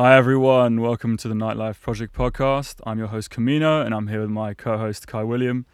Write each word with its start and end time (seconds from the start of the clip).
Hi, 0.00 0.16
everyone. 0.16 0.80
Welcome 0.80 1.16
to 1.16 1.26
the 1.26 1.34
Nightlife 1.34 1.80
Project 1.80 2.14
podcast. 2.14 2.76
I'm 2.86 3.00
your 3.00 3.08
host, 3.08 3.30
Camino, 3.30 3.82
and 3.82 3.92
I'm 3.92 4.06
here 4.06 4.20
with 4.20 4.30
my 4.30 4.54
co 4.54 4.78
host, 4.78 5.08
Kai 5.08 5.24
William. 5.24 5.66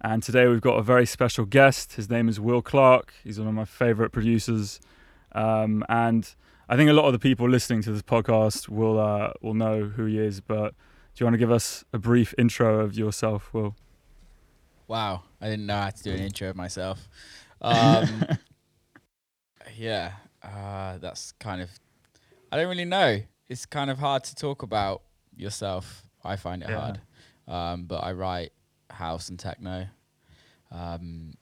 And 0.00 0.22
today 0.22 0.46
we've 0.46 0.60
got 0.60 0.74
a 0.74 0.84
very 0.84 1.04
special 1.04 1.44
guest. 1.46 1.94
His 1.94 2.08
name 2.08 2.28
is 2.28 2.38
Will 2.38 2.62
Clarke. 2.62 3.12
He's 3.24 3.40
one 3.40 3.48
of 3.48 3.54
my 3.54 3.64
favorite 3.64 4.10
producers. 4.10 4.78
Um, 5.32 5.84
and 5.88 6.32
I 6.68 6.76
think 6.76 6.90
a 6.90 6.92
lot 6.92 7.06
of 7.06 7.12
the 7.12 7.18
people 7.18 7.48
listening 7.48 7.82
to 7.82 7.90
this 7.90 8.02
podcast 8.02 8.68
will, 8.68 9.00
uh, 9.00 9.32
will 9.40 9.54
know 9.54 9.86
who 9.86 10.04
he 10.04 10.16
is. 10.16 10.40
But 10.40 10.76
do 11.16 11.16
you 11.16 11.26
want 11.26 11.34
to 11.34 11.38
give 11.38 11.50
us 11.50 11.84
a 11.92 11.98
brief 11.98 12.36
intro 12.38 12.84
of 12.84 12.96
yourself, 12.96 13.52
Will? 13.52 13.74
Wow, 14.86 15.24
I 15.40 15.46
didn't 15.50 15.66
know 15.66 15.80
how 15.80 15.90
to 15.90 16.02
do 16.04 16.12
an 16.12 16.20
intro 16.20 16.50
of 16.50 16.54
myself. 16.54 17.08
Um, 17.60 18.26
yeah, 19.76 20.12
uh, 20.42 20.98
that's 20.98 21.32
kind 21.40 21.62
of. 21.62 21.70
I 22.50 22.56
don't 22.56 22.68
really 22.68 22.84
know 22.84 23.22
it's 23.52 23.66
kind 23.66 23.90
of 23.90 23.98
hard 23.98 24.24
to 24.24 24.34
talk 24.34 24.62
about 24.62 25.02
yourself. 25.36 26.04
I 26.24 26.36
find 26.36 26.62
it 26.62 26.70
yeah. 26.70 26.80
hard. 26.80 27.00
Um, 27.46 27.84
but 27.84 27.98
I 27.98 28.12
write 28.12 28.52
house 28.88 29.28
and 29.28 29.38
techno. 29.38 29.86
Um, 30.70 31.34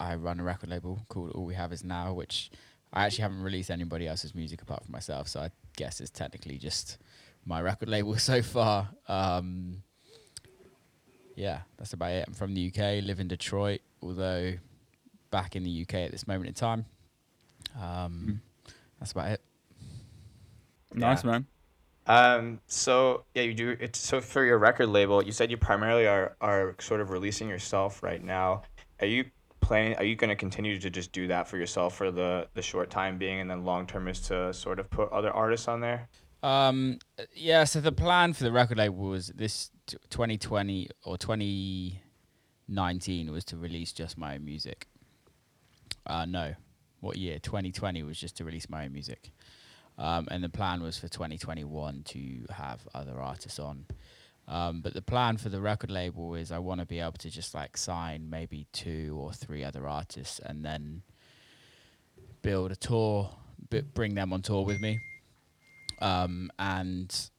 I 0.00 0.16
run 0.16 0.40
a 0.40 0.42
record 0.42 0.68
label 0.68 1.06
called 1.08 1.30
All 1.30 1.44
We 1.44 1.54
Have 1.54 1.72
Is 1.72 1.84
Now, 1.84 2.12
which 2.12 2.50
I 2.92 3.06
actually 3.06 3.22
haven't 3.22 3.42
released 3.42 3.70
anybody 3.70 4.08
else's 4.08 4.34
music 4.34 4.62
apart 4.62 4.82
from 4.84 4.90
myself. 4.92 5.28
So 5.28 5.40
I 5.40 5.50
guess 5.76 6.00
it's 6.00 6.10
technically 6.10 6.58
just 6.58 6.98
my 7.46 7.62
record 7.62 7.88
label 7.88 8.16
so 8.18 8.42
far. 8.42 8.88
Um, 9.06 9.84
yeah, 11.36 11.60
that's 11.78 11.92
about 11.92 12.10
it. 12.10 12.24
I'm 12.26 12.34
from 12.34 12.52
the 12.52 12.66
UK, 12.66 13.04
live 13.04 13.20
in 13.20 13.28
Detroit, 13.28 13.80
although 14.02 14.54
back 15.30 15.54
in 15.54 15.62
the 15.62 15.82
UK 15.82 15.94
at 15.94 16.10
this 16.10 16.26
moment 16.26 16.48
in 16.48 16.54
time. 16.54 16.84
Um, 17.80 18.40
mm. 18.66 18.72
That's 18.98 19.12
about 19.12 19.30
it. 19.30 19.40
Nice, 20.94 21.24
man. 21.24 21.46
Um, 22.06 22.60
so 22.66 23.24
yeah, 23.34 23.42
you 23.42 23.54
do 23.54 23.76
it. 23.78 23.96
So 23.96 24.20
for 24.20 24.44
your 24.44 24.58
record 24.58 24.88
label, 24.88 25.22
you 25.22 25.32
said 25.32 25.50
you 25.50 25.56
primarily 25.56 26.06
are 26.06 26.36
are 26.40 26.76
sort 26.80 27.00
of 27.00 27.10
releasing 27.10 27.48
yourself 27.48 28.02
right 28.02 28.22
now. 28.22 28.62
Are 29.00 29.06
you 29.06 29.24
planning? 29.60 29.96
Are 29.96 30.04
you 30.04 30.16
going 30.16 30.30
to 30.30 30.36
continue 30.36 30.78
to 30.78 30.90
just 30.90 31.12
do 31.12 31.26
that 31.28 31.48
for 31.48 31.56
yourself 31.56 31.96
for 31.96 32.10
the 32.10 32.48
the 32.54 32.62
short 32.62 32.90
time 32.90 33.16
being, 33.18 33.40
and 33.40 33.48
then 33.48 33.64
long 33.64 33.86
term 33.86 34.08
is 34.08 34.20
to 34.22 34.52
sort 34.52 34.80
of 34.80 34.90
put 34.90 35.12
other 35.12 35.30
artists 35.30 35.68
on 35.68 35.80
there? 35.80 36.08
Um, 36.42 36.98
yeah. 37.34 37.64
So 37.64 37.80
the 37.80 37.92
plan 37.92 38.32
for 38.32 38.42
the 38.44 38.52
record 38.52 38.78
label 38.78 38.96
was 38.96 39.28
this 39.28 39.70
t- 39.86 39.96
2020 40.10 40.88
or 41.04 41.16
2019 41.16 43.30
was 43.30 43.44
to 43.44 43.56
release 43.56 43.92
just 43.92 44.18
my 44.18 44.34
own 44.34 44.44
music. 44.44 44.88
Uh, 46.04 46.26
no, 46.26 46.54
what 46.98 47.16
year? 47.16 47.38
2020 47.38 48.02
was 48.02 48.18
just 48.18 48.36
to 48.38 48.44
release 48.44 48.68
my 48.68 48.86
own 48.86 48.92
music. 48.92 49.30
Um, 50.02 50.26
and 50.32 50.42
the 50.42 50.48
plan 50.48 50.82
was 50.82 50.98
for 50.98 51.06
2021 51.06 52.02
to 52.06 52.46
have 52.52 52.80
other 52.92 53.20
artists 53.20 53.60
on. 53.60 53.86
Um, 54.48 54.80
but 54.80 54.94
the 54.94 55.00
plan 55.00 55.36
for 55.36 55.48
the 55.48 55.60
record 55.60 55.92
label 55.92 56.34
is 56.34 56.50
I 56.50 56.58
want 56.58 56.80
to 56.80 56.86
be 56.86 56.98
able 56.98 57.12
to 57.12 57.30
just 57.30 57.54
like 57.54 57.76
sign 57.76 58.28
maybe 58.28 58.66
two 58.72 59.16
or 59.16 59.32
three 59.32 59.62
other 59.62 59.86
artists 59.86 60.40
and 60.40 60.64
then 60.64 61.02
build 62.42 62.72
a 62.72 62.76
tour, 62.76 63.30
b- 63.70 63.82
bring 63.94 64.16
them 64.16 64.32
on 64.32 64.42
tour 64.42 64.64
with 64.64 64.80
me. 64.80 64.98
Um, 66.00 66.50
and 66.58 67.30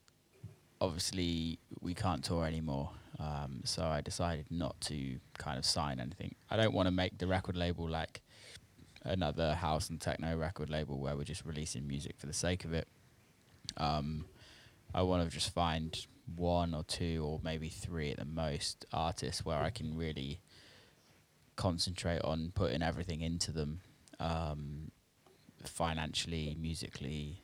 obviously, 0.80 1.60
we 1.82 1.94
can't 1.94 2.24
tour 2.24 2.46
anymore. 2.46 2.92
Um, 3.20 3.62
so 3.66 3.84
I 3.84 4.00
decided 4.00 4.46
not 4.50 4.80
to 4.82 5.20
kind 5.38 5.60
of 5.60 5.66
sign 5.66 6.00
anything. 6.00 6.34
I 6.50 6.56
don't 6.56 6.74
want 6.74 6.88
to 6.88 6.92
make 6.92 7.18
the 7.18 7.28
record 7.28 7.58
label 7.58 7.90
like 7.90 8.22
another 9.04 9.54
house 9.56 9.90
and 9.90 10.00
techno 10.00 10.38
record 10.38 10.70
label 10.70 11.00
where 11.00 11.16
we're 11.16 11.24
just 11.24 11.46
releasing 11.46 11.88
music 11.88 12.16
for 12.18 12.26
the 12.26 12.34
sake 12.34 12.66
of 12.66 12.74
it. 12.74 12.88
Um, 13.78 14.26
I 14.94 15.02
want 15.02 15.28
to 15.28 15.34
just 15.34 15.54
find 15.54 15.98
one 16.36 16.74
or 16.74 16.84
two 16.84 17.24
or 17.26 17.40
maybe 17.44 17.70
three 17.70 18.12
at 18.12 18.18
the 18.18 18.26
most 18.26 18.86
artists 18.94 19.44
where 19.44 19.58
I 19.58 19.70
can 19.70 19.98
really 19.98 20.40
concentrate 21.56 22.22
on 22.22 22.52
putting 22.56 22.82
everything 22.82 23.22
into 23.22 23.52
them 23.52 23.82
um, 24.20 24.92
financially, 25.64 26.56
musically, 26.60 27.42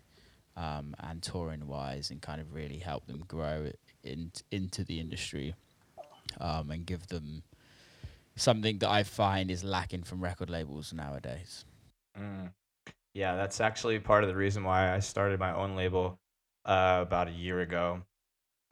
um, 0.55 0.95
and 0.99 1.21
touring 1.21 1.67
wise, 1.67 2.09
and 2.09 2.21
kind 2.21 2.41
of 2.41 2.53
really 2.53 2.77
help 2.77 3.05
them 3.07 3.23
grow 3.27 3.71
in, 4.03 4.31
into 4.51 4.83
the 4.83 4.99
industry 4.99 5.55
um, 6.39 6.71
and 6.71 6.85
give 6.85 7.07
them 7.07 7.43
something 8.41 8.79
that 8.79 8.89
I 8.89 9.03
find 9.03 9.51
is 9.51 9.63
lacking 9.63 10.03
from 10.03 10.21
record 10.21 10.49
labels 10.49 10.93
nowadays. 10.93 11.65
Mm. 12.17 12.51
Yeah, 13.13 13.35
that's 13.35 13.59
actually 13.59 13.99
part 13.99 14.23
of 14.23 14.29
the 14.29 14.35
reason 14.35 14.63
why 14.63 14.93
I 14.93 14.99
started 14.99 15.39
my 15.39 15.53
own 15.53 15.75
label 15.75 16.19
uh, 16.65 16.99
about 17.01 17.27
a 17.27 17.31
year 17.31 17.61
ago. 17.61 18.01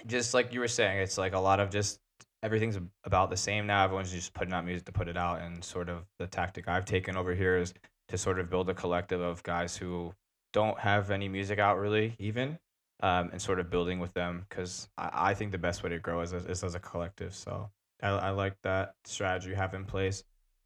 Just 0.05 0.33
like 0.33 0.53
you 0.53 0.59
were 0.59 0.67
saying, 0.67 1.00
it's 1.00 1.17
like 1.17 1.33
a 1.33 1.39
lot 1.39 1.59
of 1.59 1.69
just 1.69 2.00
everything's 2.44 2.78
about 3.03 3.29
the 3.29 3.38
same 3.38 3.66
now. 3.66 3.83
Everyone's 3.83 4.11
just 4.11 4.33
putting 4.33 4.53
out 4.53 4.66
music 4.66 4.85
to 4.85 4.91
put 4.91 5.07
it 5.07 5.17
out, 5.17 5.41
and 5.41 5.63
sort 5.63 5.89
of 5.89 6.05
the 6.19 6.28
tactic 6.28 6.67
I've 6.67 6.85
taken 6.85 7.17
over 7.17 7.34
here 7.34 7.57
is 7.57 7.73
to 8.09 8.17
sort 8.17 8.39
of 8.39 8.49
build 8.49 8.69
a 8.69 8.73
collective 8.73 9.22
of 9.22 9.44
guys 9.44 9.75
who 9.75 10.13
don't 10.53 10.79
have 10.79 11.11
any 11.11 11.28
music 11.28 11.59
out 11.59 11.78
really, 11.78 12.16
even, 12.19 12.57
um, 13.01 13.29
and 13.31 13.41
sort 13.41 13.59
of 13.59 13.69
building 13.69 13.99
with 13.99 14.13
them 14.13 14.45
because 14.47 14.88
I, 14.97 15.09
I 15.13 15.34
think 15.34 15.51
the 15.51 15.57
best 15.57 15.84
way 15.84 15.89
to 15.89 15.99
grow 15.99 16.22
is, 16.22 16.31
is 16.31 16.63
as 16.63 16.75
a 16.75 16.79
collective. 16.79 17.35
So 17.35 17.69
I, 18.02 18.09
I 18.09 18.30
like 18.31 18.56
that 18.63 18.96
strategy 19.06 19.50
you 19.50 19.56
have 19.56 19.74
in 19.74 19.85
place. 19.85 20.24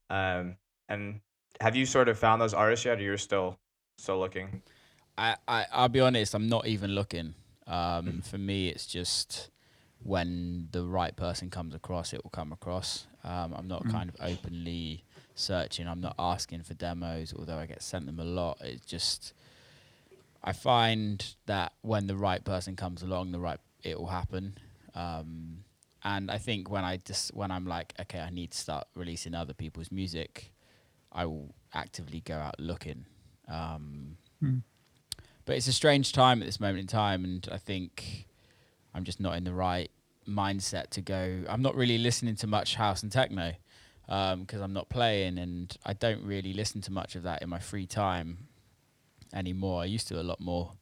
Um, 0.09 0.56
and 0.90 1.22
have 1.62 1.75
you 1.75 1.86
sort 1.86 2.09
of 2.09 2.18
found 2.18 2.42
those 2.42 2.53
artists 2.53 2.86
yet, 2.86 3.00
or 3.00 3.02
you're 3.02 3.18
still 3.18 3.58
still 3.97 4.19
looking? 4.19 4.62
I, 5.18 5.36
I 5.47 5.66
I'll 5.72 5.90
be 5.90 6.00
honest, 6.00 6.34
I'm 6.34 6.47
not 6.47 6.68
even 6.68 6.92
looking. 6.92 7.34
Um, 7.68 8.06
hmm. 8.06 8.19
for 8.19 8.38
me, 8.38 8.69
it's 8.69 8.86
just 8.86 9.50
when 10.03 10.68
the 10.72 10.84
right 10.84 11.16
person 11.16 11.50
comes 11.50 11.75
across, 11.75 12.14
it 12.14 12.24
will 12.24 12.31
come 12.31 12.52
across. 12.52 13.06
Um, 13.24 13.53
I'm 13.56 13.68
not 13.68 13.84
mm. 13.84 13.92
kind 13.92 14.09
of 14.09 14.16
openly 14.19 15.03
searching. 15.36 15.88
I'm 15.88 16.02
not 16.02 16.16
asking 16.18 16.63
for 16.63 16.74
demos, 16.74 17.34
although 17.38 17.58
I 17.58 17.68
get 17.68 17.84
sent 17.84 18.08
them 18.08 18.19
a 18.19 18.24
lot. 18.24 18.58
It's 18.62 18.86
just 18.86 19.34
I 20.44 20.53
find 20.53 21.24
that 21.46 21.74
when 21.81 22.08
the 22.08 22.16
right 22.16 22.44
person 22.44 22.75
comes 22.75 23.03
along, 23.03 23.31
the 23.31 23.40
right 23.40 23.59
it 23.84 24.00
will 24.00 24.08
happen. 24.08 24.58
Um, 24.96 25.63
and 26.03 26.31
I 26.31 26.38
think 26.38 26.69
when 26.69 26.84
I 26.84 26.97
just 26.97 27.34
when 27.34 27.51
I'm 27.51 27.66
like, 27.66 27.94
okay, 28.00 28.19
I 28.19 28.29
need 28.29 28.51
to 28.51 28.57
start 28.57 28.88
releasing 28.95 29.35
other 29.35 29.53
people's 29.53 29.91
music, 29.91 30.51
I 31.12 31.25
will 31.25 31.53
actively 31.73 32.22
go 32.22 32.35
out 32.35 32.59
looking. 32.59 33.06
Um, 33.47 34.17
mm. 34.44 34.63
But 35.45 35.57
it's 35.57 35.67
a 35.67 35.73
strange 35.73 36.13
time 36.13 36.41
at 36.41 36.45
this 36.45 36.59
moment 36.59 36.79
in 36.79 36.88
time, 36.88 37.23
and 37.23 37.47
I 37.51 37.57
think 37.57 38.28
I'm 38.94 39.03
just 39.03 39.19
not 39.19 39.38
in 39.38 39.44
the 39.44 39.53
right 39.53 39.91
mindset 40.28 40.89
to 40.91 41.01
go. 41.01 41.44
I'm 41.47 41.62
not 41.62 41.75
really 41.75 41.97
listening 41.97 42.35
to 42.38 42.47
much 42.47 42.75
house 42.75 43.03
and 43.03 43.12
techno 43.12 43.53
because 44.06 44.59
um, 44.59 44.63
I'm 44.63 44.73
not 44.73 44.89
playing, 44.89 45.38
and 45.38 45.75
I 45.85 45.94
don't 45.94 46.23
really 46.23 46.53
listen 46.53 46.81
to 46.81 46.91
much 46.91 47.16
of 47.16 47.23
that 47.23 47.41
in 47.41 47.50
my 47.50 47.59
free 47.59 47.85
time 47.85 48.47
anymore. 49.33 49.81
I 49.81 49.85
used 49.85 50.07
to 50.09 50.19
a 50.19 50.23
lot 50.23 50.39
more 50.39 50.73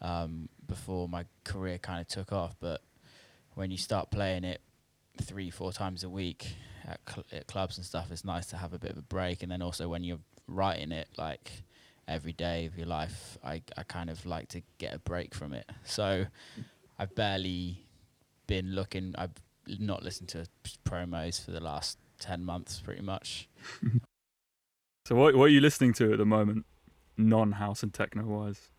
um, 0.00 0.48
before 0.66 1.08
my 1.08 1.24
career 1.44 1.78
kind 1.78 2.00
of 2.00 2.08
took 2.08 2.32
off, 2.32 2.56
but 2.60 2.80
when 3.54 3.70
you 3.70 3.76
start 3.76 4.10
playing 4.10 4.44
it 4.44 4.60
three, 5.22 5.50
four 5.50 5.72
times 5.72 6.04
a 6.04 6.08
week 6.08 6.54
at, 6.86 7.00
cl- 7.08 7.26
at 7.32 7.46
clubs 7.46 7.76
and 7.76 7.86
stuff, 7.86 8.10
it's 8.10 8.24
nice 8.24 8.46
to 8.46 8.56
have 8.56 8.72
a 8.72 8.78
bit 8.78 8.90
of 8.90 8.98
a 8.98 9.02
break. 9.02 9.42
And 9.42 9.50
then 9.50 9.62
also 9.62 9.88
when 9.88 10.04
you're 10.04 10.18
writing 10.46 10.92
it, 10.92 11.08
like 11.16 11.64
every 12.06 12.32
day 12.32 12.66
of 12.66 12.76
your 12.76 12.86
life, 12.86 13.38
I, 13.44 13.62
I 13.76 13.82
kind 13.84 14.10
of 14.10 14.26
like 14.26 14.48
to 14.48 14.62
get 14.78 14.94
a 14.94 14.98
break 14.98 15.34
from 15.34 15.52
it. 15.52 15.70
So 15.84 16.26
I've 16.98 17.14
barely 17.14 17.86
been 18.46 18.74
looking, 18.74 19.14
I've 19.16 19.34
not 19.66 20.02
listened 20.02 20.28
to 20.30 20.46
promos 20.84 21.42
for 21.42 21.50
the 21.50 21.60
last 21.60 21.98
10 22.20 22.44
months 22.44 22.80
pretty 22.80 23.02
much. 23.02 23.48
so 25.06 25.14
what, 25.14 25.34
what 25.36 25.44
are 25.44 25.48
you 25.48 25.60
listening 25.60 25.92
to 25.94 26.12
at 26.12 26.18
the 26.18 26.26
moment, 26.26 26.66
non-house 27.16 27.82
and 27.82 27.94
techno 27.94 28.24
wise? 28.24 28.70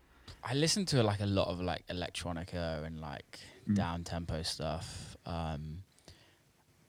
I 0.48 0.54
listen 0.54 0.86
to 0.86 1.02
like 1.02 1.20
a 1.20 1.26
lot 1.26 1.48
of 1.48 1.60
like 1.60 1.84
electronica 1.88 2.84
and 2.86 3.00
like 3.00 3.40
mm. 3.68 3.74
down 3.74 4.04
tempo 4.04 4.42
stuff. 4.42 5.16
Um, 5.26 5.82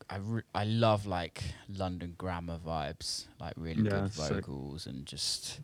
I 0.07 0.17
re- 0.17 0.43
I 0.53 0.63
love 0.63 1.07
like 1.07 1.43
London 1.67 2.13
grammar 2.19 2.59
vibes, 2.63 3.25
like 3.39 3.53
really 3.57 3.81
yeah, 3.81 3.89
good 3.89 4.09
vocals 4.11 4.83
sick. 4.83 4.93
and 4.93 5.05
just 5.07 5.59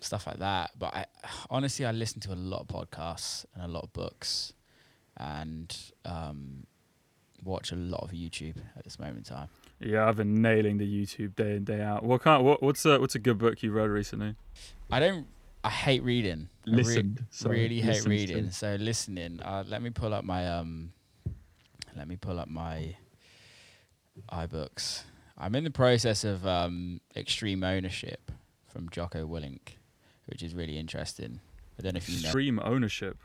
stuff 0.00 0.26
like 0.26 0.38
that. 0.40 0.72
But 0.78 0.94
I 0.94 1.06
honestly 1.48 1.86
I 1.86 1.92
listen 1.92 2.20
to 2.20 2.34
a 2.34 2.36
lot 2.36 2.60
of 2.60 2.66
podcasts 2.68 3.46
and 3.54 3.64
a 3.64 3.68
lot 3.68 3.84
of 3.84 3.92
books, 3.94 4.52
and 5.16 5.74
um, 6.04 6.66
watch 7.42 7.72
a 7.72 7.76
lot 7.76 8.02
of 8.02 8.10
YouTube 8.10 8.56
at 8.76 8.84
this 8.84 8.98
moment 8.98 9.16
in 9.16 9.24
time. 9.24 9.48
Yeah, 9.80 10.06
I've 10.06 10.16
been 10.16 10.42
nailing 10.42 10.76
the 10.76 10.86
YouTube 10.86 11.36
day 11.36 11.56
in 11.56 11.64
day 11.64 11.80
out. 11.80 12.04
What 12.04 12.20
kind? 12.20 12.44
What, 12.44 12.62
what's 12.62 12.84
a 12.84 13.00
what's 13.00 13.14
a 13.14 13.18
good 13.18 13.38
book 13.38 13.62
you 13.62 13.72
read 13.72 13.88
recently? 13.88 14.36
I 14.90 15.00
don't 15.00 15.26
I 15.64 15.70
hate 15.70 16.02
reading. 16.02 16.48
Listened. 16.66 17.24
I 17.44 17.48
re- 17.48 17.60
really 17.62 17.80
hate 17.80 18.04
reading. 18.04 18.48
To. 18.48 18.52
So 18.52 18.76
listening. 18.78 19.40
Uh, 19.42 19.64
let 19.66 19.82
me 19.82 19.90
pull 19.90 20.12
up 20.14 20.24
my 20.24 20.46
um. 20.48 20.92
Let 21.96 22.06
me 22.08 22.16
pull 22.16 22.38
up 22.38 22.48
my 22.48 22.96
iBooks. 24.30 25.02
I'm 25.38 25.54
in 25.54 25.64
the 25.64 25.70
process 25.70 26.24
of 26.24 26.46
um, 26.46 27.00
Extreme 27.16 27.64
Ownership 27.64 28.30
from 28.68 28.88
Jocko 28.90 29.26
Willink, 29.26 29.76
which 30.26 30.42
is 30.42 30.54
really 30.54 30.78
interesting. 30.78 31.40
I 31.78 31.82
don't 31.82 31.94
know 31.94 31.98
if 31.98 32.08
you 32.08 32.18
Extreme 32.20 32.56
know. 32.56 32.62
Ownership. 32.62 33.18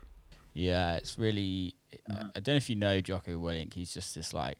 Yeah, 0.54 0.96
it's 0.96 1.18
really. 1.18 1.74
I- 2.08 2.12
Mhm. 2.12 2.30
I 2.36 2.40
don't 2.40 2.48
know 2.54 2.56
if 2.56 2.70
you 2.70 2.76
know 2.76 3.00
Jocko 3.00 3.38
Willink. 3.38 3.74
He's 3.74 3.92
just 3.92 4.14
this 4.14 4.32
like 4.32 4.58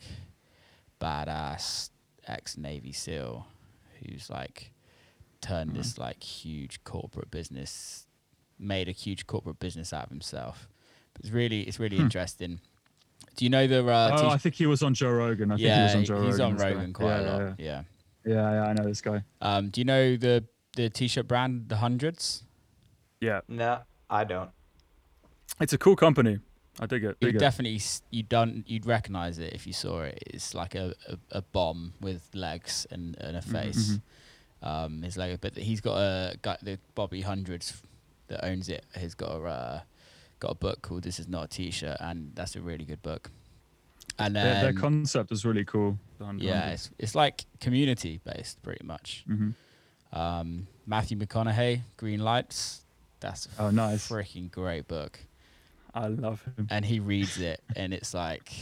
badass 1.01 1.91
ex 2.27 2.57
Navy 2.57 2.93
SEAL 2.93 3.47
who's 4.05 4.29
like 4.31 4.73
turned 5.41 5.73
Mhm. 5.73 5.77
this 5.77 5.99
like 5.99 6.23
huge 6.23 6.83
corporate 6.85 7.31
business, 7.31 8.07
made 8.59 8.89
a 8.89 8.93
huge 8.93 9.27
corporate 9.27 9.59
business 9.59 9.93
out 9.93 10.05
of 10.05 10.11
himself. 10.11 10.69
But 11.15 11.23
it's 11.25 11.31
really, 11.33 11.63
it's 11.63 11.79
really 11.81 11.97
Hmm. 11.97 12.03
interesting. 12.05 12.61
Do 13.37 13.45
you 13.45 13.51
know 13.51 13.67
the? 13.67 13.87
Uh, 13.87 14.11
oh, 14.15 14.23
t- 14.23 14.27
I 14.29 14.37
think 14.39 14.55
he 14.55 14.67
was 14.67 14.83
on 14.83 14.95
Joe 14.95 15.13
Rogan. 15.13 15.51
I 15.51 15.55
think 15.55 15.61
he 15.61 15.67
yeah, 15.67 15.85
was 15.85 15.95
on 15.95 16.05
Joe 16.05 16.23
he's 16.25 16.39
Rogan. 16.39 16.47
on. 16.47 16.57
Rogan 16.57 16.93
quite 16.93 17.07
yeah, 17.09 17.21
a 17.21 17.27
lot. 17.31 17.41
Yeah, 17.41 17.53
Yeah. 17.59 17.83
yeah. 18.25 18.33
yeah, 18.33 18.53
yeah, 18.53 18.63
I 18.69 18.73
know 18.73 18.85
this 18.85 19.01
guy. 19.01 19.25
Um, 19.41 19.71
do 19.71 19.81
you 19.81 19.85
know 19.85 20.17
the 20.17 20.45
the 20.77 20.89
t-shirt 20.89 21.27
brand, 21.27 21.69
the 21.69 21.77
Hundreds? 21.79 22.45
Yeah, 23.21 23.41
No, 23.49 23.81
I 24.09 24.25
don't. 24.25 24.51
it's 25.61 25.73
a 25.73 25.79
cool 25.79 25.97
company. 25.97 26.39
I 26.79 26.87
dig 26.87 27.05
it. 27.05 27.17
You 27.21 27.27
Dig 27.29 27.37
it. 27.37 27.39
definitely 27.39 27.77
s- 27.77 28.03
you 28.11 28.23
don't 28.23 28.67
you'd 28.69 28.87
recognize 28.87 29.39
it 29.39 29.53
if 29.53 29.67
you 29.67 29.73
saw 29.73 30.03
it. 30.03 30.23
It's 30.29 30.55
like 30.55 30.75
a, 30.75 30.95
a, 31.09 31.19
a 31.39 31.43
bomb 31.43 31.93
with 32.01 32.31
legs 32.35 32.87
and, 32.91 33.17
and 33.21 33.37
a 33.37 33.41
Mhm, 33.41 33.53
face. 33.53 33.91
mhm. 33.93 34.03
Um, 34.63 35.03
his 35.03 35.17
logo, 35.17 35.39
but 35.41 35.57
he's 35.57 35.81
got 35.81 35.97
a 35.97 36.37
got 36.43 36.63
the 36.65 36.79
Bobby 36.95 37.23
Hundreds 37.23 37.83
that 38.29 38.45
owns 38.45 38.69
it. 38.69 38.85
Has 38.95 39.15
got 39.15 39.31
a 39.31 39.43
uh, 39.45 39.81
got 40.39 40.51
a 40.53 40.55
book 40.55 40.83
called 40.83 41.03
"This 41.03 41.19
Is 41.19 41.29
Not 41.29 41.45
a 41.45 41.49
T-Shirt," 41.49 41.97
and 42.01 42.33
that's 42.35 42.57
a 42.57 42.61
really 42.61 42.85
good 42.85 43.03
book. 43.03 43.31
And 44.19 44.37
Their, 44.37 44.45
then 44.45 44.63
their 44.65 44.73
concept 44.75 45.33
is 45.33 45.47
really 45.47 45.65
cool. 45.65 45.97
yeah, 46.37 46.71
it's 46.73 46.91
it's 46.99 47.15
like 47.15 47.47
community 47.61 48.21
based 48.23 48.63
pretty 48.63 48.85
much. 48.85 49.25
Mhm. 49.29 49.55
Um, 50.13 50.67
Matthew 50.87 51.17
McConaughey, 51.17 51.83
Green 51.97 52.21
Lights. 52.21 52.85
That's 53.21 53.47
a 53.59 53.63
Oh, 53.65 53.71
nice. 53.71 54.09
freaking 54.09 54.51
great 54.51 54.89
book, 54.89 55.21
I 55.95 56.09
love 56.09 56.43
him. 56.57 56.67
and 56.71 56.85
he 56.85 57.01
reads 57.01 57.39
it, 57.39 57.63
and 57.77 57.95
it's 57.95 58.13
like 58.13 58.53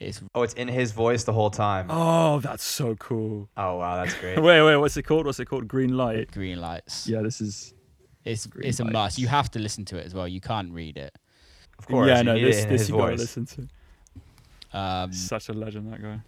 it's 0.00 0.20
Oh, 0.34 0.42
it's 0.42 0.54
in 0.54 0.68
his 0.68 0.92
voice 0.92 1.24
the 1.24 1.32
whole 1.32 1.50
time. 1.50 1.86
Oh, 1.90 2.40
that's 2.40 2.64
so 2.64 2.94
cool. 2.96 3.48
Oh 3.56 3.76
wow, 3.76 4.02
that's 4.02 4.14
great. 4.18 4.38
Wait, 4.42 4.62
wait, 4.62 4.76
what's 4.76 4.96
it 4.96 5.04
called? 5.04 5.26
What's 5.26 5.40
it 5.40 5.46
called? 5.46 5.68
Green 5.68 5.96
Light. 5.96 6.30
Green 6.32 6.60
Lights. 6.60 7.06
Yeah, 7.06 7.22
this 7.22 7.40
is. 7.40 7.74
It's 8.24 8.46
Green 8.46 8.68
it's 8.68 8.80
a 8.80 8.84
must. 8.84 9.18
You 9.18 9.28
have 9.28 9.50
to 9.52 9.58
listen 9.58 9.84
to 9.86 9.96
it 9.98 10.06
as 10.06 10.14
well. 10.14 10.26
You 10.26 10.40
can't 10.40 10.72
read 10.72 10.96
it. 10.96 11.14
Of 11.78 11.86
course. 11.86 12.08
yeah, 12.08 12.18
you 12.18 12.24
no, 12.24 12.34
need 12.34 12.44
this 12.44 12.58
it 12.58 12.64
in 12.64 12.68
this 12.70 12.80
his 12.82 12.90
you 12.90 12.96
gotta 12.96 13.16
listen 13.16 13.46
to. 13.46 13.68
Um, 14.78 15.12
Such 15.12 15.48
a 15.48 15.52
legend, 15.52 15.92
that 15.92 16.02
guy. 16.02 16.20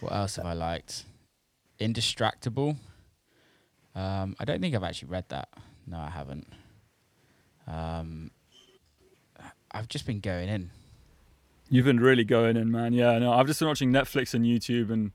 what 0.00 0.12
else 0.12 0.36
have 0.36 0.46
I 0.46 0.52
liked? 0.52 1.04
Indistractable. 1.80 2.76
Um, 3.94 4.36
I 4.38 4.44
don't 4.44 4.60
think 4.60 4.74
I've 4.74 4.84
actually 4.84 5.08
read 5.08 5.24
that. 5.30 5.48
No, 5.86 5.98
I 5.98 6.10
haven't. 6.10 6.46
Um, 7.66 8.30
I've 9.72 9.88
just 9.88 10.06
been 10.06 10.20
going 10.20 10.48
in. 10.48 10.70
You've 11.70 11.84
been 11.84 12.00
really 12.00 12.24
going 12.24 12.56
in, 12.56 12.70
man. 12.70 12.92
Yeah, 12.92 13.18
no, 13.18 13.32
I've 13.32 13.46
just 13.46 13.60
been 13.60 13.68
watching 13.68 13.92
Netflix 13.92 14.34
and 14.34 14.44
YouTube, 14.44 14.90
and 14.90 15.12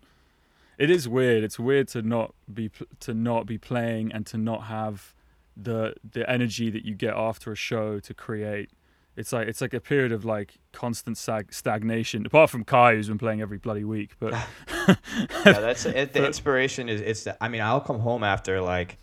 it 0.78 0.90
is 0.90 1.08
weird. 1.08 1.44
It's 1.44 1.60
weird 1.60 1.90
to 1.90 2.02
not 2.02 2.34
be 2.52 2.72
to 3.02 3.14
not 3.14 3.46
be 3.46 3.58
playing 3.58 4.12
and 4.14 4.26
to 4.28 4.38
not 4.38 4.64
have 4.64 5.14
the 5.58 5.96
the 6.10 6.28
energy 6.30 6.70
that 6.70 6.86
you 6.86 6.96
get 6.96 7.14
after 7.14 7.52
a 7.52 7.56
show 7.56 8.00
to 8.00 8.14
create. 8.14 8.70
It's 9.18 9.32
like 9.34 9.48
it's 9.50 9.60
like 9.62 9.74
a 9.74 9.80
period 9.82 10.12
of 10.14 10.24
like 10.24 10.56
constant 10.72 11.18
sag- 11.18 11.54
stagnation. 11.54 12.26
Apart 12.26 12.50
from 12.50 12.64
Kai, 12.64 12.96
who's 12.96 13.08
been 13.10 13.18
playing 13.18 13.42
every 13.42 13.58
bloody 13.58 13.84
week, 13.84 14.12
but 14.20 14.34
yeah, 14.88 14.96
that's 15.44 15.86
it. 15.86 16.14
The 16.14 16.20
But- 16.22 16.28
inspiration 16.28 16.88
is 16.90 17.02
it's. 17.02 17.24
The, 17.26 17.42
I 17.44 17.50
mean, 17.50 17.62
I'll 17.62 17.82
come 17.82 18.00
home 18.00 18.24
after 18.24 18.62
like 18.62 18.98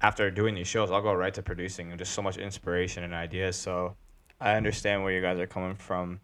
after 0.00 0.30
doing 0.30 0.54
these 0.56 0.68
shows, 0.68 0.90
I'll 0.90 1.02
go 1.02 1.14
right 1.14 1.34
to 1.34 1.42
producing 1.42 1.90
and 1.90 1.98
just 1.98 2.12
so 2.12 2.22
much 2.22 2.36
inspiration 2.36 3.02
and 3.04 3.14
ideas. 3.14 3.56
So 3.56 3.96
I 4.40 4.54
understand 4.56 5.02
where 5.04 5.12
you 5.12 5.20
guys 5.22 5.38
are 5.38 5.46
coming 5.46 5.74
from 5.76 6.20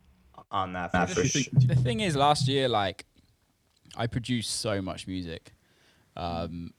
on 0.52 0.72
that. 0.74 0.92
Nah, 0.94 1.06
For 1.06 1.22
the- 1.22 1.28
sure. 1.28 1.42
The 1.54 1.74
thing 1.74 2.00
is, 2.00 2.14
last 2.16 2.46
year, 2.48 2.68
like, 2.68 3.04
I 3.96 4.06
produced 4.06 4.60
so 4.60 4.80
much 4.80 5.06
music. 5.06 5.52
Um, 6.16 6.72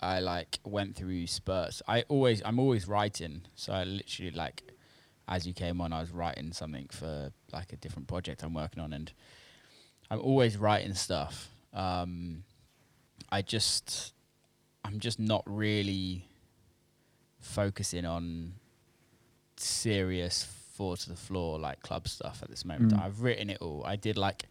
I 0.00 0.20
like 0.20 0.58
went 0.64 0.96
through 0.96 1.26
spurts. 1.26 1.82
I 1.88 2.02
always, 2.08 2.40
I'm 2.44 2.58
always 2.58 2.86
writing. 2.88 3.42
So 3.54 3.72
I 3.72 3.84
literally 3.84 4.30
like, 4.30 4.62
as 5.28 5.46
you 5.46 5.52
came 5.52 5.80
on, 5.80 5.92
I 5.92 6.00
was 6.00 6.10
writing 6.10 6.52
something 6.52 6.86
for 6.90 7.32
like 7.52 7.72
a 7.72 7.76
different 7.76 8.08
project 8.08 8.42
I'm 8.42 8.54
working 8.54 8.82
on, 8.82 8.92
and 8.92 9.12
I'm 10.10 10.20
always 10.20 10.56
writing 10.56 10.94
stuff. 10.94 11.48
Um, 11.74 12.44
I 13.30 13.42
just, 13.42 14.12
I'm 14.84 14.98
just 14.98 15.18
not 15.20 15.42
really 15.46 16.26
focusing 17.38 18.04
on 18.06 18.54
serious 19.56 20.44
four 20.80 20.96
to 20.96 21.10
the 21.10 21.16
floor 21.16 21.58
like 21.58 21.82
club 21.82 22.08
stuff 22.08 22.40
at 22.42 22.48
this 22.48 22.64
moment. 22.64 22.94
Mm. 22.94 23.04
I've 23.04 23.20
written 23.20 23.50
it 23.50 23.58
all. 23.60 23.82
I 23.84 23.96
did 23.96 24.16
like 24.16 24.44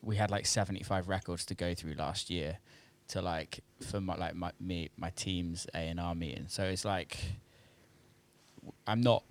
we 0.00 0.14
had 0.14 0.30
like 0.30 0.46
75 0.46 1.08
records 1.08 1.44
to 1.46 1.56
go 1.56 1.74
through 1.74 1.94
last 1.94 2.30
year 2.30 2.58
to 3.08 3.20
like 3.20 3.64
for 3.80 4.00
my 4.00 4.14
like 4.14 4.36
my 4.36 4.52
me 4.60 4.90
my 4.96 5.10
team's 5.10 5.66
A&R 5.74 6.14
meeting. 6.14 6.44
So 6.46 6.62
it's 6.62 6.84
like 6.84 7.18
w- 8.58 8.72
I'm 8.86 9.00
not 9.00 9.24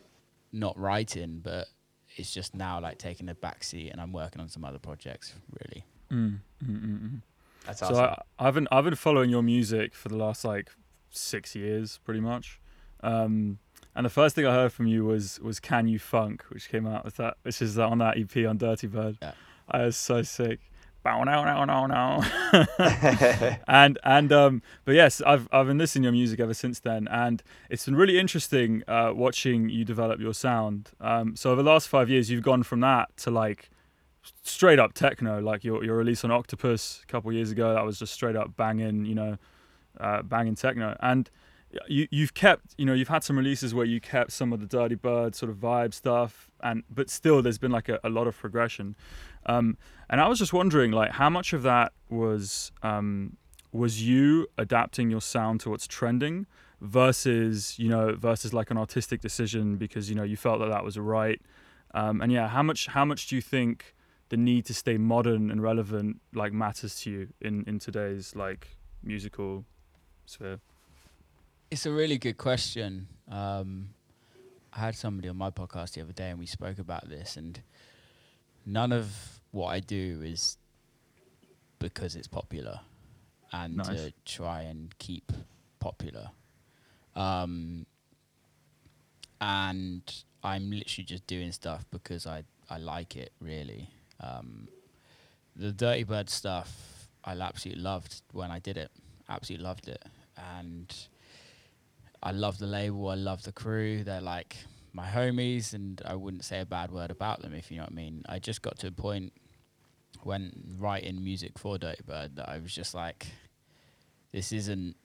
not 0.52 0.78
writing 0.78 1.40
but 1.42 1.70
it's 2.18 2.34
just 2.34 2.54
now 2.54 2.82
like 2.82 2.98
taking 2.98 3.30
a 3.30 3.36
back 3.36 3.64
seat 3.64 3.90
and 3.92 4.02
I'm 4.02 4.12
working 4.12 4.42
on 4.42 4.50
some 4.50 4.66
other 4.66 4.80
projects 4.80 5.36
really. 5.58 5.86
Mm, 6.12 6.40
mm, 6.66 6.86
mm, 6.86 7.00
mm. 7.00 7.22
That's 7.66 7.80
So 7.80 7.86
awesome. 7.86 7.98
I, 8.40 8.48
I've 8.48 8.56
been 8.56 8.68
I've 8.74 8.84
been 8.84 8.96
following 8.96 9.30
your 9.30 9.42
music 9.42 9.96
for 9.96 10.10
the 10.10 10.18
last 10.18 10.44
like 10.44 10.70
six 11.12 11.56
years, 11.56 12.02
pretty 12.04 12.20
much. 12.20 12.60
Um, 13.00 13.60
and 13.96 14.06
the 14.06 14.10
first 14.10 14.36
thing 14.36 14.46
I 14.46 14.54
heard 14.54 14.74
from 14.74 14.88
you 14.88 15.06
was 15.06 15.40
was 15.40 15.60
"Can 15.60 15.88
You 15.88 16.00
Funk," 16.00 16.44
which 16.50 16.70
came 16.70 16.86
out 16.86 17.06
with 17.06 17.16
that, 17.18 17.38
which 17.44 17.62
is 17.62 17.78
on 17.78 18.00
that 18.00 18.18
EP 18.18 18.46
on 18.48 18.58
Dirty 18.58 18.88
Bird. 18.88 19.18
Yeah. 19.22 19.32
I 19.70 19.86
was 19.86 19.98
so 19.98 20.22
sick. 20.22 20.60
Bow 21.04 21.24
now 21.24 21.44
now 21.44 21.66
now 21.66 21.86
now. 21.86 22.66
and 23.68 23.98
and 24.04 24.34
um, 24.34 24.62
but 24.86 24.96
yes, 24.96 25.22
I've 25.26 25.48
I've 25.52 25.68
been 25.68 25.78
listening 25.78 26.04
to 26.04 26.06
your 26.08 26.14
music 26.14 26.40
ever 26.40 26.54
since 26.54 26.80
then, 26.80 27.08
and 27.08 27.42
it's 27.70 27.86
been 27.86 27.96
really 27.96 28.20
interesting 28.20 28.84
uh, 28.88 29.12
watching 29.14 29.70
you 29.70 29.86
develop 29.86 30.20
your 30.20 30.34
sound. 30.34 30.92
Um, 31.00 31.36
so 31.36 31.52
over 31.52 31.62
the 31.62 31.70
last 31.70 31.88
five 31.88 32.10
years, 32.10 32.30
you've 32.30 32.44
gone 32.44 32.64
from 32.64 32.80
that 32.82 33.16
to 33.18 33.32
like 33.32 33.70
straight 34.42 34.80
up 34.80 34.94
techno, 34.94 35.40
like 35.40 35.64
your 35.64 35.84
your 35.84 35.96
release 35.96 36.24
on 36.24 36.32
Octopus 36.32 37.02
a 37.04 37.06
couple 37.06 37.32
years 37.32 37.52
ago. 37.52 37.74
That 37.74 37.86
was 37.86 38.00
just 38.00 38.14
straight 38.14 38.36
up 38.36 38.58
banging, 38.58 39.06
you 39.06 39.16
know, 39.16 39.38
uh, 40.00 40.22
banging 40.24 40.56
techno. 40.56 40.98
And 41.02 41.30
you 41.88 42.08
you've 42.12 42.34
kept, 42.34 42.76
you 42.78 42.86
know, 42.86 42.94
you've 42.94 43.08
had 43.08 43.24
some 43.24 43.38
releases 43.38 43.74
where 43.74 43.86
you 43.86 44.00
kept 44.00 44.32
some 44.32 44.54
of 44.54 44.60
the 44.60 44.66
Dirty 44.66 44.96
Bird 44.96 45.36
sort 45.36 45.50
of 45.50 45.58
vibe 45.58 45.94
stuff, 45.94 46.50
and 46.62 46.84
but 46.90 47.10
still, 47.10 47.42
there's 47.42 47.58
been 47.58 47.72
like 47.72 47.90
a, 47.90 48.00
a 48.04 48.10
lot 48.10 48.28
of 48.28 48.38
progression. 48.38 48.96
Um, 49.46 49.78
and 50.10 50.22
I 50.22 50.28
was 50.28 50.40
just 50.40 50.54
wondering, 50.54 50.92
like, 50.92 51.12
how 51.12 51.30
much 51.30 51.54
of 51.54 51.64
that 51.64 51.94
was 52.10 52.72
um, 52.84 53.38
was 53.72 54.04
you 54.04 54.48
adapting 54.58 55.10
your 55.10 55.22
sound 55.22 55.60
to 55.62 55.70
what's 55.70 55.88
trending 55.88 56.48
versus, 56.82 57.78
you 57.78 57.90
know, 57.90 58.16
versus 58.16 58.54
like 58.54 58.72
an 58.72 58.78
artistic 58.78 59.22
decision 59.22 59.76
because 59.78 60.10
you 60.10 60.16
know 60.16 60.24
you 60.24 60.38
felt 60.38 60.60
that 60.60 60.70
that 60.70 60.84
was 60.84 60.98
right. 60.98 61.42
Um, 61.94 62.22
and 62.22 62.32
yeah, 62.32 62.48
how 62.48 62.64
much 62.64 62.88
how 62.88 63.06
much 63.06 63.28
do 63.28 63.36
you 63.36 63.42
think 63.42 63.96
the 64.30 64.38
need 64.38 64.66
to 64.66 64.74
stay 64.74 64.98
modern 64.98 65.52
and 65.52 65.62
relevant 65.62 66.22
like 66.34 66.52
matters 66.54 67.02
to 67.02 67.12
you 67.12 67.28
in 67.42 67.64
in 67.68 67.80
today's 67.80 68.36
like 68.36 68.78
musical 69.04 69.66
sphere? 70.26 70.60
It's 71.72 71.86
a 71.86 71.92
really 71.92 72.18
good 72.18 72.38
question. 72.38 73.08
Um, 73.30 73.90
I 74.72 74.80
had 74.80 74.96
somebody 74.96 75.30
on 75.30 75.38
my 75.38 75.50
podcast 75.50 75.94
the 75.94 76.02
other 76.02 76.14
day, 76.14 76.30
and 76.30 76.40
we 76.40 76.46
spoke 76.46 76.80
about 76.80 77.10
this. 77.10 77.38
And 77.38 77.60
none 78.66 78.92
of 78.92 79.10
what 79.52 79.68
I 79.68 79.80
do 79.80 80.22
is 80.24 80.58
because 81.80 82.16
it's 82.16 82.28
popular, 82.28 82.80
and 83.52 83.78
Nice. 83.78 83.88
to 83.88 84.14
try 84.26 84.62
and 84.62 84.98
keep 85.00 85.32
popular. 85.80 86.30
Um, 87.16 87.86
and 89.42 90.02
I'm 90.44 90.72
literally 90.72 91.06
just 91.06 91.26
doing 91.28 91.52
stuff 91.52 91.86
because 91.92 92.26
I 92.28 92.44
I 92.70 92.78
like 92.78 93.16
it 93.16 93.32
really. 93.40 93.90
Um, 94.20 94.68
the 95.56 95.72
Dirty 95.72 96.04
Bird 96.04 96.30
stuff 96.30 97.08
I 97.24 97.34
absolutely 97.34 97.82
loved 97.84 98.22
when 98.32 98.52
I 98.52 98.60
did 98.60 98.78
it. 98.78 98.92
Absolutely 99.30 99.64
loved 99.66 99.88
it, 99.88 100.04
and 100.38 100.94
I 102.26 102.32
love 102.32 102.58
the 102.58 102.66
label. 102.68 103.08
I 103.10 103.16
love 103.16 103.44
the 103.44 103.52
crew. 103.52 104.04
They're 104.04 104.20
like 104.22 104.58
my 104.94 105.08
homies, 105.08 105.74
and 105.74 106.02
I 106.06 106.16
wouldn't 106.16 106.44
say 106.44 106.60
a 106.60 106.66
bad 106.66 106.92
word 106.92 107.12
about 107.12 107.42
them 107.42 107.54
if 107.54 107.70
you 107.72 107.78
know 107.78 107.84
what 107.84 107.92
I 107.92 107.96
mean. 107.96 108.24
I 108.28 108.40
just 108.40 108.62
got 108.62 108.80
to 108.80 108.88
a 108.88 108.92
point 108.92 109.32
when 110.24 110.76
writing 110.80 111.24
music 111.24 111.60
for 111.60 111.78
Dirty 111.78 112.02
Bird 112.06 112.36
that 112.38 112.50
I 112.50 112.58
was 112.58 112.74
just 112.74 112.94
like, 112.96 113.28
this 114.32 114.52
isn't 114.52 114.96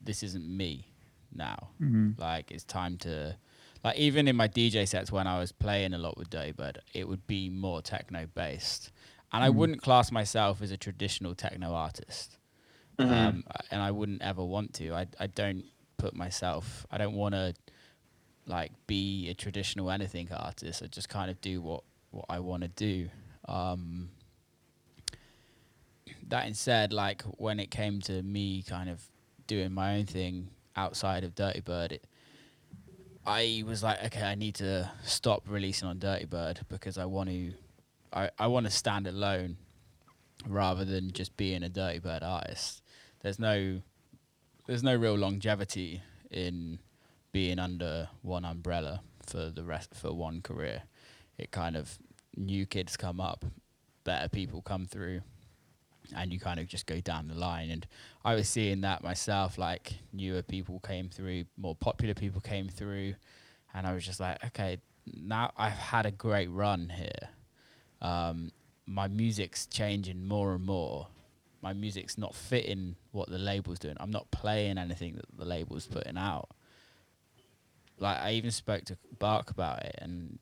this 0.00 0.22
isn't 0.22 0.48
me 0.48 0.86
now. 1.34 1.70
Mm-hmm. 1.82 2.10
Like 2.20 2.50
it's 2.52 2.64
time 2.64 2.96
to 2.98 3.36
like 3.84 3.96
even 3.98 4.28
in 4.28 4.36
my 4.36 4.48
DJ 4.48 4.86
sets 4.86 5.10
when 5.10 5.26
I 5.26 5.38
was 5.40 5.50
playing 5.52 5.94
a 5.94 5.98
lot 5.98 6.16
with 6.16 6.30
Dirty 6.30 6.52
Bird, 6.52 6.78
it 6.94 7.08
would 7.08 7.26
be 7.26 7.48
more 7.50 7.82
techno 7.82 8.26
based. 8.34 8.92
And 9.32 9.42
I 9.44 9.48
Mhm. 9.50 9.54
wouldn't 9.56 9.82
class 9.82 10.10
myself 10.12 10.62
as 10.62 10.70
a 10.70 10.76
traditional 10.76 11.34
techno 11.34 11.72
artist. 11.74 12.38
Um, 13.00 13.44
and 13.70 13.80
I 13.82 13.90
wouldn't 13.92 14.22
ever 14.22 14.44
want 14.44 14.74
to. 14.74 14.92
I 14.94 15.06
I 15.20 15.26
don't 15.28 15.64
put 15.98 16.14
myself 16.14 16.86
I 16.90 16.96
don't 16.96 17.14
want 17.14 17.34
to 17.34 17.54
like 18.48 18.72
be 18.86 19.28
a 19.28 19.34
traditional 19.34 19.90
anything 19.90 20.28
artist. 20.32 20.82
I 20.82 20.86
just 20.86 21.08
kind 21.08 21.30
of 21.30 21.40
do 21.40 21.60
what 21.60 21.84
what 22.10 22.24
I 22.28 22.40
want 22.40 22.62
to 22.62 22.68
do. 22.68 23.08
Um, 23.46 24.10
that 26.28 26.46
instead, 26.46 26.92
like 26.92 27.22
when 27.22 27.60
it 27.60 27.70
came 27.70 28.00
to 28.02 28.22
me 28.22 28.62
kind 28.62 28.88
of 28.88 29.02
doing 29.46 29.72
my 29.72 29.96
own 29.96 30.06
thing 30.06 30.48
outside 30.76 31.24
of 31.24 31.34
Dirty 31.34 31.60
Bird, 31.60 31.92
it, 31.92 32.06
I 33.26 33.62
was 33.66 33.82
like, 33.82 34.02
okay, 34.06 34.22
I 34.22 34.34
need 34.34 34.54
to 34.56 34.90
stop 35.02 35.44
releasing 35.46 35.88
on 35.88 35.98
Dirty 35.98 36.24
Bird 36.24 36.60
because 36.68 36.96
I 36.96 37.04
want 37.04 37.28
to, 37.28 37.52
I, 38.12 38.30
I 38.38 38.46
want 38.46 38.66
to 38.66 38.72
stand 38.72 39.06
alone 39.06 39.56
rather 40.46 40.84
than 40.84 41.12
just 41.12 41.36
being 41.36 41.62
a 41.62 41.68
Dirty 41.68 41.98
Bird 41.98 42.22
artist. 42.22 42.82
There's 43.20 43.38
no, 43.38 43.82
there's 44.68 44.82
no 44.82 44.94
real 44.94 45.16
longevity 45.16 46.02
in 46.30 46.78
being 47.32 47.58
under 47.58 48.10
one 48.20 48.44
umbrella 48.44 49.00
for 49.26 49.48
the 49.48 49.64
rest 49.64 49.94
for 49.94 50.12
one 50.12 50.42
career. 50.42 50.82
It 51.38 51.50
kind 51.50 51.74
of 51.74 51.98
new 52.36 52.66
kids 52.66 52.96
come 52.96 53.18
up, 53.18 53.46
better 54.04 54.28
people 54.28 54.60
come 54.60 54.84
through, 54.84 55.22
and 56.14 56.32
you 56.32 56.38
kind 56.38 56.60
of 56.60 56.66
just 56.66 56.86
go 56.86 57.00
down 57.00 57.28
the 57.28 57.34
line. 57.34 57.70
And 57.70 57.86
I 58.26 58.34
was 58.34 58.46
seeing 58.46 58.82
that 58.82 59.02
myself, 59.02 59.56
like 59.56 59.94
newer 60.12 60.42
people 60.42 60.80
came 60.80 61.08
through, 61.08 61.46
more 61.56 61.74
popular 61.74 62.12
people 62.12 62.42
came 62.42 62.68
through, 62.68 63.14
and 63.72 63.86
I 63.86 63.94
was 63.94 64.04
just 64.04 64.20
like, 64.20 64.44
okay, 64.44 64.78
now 65.06 65.50
I've 65.56 65.72
had 65.72 66.04
a 66.04 66.10
great 66.10 66.50
run 66.50 66.92
here. 66.94 67.30
Um, 68.02 68.52
my 68.84 69.08
music's 69.08 69.64
changing 69.66 70.28
more 70.28 70.54
and 70.54 70.66
more. 70.66 71.06
My 71.62 71.72
music's 71.72 72.16
not 72.16 72.34
fitting 72.34 72.96
what 73.10 73.28
the 73.28 73.38
label's 73.38 73.78
doing. 73.78 73.96
I'm 73.98 74.10
not 74.10 74.30
playing 74.30 74.78
anything 74.78 75.16
that 75.16 75.26
the 75.36 75.44
label's 75.44 75.86
putting 75.86 76.16
out. 76.16 76.50
Like 77.98 78.18
I 78.18 78.32
even 78.32 78.50
spoke 78.50 78.84
to 78.86 78.96
Bark 79.18 79.50
about 79.50 79.82
it, 79.82 79.96
and 79.98 80.38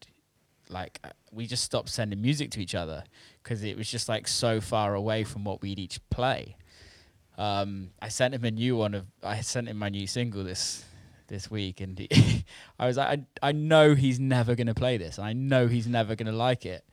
like 0.68 1.00
uh, 1.04 1.10
we 1.32 1.46
just 1.46 1.64
stopped 1.64 1.88
sending 1.88 2.20
music 2.20 2.50
to 2.52 2.60
each 2.60 2.74
other 2.74 3.04
because 3.42 3.62
it 3.62 3.76
was 3.76 3.90
just 3.90 4.08
like 4.08 4.28
so 4.28 4.60
far 4.60 4.94
away 4.94 5.24
from 5.24 5.44
what 5.44 5.62
we'd 5.62 5.78
each 5.78 6.00
play. 6.10 6.56
Um, 7.38 7.90
I 8.00 8.08
sent 8.08 8.34
him 8.34 8.44
a 8.44 8.50
new 8.50 8.76
one 8.76 8.94
of 8.94 9.06
I 9.22 9.40
sent 9.40 9.68
him 9.68 9.78
my 9.78 9.88
new 9.88 10.06
single 10.06 10.44
this 10.44 10.84
this 11.28 11.50
week, 11.50 11.80
and 11.80 11.98
he 11.98 12.44
I 12.78 12.86
was 12.86 12.96
like, 12.96 13.20
I 13.42 13.48
I 13.48 13.52
know 13.52 13.94
he's 13.94 14.18
never 14.18 14.54
gonna 14.54 14.74
play 14.74 14.96
this, 14.96 15.18
and 15.18 15.26
I 15.26 15.32
know 15.32 15.66
he's 15.66 15.86
never 15.86 16.14
gonna 16.14 16.32
like 16.32 16.66
it, 16.66 16.84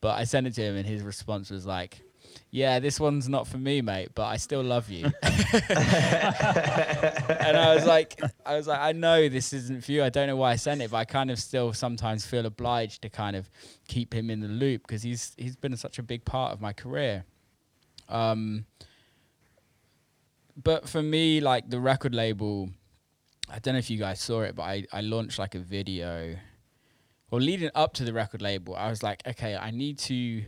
but 0.00 0.18
I 0.18 0.24
sent 0.24 0.46
it 0.46 0.54
to 0.54 0.62
him, 0.62 0.76
and 0.76 0.86
his 0.86 1.02
response 1.02 1.50
was 1.50 1.66
like, 1.66 2.00
"Yeah, 2.50 2.80
this 2.80 2.98
one's 2.98 3.28
not 3.28 3.46
for 3.46 3.58
me, 3.58 3.82
mate, 3.82 4.10
but 4.14 4.26
I 4.26 4.36
still 4.36 4.62
love 4.62 4.90
you." 4.90 5.04
and 5.22 5.22
I 7.56 7.74
was 7.74 7.86
like, 7.86 8.20
I 8.44 8.56
was 8.56 8.66
like, 8.66 8.80
I 8.80 8.92
know 8.92 9.28
this 9.28 9.52
isn't 9.52 9.84
for 9.84 9.92
you. 9.92 10.02
I 10.02 10.08
don't 10.08 10.26
know 10.26 10.36
why 10.36 10.52
I 10.52 10.56
sent 10.56 10.80
it, 10.82 10.90
but 10.90 10.96
I 10.96 11.04
kind 11.04 11.30
of 11.30 11.38
still 11.38 11.72
sometimes 11.72 12.26
feel 12.26 12.46
obliged 12.46 13.02
to 13.02 13.10
kind 13.10 13.36
of 13.36 13.48
keep 13.86 14.14
him 14.14 14.30
in 14.30 14.40
the 14.40 14.48
loop 14.48 14.82
because 14.82 15.02
he's 15.02 15.34
he's 15.36 15.56
been 15.56 15.76
such 15.76 15.98
a 15.98 16.02
big 16.02 16.24
part 16.24 16.52
of 16.52 16.60
my 16.60 16.72
career. 16.72 17.24
Um, 18.08 18.64
but 20.62 20.88
for 20.88 21.02
me, 21.02 21.40
like 21.40 21.70
the 21.70 21.80
record 21.80 22.14
label, 22.14 22.70
I 23.48 23.58
don't 23.58 23.74
know 23.74 23.78
if 23.78 23.90
you 23.90 23.98
guys 23.98 24.20
saw 24.20 24.42
it, 24.42 24.56
but 24.56 24.64
I, 24.64 24.86
I 24.92 25.00
launched 25.00 25.38
like 25.38 25.54
a 25.54 25.60
video. 25.60 26.36
Well, 27.30 27.40
leading 27.40 27.70
up 27.74 27.94
to 27.94 28.04
the 28.04 28.12
record 28.12 28.42
label, 28.42 28.74
I 28.74 28.88
was 28.90 29.02
like, 29.02 29.22
okay, 29.26 29.56
I 29.56 29.70
need 29.70 29.98
to. 30.00 30.44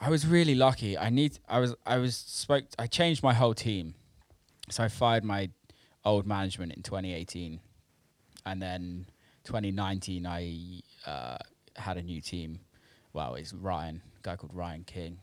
I 0.00 0.10
was 0.10 0.26
really 0.26 0.54
lucky. 0.54 0.96
I 0.96 1.10
need. 1.10 1.38
I 1.48 1.58
was. 1.58 1.74
I 1.86 1.98
was 1.98 2.16
spoke. 2.16 2.64
I 2.78 2.86
changed 2.86 3.22
my 3.22 3.34
whole 3.34 3.54
team, 3.54 3.94
so 4.70 4.84
I 4.84 4.88
fired 4.88 5.24
my 5.24 5.50
old 6.04 6.26
management 6.26 6.72
in 6.72 6.82
2018, 6.82 7.60
and 8.46 8.62
then 8.62 9.06
2019 9.44 10.26
I 10.26 10.80
uh, 11.06 11.38
had 11.76 11.96
a 11.96 12.02
new 12.02 12.20
team. 12.20 12.60
Well, 13.12 13.34
it's 13.34 13.52
Ryan, 13.52 14.02
a 14.18 14.20
guy 14.22 14.36
called 14.36 14.54
Ryan 14.54 14.84
King, 14.84 15.18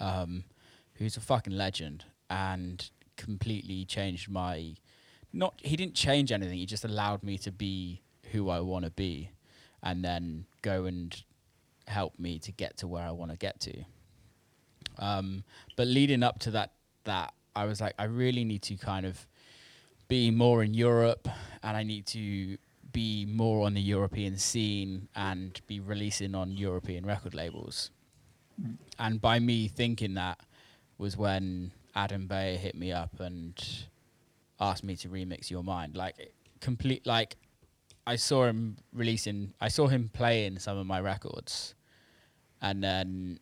um, 0.00 0.44
who's 0.94 1.16
a 1.16 1.20
fucking 1.20 1.56
legend 1.56 2.04
and 2.28 2.90
completely 3.16 3.84
changed 3.84 4.30
my. 4.30 4.74
Not 5.32 5.54
he 5.62 5.76
didn't 5.76 5.94
change 5.94 6.32
anything. 6.32 6.58
He 6.58 6.66
just 6.66 6.84
allowed 6.84 7.22
me 7.22 7.38
to 7.38 7.52
be 7.52 8.02
who 8.32 8.48
I 8.48 8.60
want 8.60 8.84
to 8.84 8.90
be, 8.90 9.30
and 9.82 10.04
then 10.04 10.46
go 10.62 10.84
and 10.86 11.22
help 11.90 12.18
me 12.18 12.38
to 12.40 12.52
get 12.52 12.78
to 12.78 12.88
where 12.88 13.02
I 13.02 13.10
want 13.10 13.30
to 13.30 13.36
get 13.36 13.60
to. 13.60 13.84
Um, 14.98 15.44
but 15.76 15.86
leading 15.86 16.22
up 16.22 16.38
to 16.40 16.50
that, 16.52 16.72
that 17.04 17.32
I 17.54 17.64
was 17.64 17.80
like, 17.80 17.94
I 17.98 18.04
really 18.04 18.44
need 18.44 18.62
to 18.62 18.76
kind 18.76 19.06
of 19.06 19.26
be 20.08 20.30
more 20.30 20.62
in 20.62 20.74
Europe, 20.74 21.28
and 21.62 21.76
I 21.76 21.82
need 21.82 22.06
to 22.06 22.56
be 22.92 23.26
more 23.26 23.66
on 23.66 23.74
the 23.74 23.80
European 23.80 24.36
scene 24.36 25.08
and 25.14 25.60
be 25.66 25.80
releasing 25.80 26.34
on 26.34 26.50
European 26.50 27.06
record 27.06 27.34
labels. 27.34 27.90
Mm. 28.60 28.76
And 28.98 29.20
by 29.20 29.38
me 29.38 29.68
thinking 29.68 30.14
that 30.14 30.40
was 30.98 31.16
when 31.16 31.72
Adam 31.94 32.26
Beyer 32.26 32.56
hit 32.56 32.74
me 32.74 32.92
up 32.92 33.20
and 33.20 33.54
asked 34.60 34.84
me 34.84 34.96
to 34.96 35.08
remix 35.08 35.50
Your 35.50 35.62
Mind. 35.62 35.96
Like 35.96 36.32
complete 36.60 37.06
like 37.06 37.36
I 38.06 38.16
saw 38.16 38.46
him 38.46 38.76
releasing 38.92 39.54
I 39.60 39.68
saw 39.68 39.86
him 39.86 40.10
playing 40.12 40.58
some 40.58 40.76
of 40.76 40.86
my 40.86 41.00
records 41.00 41.74
and 42.62 42.82
then 42.82 43.40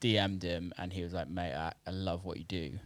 DM'd 0.00 0.42
him 0.42 0.72
and 0.78 0.92
he 0.92 1.02
was 1.02 1.12
like, 1.12 1.28
Mate, 1.28 1.54
I, 1.54 1.72
I 1.86 1.90
love 1.90 2.24
what 2.24 2.38
you 2.38 2.44
do 2.44 2.78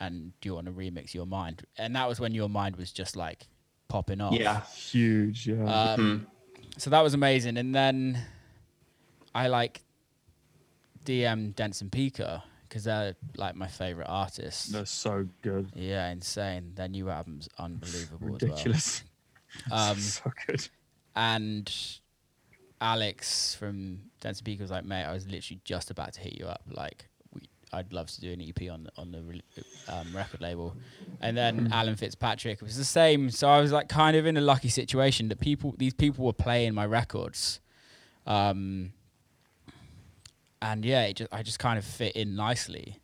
and 0.00 0.32
do 0.40 0.48
you 0.48 0.54
want 0.54 0.66
to 0.66 0.72
remix 0.72 1.14
Your 1.14 1.26
Mind? 1.26 1.62
And 1.78 1.96
that 1.96 2.08
was 2.08 2.20
when 2.20 2.34
Your 2.34 2.48
Mind 2.48 2.76
was 2.76 2.92
just 2.92 3.16
like 3.16 3.46
popping 3.88 4.20
off. 4.20 4.34
Yeah. 4.34 4.62
Huge, 4.62 5.48
yeah. 5.48 5.92
Um, 5.92 6.26
So 6.78 6.90
that 6.90 7.00
was 7.00 7.14
amazing. 7.14 7.56
And 7.56 7.74
then 7.74 8.18
I 9.34 9.48
like 9.48 9.82
DM 11.04 11.54
Dense 11.54 11.82
& 11.82 11.84
Pika 11.84 12.42
because 12.68 12.84
they're 12.84 13.14
like 13.36 13.54
my 13.54 13.68
favorite 13.68 14.08
artists. 14.08 14.66
They're 14.66 14.84
so 14.86 15.26
good. 15.42 15.70
Yeah, 15.74 16.10
insane. 16.10 16.72
Their 16.74 16.88
new 16.88 17.08
album's 17.08 17.48
unbelievable 17.58 18.28
Ridiculous. 18.28 19.02
as 19.66 19.70
well. 19.70 19.90
Um, 19.92 19.98
so 20.00 20.32
good. 20.46 20.68
and 21.14 21.72
Alex 22.80 23.54
from 23.54 24.00
Dense 24.20 24.40
& 24.40 24.42
Pika 24.42 24.60
was 24.60 24.70
like, 24.70 24.84
mate, 24.84 25.04
I 25.04 25.12
was 25.12 25.26
literally 25.26 25.60
just 25.64 25.90
about 25.90 26.12
to 26.14 26.20
hit 26.20 26.34
you 26.38 26.46
up. 26.46 26.62
Like, 26.70 27.08
we, 27.32 27.42
I'd 27.72 27.92
love 27.92 28.10
to 28.10 28.20
do 28.20 28.32
an 28.32 28.40
EP 28.42 28.70
on 28.70 28.84
the, 28.84 28.90
on 28.96 29.12
the 29.12 29.42
um, 29.92 30.14
record 30.14 30.40
label. 30.40 30.76
And 31.20 31.36
then 31.36 31.70
Alan 31.72 31.96
Fitzpatrick 31.96 32.60
was 32.60 32.76
the 32.76 32.84
same. 32.84 33.30
So 33.30 33.48
I 33.48 33.60
was 33.60 33.72
like 33.72 33.88
kind 33.88 34.16
of 34.16 34.26
in 34.26 34.36
a 34.36 34.40
lucky 34.40 34.68
situation 34.68 35.28
that 35.28 35.40
people, 35.40 35.74
these 35.78 35.94
people 35.94 36.24
were 36.26 36.32
playing 36.32 36.74
my 36.74 36.84
records. 36.86 37.60
Um, 38.26 38.92
and 40.60 40.84
yeah, 40.84 41.02
it 41.04 41.14
just, 41.16 41.32
I 41.32 41.42
just 41.42 41.58
kind 41.58 41.78
of 41.78 41.84
fit 41.84 42.14
in 42.16 42.34
nicely. 42.36 43.00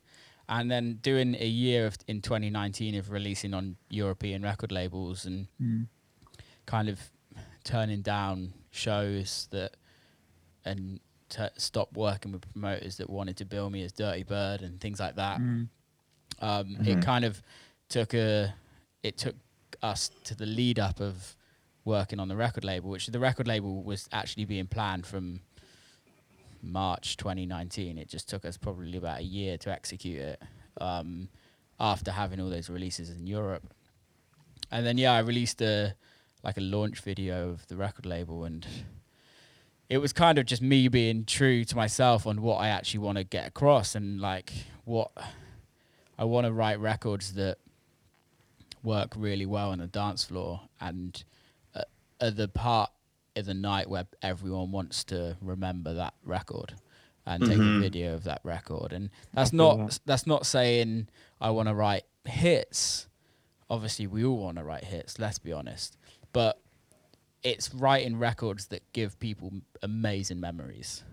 And 0.49 0.71
then 0.71 0.99
doing 1.01 1.35
a 1.39 1.47
year 1.47 1.87
of 1.87 1.97
in 2.09 2.21
2019 2.21 2.95
of 2.97 3.11
releasing 3.11 3.55
on 3.55 3.77
European 3.89 4.43
record 4.43 4.71
labels 4.73 5.25
and 5.25 5.47
Mm. 5.63 5.87
kind 6.67 6.89
of 6.89 7.01
turning 7.65 8.03
down 8.03 8.53
shows 8.73 9.49
that 9.53 9.77
and 10.65 10.99
t- 11.29 11.45
stop 11.57 11.93
working 11.95 12.33
with 12.33 12.51
promoters 12.53 12.97
that 12.97 13.09
wanted 13.09 13.37
to 13.37 13.45
bill 13.45 13.71
me 13.71 13.83
as 13.85 13.93
Dirty 13.93 14.23
Bird 14.25 14.63
and 14.63 14.81
things 14.81 14.99
like 14.99 15.17
that. 15.17 15.41
Mm. 15.41 15.69
Um, 16.41 16.77
It 16.85 17.03
kind 17.03 17.25
of 17.25 17.41
took 17.89 18.15
a 18.15 18.55
it 19.03 19.19
took 19.19 19.37
us 19.83 20.11
to 20.25 20.35
the 20.35 20.47
lead 20.47 20.79
up 20.79 21.01
of 21.01 21.37
working 21.85 22.21
on 22.21 22.29
the 22.29 22.37
record 22.37 22.65
label, 22.65 22.91
which 22.91 23.07
the 23.07 23.19
record 23.19 23.47
label 23.49 23.83
was 23.83 24.09
actually 24.13 24.45
being 24.45 24.67
planned 24.67 25.07
from 25.07 25.41
March 26.63 27.17
2019. 27.17 27.99
It 27.99 28.09
just 28.09 28.29
took 28.29 28.45
us 28.45 28.57
probably 28.57 28.97
about 28.97 29.21
a 29.21 29.25
year 29.25 29.59
to 29.59 29.71
execute 29.71 30.21
it 30.21 30.43
um, 30.81 31.29
after 31.81 32.13
having 32.13 32.41
all 32.41 32.51
those 32.51 32.71
releases 32.71 33.11
in 33.11 33.27
Europe. 33.27 33.75
And 34.71 34.87
then 34.87 34.97
yeah, 34.97 35.13
I 35.13 35.19
released 35.19 35.61
a 35.61 35.95
like 36.43 36.57
a 36.57 36.61
launch 36.61 37.01
video 37.01 37.51
of 37.51 37.67
the 37.69 37.77
record 37.77 38.05
label 38.07 38.45
and 38.45 38.67
it 39.89 39.99
was 39.99 40.13
kind 40.13 40.39
of 40.39 40.47
just 40.47 40.63
me 40.63 40.89
being 40.89 41.25
true 41.25 41.65
to 41.65 41.77
myself 41.77 42.27
on 42.27 42.41
what 42.43 42.57
I 42.57 42.69
actually 42.69 43.01
want 43.01 43.19
to 43.19 43.25
get 43.25 43.47
across 43.47 43.95
and 43.95 44.21
like 44.21 44.53
what 44.85 45.11
I 46.19 46.25
want 46.25 46.47
to 46.47 46.53
write 46.53 46.81
records 46.81 47.35
that 47.35 47.59
work 48.83 49.13
really 49.17 49.47
well 49.47 49.71
on 49.71 49.79
the 49.79 49.87
dance 49.87 50.25
floor 50.25 50.63
and 50.81 51.23
uh, 51.75 51.83
are 52.21 52.31
the 52.31 52.49
part 52.49 52.91
of 53.37 53.47
the 53.47 53.55
night 53.55 53.89
where 53.89 54.07
everyone 54.23 54.73
wants 54.73 55.05
to 55.05 55.37
remember 55.41 55.95
that 55.95 56.15
record 56.25 56.75
and 57.25 57.45
take 57.45 57.57
a 57.59 57.61
Mhm. 57.61 57.81
video 57.81 58.15
of 58.15 58.25
that 58.25 58.41
record 58.43 58.93
and 58.93 59.11
that's 59.33 59.53
not 59.53 59.79
that. 59.79 59.99
that's 60.05 60.27
not 60.27 60.45
saying 60.45 61.09
I 61.41 61.51
want 61.51 61.69
to 61.69 61.75
write 61.75 62.05
hits 62.25 63.07
obviously 63.71 64.07
we 64.07 64.25
all 64.25 64.39
want 64.39 64.59
to 64.59 64.65
write 64.65 64.85
hits 64.85 65.19
let's 65.19 65.39
be 65.39 65.53
honest 65.53 65.97
but 66.33 66.61
it's 67.43 67.75
writing 67.75 68.19
records 68.19 68.67
that 68.69 68.83
give 68.93 69.19
people 69.21 69.53
amazing 69.83 70.41
memories 70.41 71.05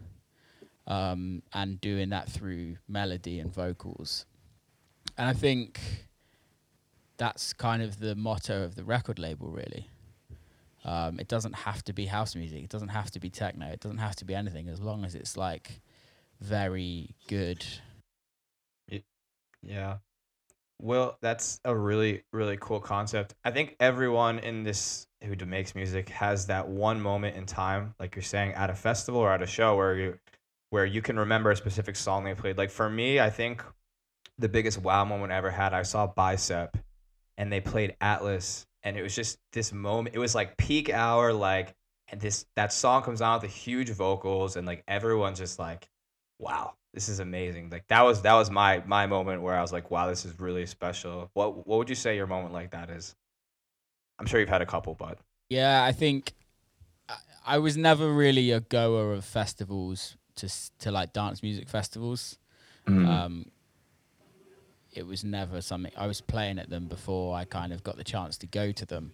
um, 0.87 1.43
and 1.53 1.81
doing 1.81 2.09
that 2.09 2.29
through 2.29 2.77
melody 2.87 3.39
and 3.39 3.53
vocals 3.53 4.25
and 5.17 5.29
i 5.29 5.33
think 5.33 5.79
that's 7.17 7.53
kind 7.53 7.81
of 7.83 7.99
the 7.99 8.15
motto 8.15 8.63
of 8.63 8.75
the 8.75 8.83
record 8.83 9.19
label 9.19 9.49
really 9.49 9.87
Um, 10.85 11.19
it 11.19 11.27
doesn't 11.27 11.53
have 11.55 11.83
to 11.85 11.93
be 11.93 12.05
house 12.07 12.35
music. 12.35 12.63
It 12.63 12.69
doesn't 12.69 12.89
have 12.89 13.11
to 13.11 13.19
be 13.19 13.29
techno. 13.29 13.67
It 13.67 13.81
doesn't 13.81 13.99
have 13.99 14.15
to 14.17 14.25
be 14.25 14.35
anything 14.35 14.69
as 14.69 14.79
long 14.81 15.05
as 15.05 15.15
it's 15.15 15.37
like 15.37 15.81
very 16.41 17.15
good. 17.27 17.65
Yeah. 19.61 19.97
Well, 20.81 21.17
that's 21.21 21.59
a 21.65 21.75
really, 21.75 22.23
really 22.33 22.57
cool 22.59 22.79
concept. 22.79 23.35
I 23.45 23.51
think 23.51 23.75
everyone 23.79 24.39
in 24.39 24.63
this 24.63 25.07
who 25.21 25.35
makes 25.45 25.75
music 25.75 26.09
has 26.09 26.47
that 26.47 26.67
one 26.67 27.01
moment 27.01 27.35
in 27.35 27.45
time, 27.45 27.93
like 27.99 28.15
you're 28.15 28.23
saying, 28.23 28.53
at 28.53 28.69
a 28.69 28.75
festival 28.75 29.19
or 29.19 29.31
at 29.31 29.41
a 29.41 29.47
show 29.47 29.75
where 29.75 29.95
you 29.95 30.19
where 30.69 30.85
you 30.85 31.01
can 31.01 31.17
remember 31.17 31.49
a 31.51 31.55
specific 31.55 31.95
song 31.95 32.23
they 32.23 32.35
played. 32.35 32.57
Like 32.57 32.69
for 32.69 32.89
me, 32.89 33.19
I 33.19 33.29
think 33.29 33.63
the 34.37 34.49
biggest 34.49 34.77
wow 34.77 35.03
moment 35.03 35.31
I 35.31 35.37
ever 35.37 35.49
had, 35.49 35.73
I 35.73 35.81
saw 35.83 36.07
Bicep 36.07 36.77
and 37.37 37.51
they 37.51 37.59
played 37.59 37.95
Atlas 38.01 38.67
and 38.83 38.95
it 38.97 39.01
was 39.01 39.15
just 39.15 39.39
this 39.51 39.73
moment. 39.73 40.15
It 40.15 40.19
was 40.19 40.35
like 40.35 40.57
peak 40.57 40.89
hour, 40.89 41.33
like 41.33 41.75
and 42.11 42.21
this 42.21 42.45
that 42.55 42.71
song 42.73 43.03
comes 43.03 43.21
on 43.21 43.41
with 43.41 43.49
the 43.49 43.55
huge 43.55 43.89
vocals 43.89 44.55
and 44.55 44.65
like 44.65 44.83
everyone's 44.87 45.39
just 45.39 45.59
like, 45.59 45.89
wow, 46.39 46.75
this 46.93 47.09
is 47.09 47.19
amazing. 47.19 47.69
Like 47.69 47.87
that 47.87 48.03
was 48.03 48.21
that 48.21 48.33
was 48.33 48.49
my 48.49 48.83
my 48.85 49.05
moment 49.05 49.41
where 49.41 49.55
I 49.55 49.61
was 49.61 49.73
like, 49.73 49.91
wow, 49.91 50.07
this 50.07 50.25
is 50.25 50.39
really 50.39 50.65
special. 50.65 51.29
What 51.33 51.67
what 51.67 51.77
would 51.77 51.89
you 51.89 51.95
say 51.95 52.15
your 52.15 52.27
moment 52.27 52.53
like 52.53 52.71
that 52.71 52.89
is? 52.89 53.15
I'm 54.19 54.25
sure 54.25 54.39
you've 54.39 54.49
had 54.49 54.61
a 54.61 54.65
couple, 54.65 54.95
but 54.95 55.17
Yeah, 55.49 55.83
I 55.83 55.91
think 55.91 56.33
I, 57.07 57.15
I 57.45 57.57
was 57.59 57.77
never 57.77 58.11
really 58.11 58.51
a 58.51 58.59
goer 58.59 59.13
of 59.13 59.25
festivals 59.25 60.17
to 60.35 60.49
to 60.79 60.91
like 60.91 61.13
dance 61.13 61.41
music 61.41 61.69
festivals. 61.69 62.37
Um, 62.87 63.51
it 64.93 65.05
was 65.05 65.23
never 65.23 65.61
something 65.61 65.91
I 65.95 66.07
was 66.07 66.21
playing 66.21 66.59
at 66.59 66.69
them 66.69 66.87
before 66.87 67.35
I 67.35 67.45
kind 67.45 67.71
of 67.71 67.83
got 67.83 67.97
the 67.97 68.03
chance 68.03 68.37
to 68.37 68.47
go 68.47 68.71
to 68.71 68.85
them. 68.85 69.13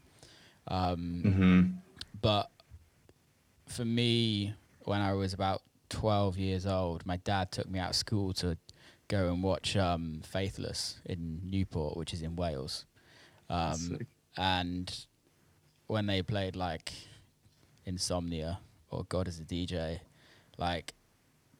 Um, 0.67 1.21
mm-hmm. 1.25 1.61
but 2.21 2.49
for 3.67 3.85
me, 3.85 4.53
when 4.85 5.01
I 5.01 5.13
was 5.13 5.33
about 5.33 5.61
12 5.89 6.37
years 6.37 6.65
old, 6.65 7.05
my 7.05 7.17
dad 7.17 7.51
took 7.51 7.69
me 7.69 7.79
out 7.79 7.91
of 7.91 7.95
school 7.95 8.33
to 8.33 8.57
go 9.07 9.31
and 9.31 9.43
watch 9.43 9.75
um, 9.75 10.21
Faithless 10.25 11.01
in 11.05 11.41
Newport, 11.43 11.97
which 11.97 12.13
is 12.13 12.21
in 12.21 12.35
Wales. 12.35 12.85
Um. 13.49 13.99
And 14.37 15.05
when 15.87 16.05
they 16.07 16.21
played 16.21 16.55
like 16.55 16.93
Insomnia 17.85 18.59
or 18.89 19.03
God 19.09 19.27
is 19.27 19.39
a 19.39 19.43
DJ, 19.43 19.99
like 20.57 20.93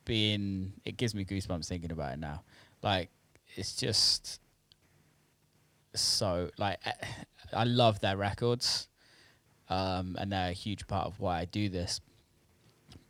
being, 0.05 0.73
it 0.85 0.97
gives 0.97 1.13
me 1.15 1.25
goosebumps 1.25 1.67
thinking 1.67 1.91
about 1.91 2.13
it 2.13 2.19
now. 2.19 2.43
Like, 2.81 3.09
it's 3.55 3.75
just 3.75 4.39
so, 5.93 6.49
like, 6.57 6.79
I, 6.85 6.93
I 7.53 7.63
love 7.63 7.99
their 8.01 8.17
records 8.17 8.87
um, 9.69 10.15
and 10.19 10.31
they're 10.31 10.49
a 10.49 10.53
huge 10.53 10.87
part 10.87 11.07
of 11.07 11.19
why 11.19 11.39
I 11.39 11.45
do 11.45 11.69
this. 11.69 12.01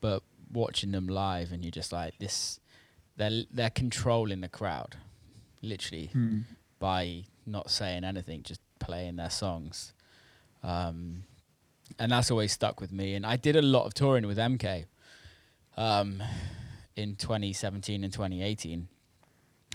But 0.01 0.23
watching 0.51 0.91
them 0.91 1.07
live, 1.07 1.51
and 1.51 1.63
you're 1.63 1.71
just 1.71 1.91
like 1.91 2.17
this, 2.19 2.59
they're 3.17 3.43
they're 3.51 3.69
controlling 3.69 4.41
the 4.41 4.47
crowd, 4.49 4.97
literally 5.61 6.07
Hmm. 6.13 6.41
by 6.79 7.23
not 7.45 7.71
saying 7.71 8.03
anything, 8.03 8.43
just 8.43 8.61
playing 8.79 9.15
their 9.15 9.29
songs. 9.29 9.93
Um, 10.63 11.23
and 11.99 12.11
that's 12.11 12.31
always 12.31 12.51
stuck 12.51 12.81
with 12.81 12.91
me. 12.91 13.15
And 13.15 13.25
I 13.25 13.35
did 13.35 13.55
a 13.55 13.61
lot 13.61 13.85
of 13.85 13.93
touring 13.93 14.25
with 14.27 14.37
MK 14.37 14.85
um, 15.77 16.21
in 16.95 17.15
2017 17.15 18.03
and 18.03 18.11
2018. 18.11 18.87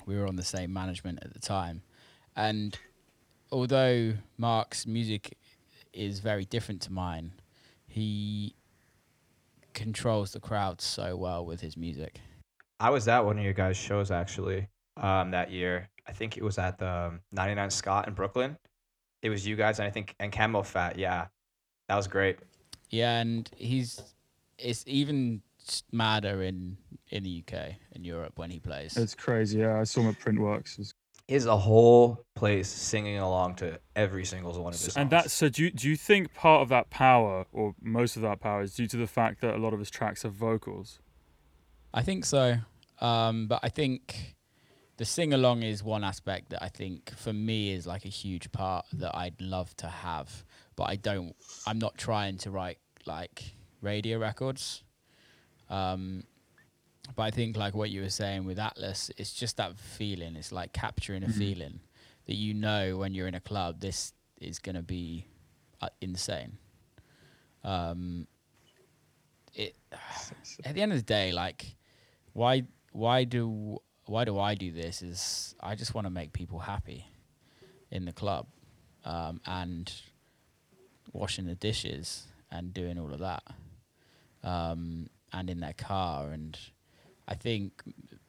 We 0.07 0.19
were 0.19 0.27
on 0.27 0.37
the 0.37 0.43
same 0.43 0.73
management 0.73 1.21
at 1.23 1.33
the 1.33 1.39
time. 1.39 1.83
And 2.37 2.77
although 3.53 4.15
Mark's 4.39 4.87
music 4.87 5.37
is 5.93 6.21
very 6.21 6.45
different 6.45 6.81
to 6.83 6.93
mine, 6.93 7.33
he 7.87 8.55
controls 9.75 10.33
the 10.33 10.41
crowd 10.41 10.81
so 10.81 11.17
well 11.17 11.45
with 11.45 11.61
his 11.61 11.77
music. 11.77 12.21
I 12.79 12.91
was 12.91 13.09
at 13.09 13.25
one 13.25 13.39
of 13.39 13.45
your 13.45 13.53
guys' 13.53 13.77
shows 13.77 14.11
actually 14.11 14.69
um, 14.97 15.31
that 15.33 15.51
year. 15.51 15.89
I 16.09 16.13
think 16.13 16.37
it 16.37 16.43
was 16.43 16.59
at 16.59 16.79
the 16.79 16.89
um, 16.89 17.21
99 17.33 17.71
Scott 17.71 18.09
in 18.09 18.15
Brooklyn. 18.15 18.57
It 19.23 19.31
was 19.31 19.47
you 19.47 19.57
guys 19.57 19.79
and 19.79 19.87
I 19.87 19.91
think 19.91 20.15
and 20.21 20.33
Camelphat. 20.33 20.97
Yeah, 20.97 21.27
that 21.89 21.97
was 21.97 22.07
great. 22.07 22.39
Yeah, 22.91 23.19
and 23.21 23.49
he's 23.57 24.01
it's 24.59 24.85
even 24.87 25.43
s- 25.67 25.83
madder 25.93 26.43
in 26.43 26.77
in 27.11 27.23
the 27.25 27.43
UK 27.47 27.77
in 27.93 28.05
Europe 28.05 28.33
when 28.37 28.51
he 28.51 28.59
plays. 28.61 28.97
It's 28.97 29.15
crazy. 29.15 29.59
Yeah, 29.59 29.79
I 29.81 29.85
saw 29.85 30.01
him 30.03 30.09
at 30.09 30.19
Printworks. 30.21 30.75
It's- 30.79 30.95
Is 31.29 31.47
a 31.47 31.57
whole 31.57 32.25
place 32.35 32.69
singing 32.69 33.19
along 33.19 33.55
to 33.57 33.79
every 33.95 34.25
single 34.25 34.53
one 34.53 34.73
of 34.75 34.81
his 34.81 34.93
songs. 34.93 34.97
And 34.97 35.11
that 35.11 35.31
so 35.31 35.49
do 35.49 35.63
you, 35.65 35.71
do 35.71 35.89
you 35.89 35.97
think 35.97 36.35
part 36.35 36.63
of 36.63 36.69
that 36.71 36.91
power 36.91 37.47
or 37.53 37.75
most 37.81 38.17
of 38.17 38.23
that 38.23 38.41
power 38.41 38.63
is 38.63 38.75
due 38.75 38.89
to 38.89 38.97
the 38.97 39.07
fact 39.07 39.41
that 39.43 39.55
a 39.55 39.59
lot 39.59 39.73
of 39.73 39.79
his 39.79 39.91
tracks 39.91 40.23
have 40.25 40.33
vocals? 40.33 40.99
I 41.95 42.03
think 42.03 42.25
so. 42.25 42.57
Um, 43.01 43.47
but 43.47 43.61
I 43.63 43.69
think 43.69 44.35
the 45.01 45.07
sing 45.07 45.33
along 45.33 45.63
is 45.63 45.83
one 45.83 46.05
aspect 46.05 46.51
that 46.51 46.63
I 46.63 46.69
think 46.69 47.11
for 47.17 47.33
me 47.33 47.73
is 47.73 47.87
like 47.87 48.05
a 48.05 48.11
huge 48.11 48.53
part 48.53 48.85
that 48.93 49.17
I'd 49.17 49.41
love 49.41 49.75
to 49.79 49.87
have. 49.89 50.45
But 50.77 50.91
I 50.91 50.97
don't 50.97 51.35
I'm 51.67 51.79
not 51.79 51.97
trying 51.97 52.37
to 52.45 52.51
write 52.51 52.77
like 53.07 53.55
radio 53.81 54.19
records. 54.19 54.85
Um, 55.71 56.25
but 57.17 57.23
I 57.23 57.31
think 57.31 57.57
like 57.57 57.75
what 57.75 57.89
you 57.89 58.03
were 58.03 58.11
saying 58.11 58.45
with 58.45 58.59
Atlas, 58.59 59.11
it's 59.17 59.33
just 59.33 59.57
that 59.57 59.79
feeling. 59.79 60.37
It's 60.37 60.53
like 60.53 60.75
capturing 60.75 61.23
a 61.25 61.29
Mhm. 61.29 61.39
feeling 61.39 61.81
that 62.27 62.35
you 62.35 62.53
know 62.53 62.99
when 62.99 63.15
you're 63.15 63.27
in 63.27 63.35
a 63.35 63.41
club, 63.41 63.81
this 63.81 64.13
is 64.39 64.59
gonna 64.59 64.83
be 64.83 65.25
uh, 65.81 65.89
insane. 66.03 66.59
Um, 67.65 68.27
it 69.55 69.75
at 70.67 70.75
the 70.75 70.83
end 70.83 70.93
of 70.93 70.99
the 70.99 71.05
day, 71.05 71.33
like, 71.33 71.75
why 72.35 72.65
why 72.93 73.25
do 73.25 73.79
why 74.11 74.25
do 74.25 74.41
I 74.41 74.57
do 74.57 74.73
this? 74.73 75.03
Is 75.03 75.55
I 75.61 75.77
just 75.77 75.95
want 75.95 76.07
to 76.07 76.11
make 76.11 76.33
people 76.33 76.59
happy 76.59 77.07
in 77.93 78.05
the 78.05 78.13
club, 78.13 78.47
um, 79.05 79.41
and 79.47 79.91
washing 81.13 81.47
the 81.47 81.55
dishes 81.55 82.27
and 82.51 82.75
doing 82.75 82.99
all 82.99 83.13
of 83.13 83.21
that, 83.21 83.45
um, 84.43 85.09
and 85.33 85.49
in 85.49 85.61
their 85.61 85.75
car. 85.75 86.31
And 86.33 86.59
I 87.29 87.35
think 87.35 87.83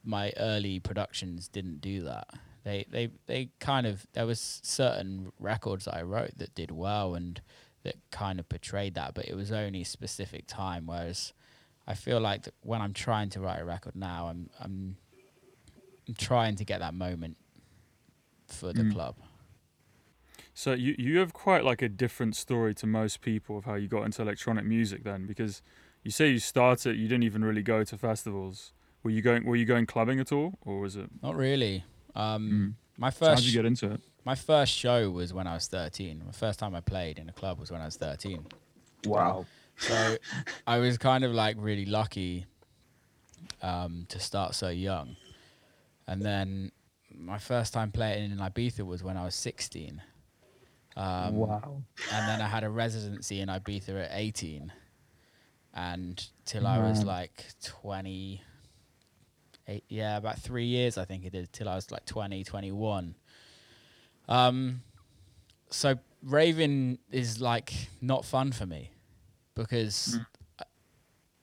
my 0.04 0.32
early 0.38 0.80
productions 0.80 1.48
didn't 1.48 1.82
do 1.82 2.04
that. 2.04 2.28
They 2.64 2.86
they 2.90 3.10
they 3.26 3.50
kind 3.60 3.88
of 3.88 4.06
there 4.14 4.28
was 4.28 4.62
certain 4.64 5.32
records 5.40 5.88
I 5.88 6.04
wrote 6.04 6.38
that 6.38 6.54
did 6.54 6.70
well 6.70 7.16
and 7.16 7.42
that 7.82 7.96
kind 8.12 8.40
of 8.40 8.48
portrayed 8.48 8.94
that, 8.94 9.16
but 9.16 9.26
it 9.26 9.36
was 9.36 9.52
only 9.52 9.84
specific 9.84 10.46
time. 10.46 10.86
Whereas 10.86 11.34
I 11.88 11.96
feel 11.96 12.20
like 12.20 12.48
when 12.62 12.82
I'm 12.82 12.94
trying 12.94 13.32
to 13.32 13.40
write 13.40 13.60
a 13.60 13.66
record 13.66 13.96
now, 13.96 14.28
I'm, 14.28 14.52
I'm 14.60 14.98
trying 16.18 16.56
to 16.58 16.66
get 16.66 16.80
that 16.80 16.94
moment 16.94 17.38
for 18.48 18.74
the 18.74 18.84
Mm. 18.84 18.94
club. 18.94 19.16
So 20.54 20.74
you 20.74 20.96
you 20.98 21.20
have 21.20 21.34
quite 21.34 21.64
like 21.64 21.82
a 21.82 21.90
different 21.90 22.36
story 22.36 22.74
to 22.76 22.88
most 22.88 23.22
people 23.22 23.58
of 23.58 23.66
how 23.66 23.76
you 23.76 23.88
got 23.88 24.04
into 24.04 24.22
electronic 24.22 24.66
music 24.66 25.04
then 25.04 25.26
because 25.26 25.62
you 26.04 26.12
say 26.12 26.30
you 26.30 26.40
started 26.40 26.98
you 26.98 27.08
didn't 27.08 27.24
even 27.24 27.44
really 27.44 27.64
go 27.64 27.84
to 27.84 27.98
festivals. 27.98 28.74
Were 29.04 29.12
you 29.12 29.22
going 29.22 29.46
were 29.46 29.56
you 29.56 29.66
going 29.66 29.86
clubbing 29.86 30.20
at 30.20 30.32
all 30.32 30.58
or 30.62 30.80
was 30.82 30.96
it 30.98 31.10
Not 31.24 31.36
really. 31.36 31.86
Um, 32.16 32.76
My 32.98 33.10
first 33.10 33.20
so 33.20 33.30
how 33.30 33.36
did 33.36 33.46
you 33.46 33.54
get 33.54 33.66
into 33.66 33.92
it? 33.92 34.02
my 34.26 34.36
first 34.36 34.74
show 34.74 35.10
was 35.10 35.34
when 35.34 35.48
I 35.48 35.54
was 35.56 35.68
13. 35.68 36.22
My 36.26 36.32
first 36.34 36.60
time 36.60 36.76
I 36.76 36.82
played 36.82 37.18
in 37.18 37.30
a 37.30 37.34
club 37.34 37.58
was 37.60 37.72
when 37.72 37.82
I 37.82 37.86
was 37.86 37.96
13. 37.98 38.46
Wow. 39.06 39.46
So 39.78 40.18
I 40.68 40.78
was 40.78 40.98
kind 41.00 41.24
of 41.24 41.32
like 41.32 41.56
really 41.58 41.86
lucky 41.86 42.46
um, 43.64 44.06
to 44.10 44.20
start 44.20 44.54
so 44.54 44.70
young. 44.70 45.16
And 46.12 46.22
then 46.22 46.72
my 47.18 47.38
first 47.38 47.74
time 47.74 47.92
playing 47.92 48.32
in 48.32 48.38
Ibiza 48.38 48.86
was 48.86 49.02
when 49.02 49.16
I 49.16 49.24
was 49.24 49.36
16. 49.36 50.02
Um, 50.98 51.36
wow. 51.36 51.82
And 52.12 52.28
then 52.28 52.42
I 52.42 52.48
had 52.48 52.66
a 52.66 52.70
residency 52.70 53.40
in 53.40 53.48
Ibiza 53.48 54.06
at 54.06 54.12
18. 54.12 54.74
And 55.74 56.22
till 56.44 56.68
I 56.68 56.80
was 56.80 57.06
like 57.06 57.46
20, 57.64 58.42
eight, 59.68 59.84
yeah, 59.88 60.18
about 60.18 60.38
three 60.40 60.66
years, 60.66 60.98
I 60.98 61.06
think 61.06 61.24
it 61.24 61.32
did, 61.32 61.54
till 61.54 61.70
I 61.70 61.76
was 61.76 61.90
like 61.92 62.06
20, 62.06 62.44
21. 62.44 63.16
Um, 64.28 64.82
so 65.70 65.96
raving 66.24 67.00
is 67.10 67.40
like 67.40 67.72
not 68.02 68.26
fun 68.26 68.52
for 68.52 68.66
me 68.66 68.92
because 69.56 70.18
Mm. 70.20 70.26
I, 70.60 70.64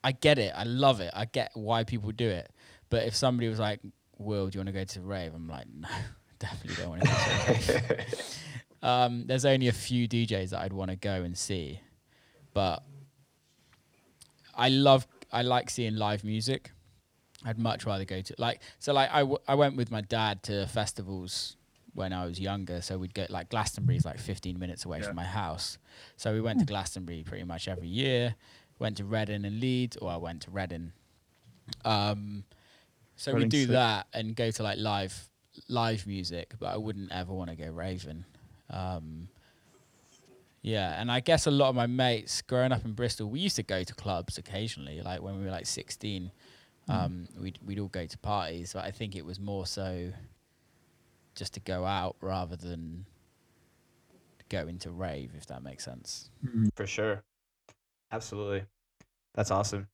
I 0.04 0.12
get 0.12 0.38
it. 0.38 0.52
I 0.54 0.64
love 0.64 1.00
it. 1.00 1.10
I 1.14 1.24
get 1.24 1.52
why 1.54 1.84
people 1.84 2.12
do 2.12 2.28
it. 2.28 2.50
But 2.90 3.04
if 3.06 3.16
somebody 3.16 3.48
was 3.48 3.58
like, 3.58 3.80
Will, 4.18 4.48
do 4.48 4.56
you 4.56 4.60
want 4.60 4.68
to 4.68 4.72
go 4.72 4.84
to 4.84 5.00
rave? 5.00 5.32
I'm 5.34 5.48
like, 5.48 5.66
no, 5.74 5.88
definitely 6.38 6.76
don't 6.82 6.90
want 6.90 7.02
to 7.02 7.08
go 7.08 7.54
to 7.54 7.94
rave. 7.94 8.38
um, 8.82 9.26
there's 9.26 9.44
only 9.44 9.68
a 9.68 9.72
few 9.72 10.08
DJs 10.08 10.50
that 10.50 10.60
I'd 10.60 10.72
want 10.72 10.90
to 10.90 10.96
go 10.96 11.22
and 11.22 11.36
see, 11.36 11.80
but 12.54 12.82
I 14.54 14.68
love, 14.70 15.06
I 15.32 15.42
like 15.42 15.70
seeing 15.70 15.96
live 15.96 16.24
music. 16.24 16.72
I'd 17.44 17.58
much 17.58 17.86
rather 17.86 18.04
go 18.04 18.20
to 18.20 18.34
like 18.36 18.60
so 18.80 18.92
like 18.92 19.10
I, 19.12 19.20
w- 19.20 19.38
I 19.46 19.54
went 19.54 19.76
with 19.76 19.92
my 19.92 20.00
dad 20.00 20.42
to 20.44 20.66
festivals 20.66 21.56
when 21.94 22.12
I 22.12 22.26
was 22.26 22.40
younger. 22.40 22.82
So 22.82 22.98
we'd 22.98 23.14
go 23.14 23.26
like 23.30 23.48
Glastonbury's 23.48 24.04
like 24.04 24.18
15 24.18 24.58
minutes 24.58 24.84
away 24.84 24.98
Yeah. 24.98 25.06
from 25.06 25.14
my 25.16 25.24
house. 25.24 25.78
So 26.16 26.32
we 26.32 26.40
went 26.40 26.58
to 26.58 26.64
Glastonbury 26.66 27.22
pretty 27.24 27.44
much 27.44 27.68
every 27.68 27.86
year. 27.86 28.34
Went 28.80 28.96
to 28.96 29.04
Reading 29.04 29.44
and 29.44 29.60
Leeds, 29.60 29.96
or 29.98 30.10
I 30.10 30.16
went 30.16 30.42
to 30.42 30.50
Reading. 30.50 30.90
Um, 31.84 32.42
so 33.18 33.34
we 33.34 33.46
do 33.46 33.62
sick. 33.62 33.70
that 33.70 34.06
and 34.12 34.34
go 34.36 34.50
to 34.52 34.62
like 34.62 34.78
live 34.78 35.28
live 35.68 36.06
music, 36.06 36.54
but 36.60 36.66
I 36.66 36.76
wouldn't 36.76 37.10
ever 37.10 37.34
want 37.34 37.50
to 37.50 37.56
go 37.56 37.68
raving. 37.68 38.24
Um, 38.70 39.28
yeah, 40.62 41.00
and 41.00 41.10
I 41.10 41.18
guess 41.18 41.46
a 41.46 41.50
lot 41.50 41.68
of 41.68 41.74
my 41.74 41.88
mates 41.88 42.42
growing 42.42 42.70
up 42.70 42.84
in 42.84 42.92
Bristol, 42.92 43.28
we 43.28 43.40
used 43.40 43.56
to 43.56 43.64
go 43.64 43.82
to 43.82 43.94
clubs 43.94 44.38
occasionally. 44.38 45.02
Like 45.02 45.20
when 45.20 45.36
we 45.36 45.44
were 45.44 45.50
like 45.50 45.66
16, 45.66 46.30
um, 46.88 47.26
we'd 47.40 47.58
we'd 47.66 47.80
all 47.80 47.88
go 47.88 48.06
to 48.06 48.18
parties, 48.18 48.72
but 48.72 48.84
I 48.84 48.92
think 48.92 49.16
it 49.16 49.24
was 49.24 49.40
more 49.40 49.66
so 49.66 50.12
just 51.34 51.54
to 51.54 51.60
go 51.60 51.84
out 51.84 52.14
rather 52.20 52.54
than 52.54 53.04
go 54.48 54.68
into 54.68 54.92
rave, 54.92 55.32
if 55.36 55.46
that 55.46 55.64
makes 55.64 55.84
sense. 55.84 56.30
For 56.76 56.86
sure. 56.86 57.24
Absolutely. 58.12 58.62
That's 59.34 59.50
awesome. 59.50 59.88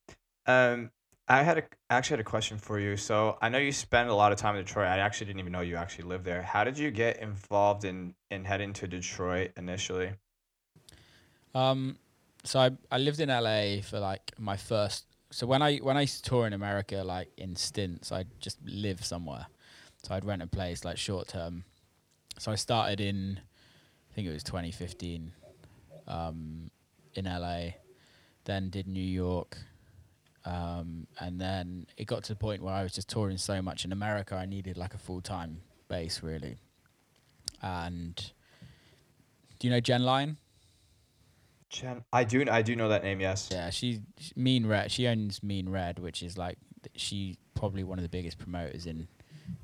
Um, 0.47 0.91
I 1.27 1.43
had 1.43 1.59
a, 1.59 1.63
actually 1.89 2.19
had 2.19 2.21
a 2.27 2.31
question 2.31 2.59
for 2.59 2.79
you. 2.79 2.97
So 2.97 3.39
I 3.41 3.49
know 3.49 3.59
you 3.59 3.73
spend 3.73 4.11
a 4.11 4.15
lot 4.15 4.33
of 4.33 4.39
time 4.39 4.57
in 4.57 4.65
Detroit. 4.65 4.89
I 4.89 4.99
actually 4.99 5.29
didn't 5.29 5.41
even 5.41 5.53
know 5.53 5.63
you 5.63 5.77
actually 5.77 6.05
lived 6.05 6.25
there. 6.25 6.43
How 6.43 6.65
did 6.65 6.79
you 6.79 6.91
get 6.91 7.19
involved 7.21 7.85
in 7.85 8.15
in 8.31 8.45
heading 8.45 8.73
to 8.75 8.87
Detroit 8.87 9.53
initially? 9.57 10.13
Um, 11.55 11.99
so 12.45 12.61
I 12.61 12.71
I 12.91 12.99
lived 12.99 13.21
in 13.21 13.31
LA 13.31 13.81
for 13.83 14.01
like 14.01 14.33
my 14.39 14.57
first. 14.57 15.07
So 15.31 15.47
when 15.47 15.63
I 15.63 15.79
when 15.79 15.97
I 15.97 16.03
used 16.03 16.23
to 16.25 16.31
tour 16.31 16.47
in 16.47 16.53
America, 16.53 16.97
like 16.97 17.29
in 17.39 17.57
stints, 17.57 18.13
I'd 18.13 18.29
just 18.41 18.59
live 18.65 19.05
somewhere. 19.05 19.47
So 20.03 20.15
I'd 20.15 20.25
rent 20.25 20.43
a 20.43 20.47
place 20.47 20.85
like 20.85 20.99
short 20.99 21.29
term. 21.29 21.65
So 22.39 22.53
I 22.53 22.57
started 22.57 23.01
in, 23.01 23.41
I 24.11 24.15
think 24.15 24.29
it 24.29 24.33
was 24.33 24.43
2015, 24.43 25.33
um, 26.07 26.71
in 27.15 27.25
LA. 27.25 27.75
Then 28.45 28.71
did 28.71 28.87
New 28.87 29.01
York, 29.01 29.57
um, 30.45 31.07
and 31.21 31.41
then 31.41 31.87
it 31.97 32.07
got 32.07 32.23
to 32.25 32.33
the 32.33 32.39
point 32.39 32.63
where 32.63 32.75
I 32.75 32.83
was 32.83 32.93
just 32.93 33.09
touring 33.09 33.39
so 33.39 33.63
much 33.63 33.85
in 33.85 33.93
America, 33.93 34.35
I 34.35 34.47
needed 34.47 34.77
like 34.77 34.95
a 34.95 34.99
full 34.99 35.21
time 35.21 35.61
base 35.89 36.23
really. 36.23 36.57
And 37.63 38.15
do 39.59 39.67
you 39.67 39.73
know 39.73 39.81
Jen 39.81 40.03
Line? 40.03 40.37
Jen, 41.71 42.05
I 42.13 42.25
do 42.25 42.45
I 42.51 42.63
do 42.63 42.77
know 42.77 42.89
that 42.89 43.03
name. 43.03 43.21
Yes. 43.21 43.49
Yeah, 43.51 43.71
she 43.71 44.01
she- 44.19 44.33
Mean 44.37 44.67
Red. 44.67 44.93
She 44.93 45.07
owns 45.09 45.43
Mean 45.43 45.69
Red, 45.69 45.99
which 45.99 46.23
is 46.23 46.37
like 46.37 46.59
she 46.95 47.39
probably 47.55 47.83
one 47.83 47.99
of 47.99 48.03
the 48.03 48.09
biggest 48.09 48.39
promoters 48.39 48.87
in 48.87 49.09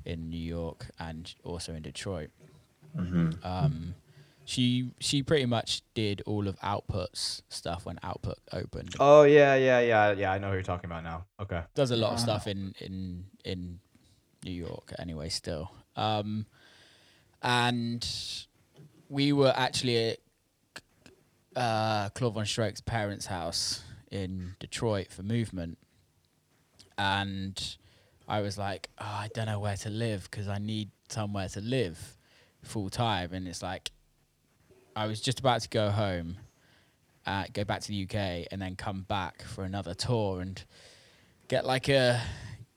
in 0.05 0.29
New 0.29 0.39
York 0.39 0.87
and 0.99 1.33
also 1.43 1.73
in 1.73 1.81
Detroit. 1.83 2.29
Mm-hmm. 2.97 3.45
Um, 3.45 3.95
she 4.45 4.91
she 4.99 5.23
pretty 5.23 5.45
much 5.45 5.81
did 5.93 6.21
all 6.25 6.47
of 6.47 6.57
Output's 6.61 7.41
stuff 7.49 7.85
when 7.85 7.99
Output 8.03 8.37
opened. 8.51 8.95
Oh 8.99 9.23
yeah, 9.23 9.55
yeah, 9.55 9.79
yeah, 9.79 10.11
yeah. 10.13 10.31
I 10.31 10.37
know 10.39 10.49
who 10.49 10.53
you're 10.55 10.63
talking 10.63 10.89
about 10.89 11.03
now. 11.03 11.25
Okay. 11.39 11.61
Does 11.75 11.91
a 11.91 11.95
lot 11.95 12.13
of 12.13 12.19
stuff 12.19 12.47
in 12.47 12.73
in 12.79 13.25
in 13.45 13.79
New 14.43 14.51
York 14.51 14.93
anyway. 14.99 15.29
Still, 15.29 15.71
um, 15.95 16.45
and 17.41 18.07
we 19.09 19.33
were 19.33 19.53
actually 19.55 20.11
at 20.11 20.17
uh, 21.55 22.09
Claude 22.09 22.33
Von 22.33 22.45
Stroke's 22.45 22.81
parents' 22.81 23.27
house 23.27 23.83
in 24.09 24.55
Detroit 24.59 25.11
for 25.11 25.23
movement, 25.23 25.77
and 26.97 27.77
I 28.27 28.41
was 28.41 28.57
like, 28.57 28.89
oh, 28.99 29.05
I 29.05 29.29
don't 29.33 29.45
know 29.45 29.59
where 29.59 29.77
to 29.77 29.89
live 29.89 30.27
because 30.29 30.47
I 30.47 30.57
need 30.57 30.89
somewhere 31.09 31.49
to 31.49 31.61
live 31.61 32.17
full 32.63 32.89
time, 32.89 33.33
and 33.33 33.47
it's 33.47 33.61
like 33.61 33.91
I 34.95 35.07
was 35.07 35.21
just 35.21 35.39
about 35.39 35.61
to 35.61 35.69
go 35.69 35.89
home, 35.89 36.37
uh, 37.25 37.45
go 37.53 37.63
back 37.63 37.81
to 37.81 37.87
the 37.87 37.95
UK, 37.95 38.47
and 38.51 38.61
then 38.61 38.75
come 38.75 39.03
back 39.03 39.43
for 39.43 39.63
another 39.63 39.93
tour 39.93 40.41
and 40.41 40.63
get 41.47 41.65
like 41.65 41.89
a 41.89 42.21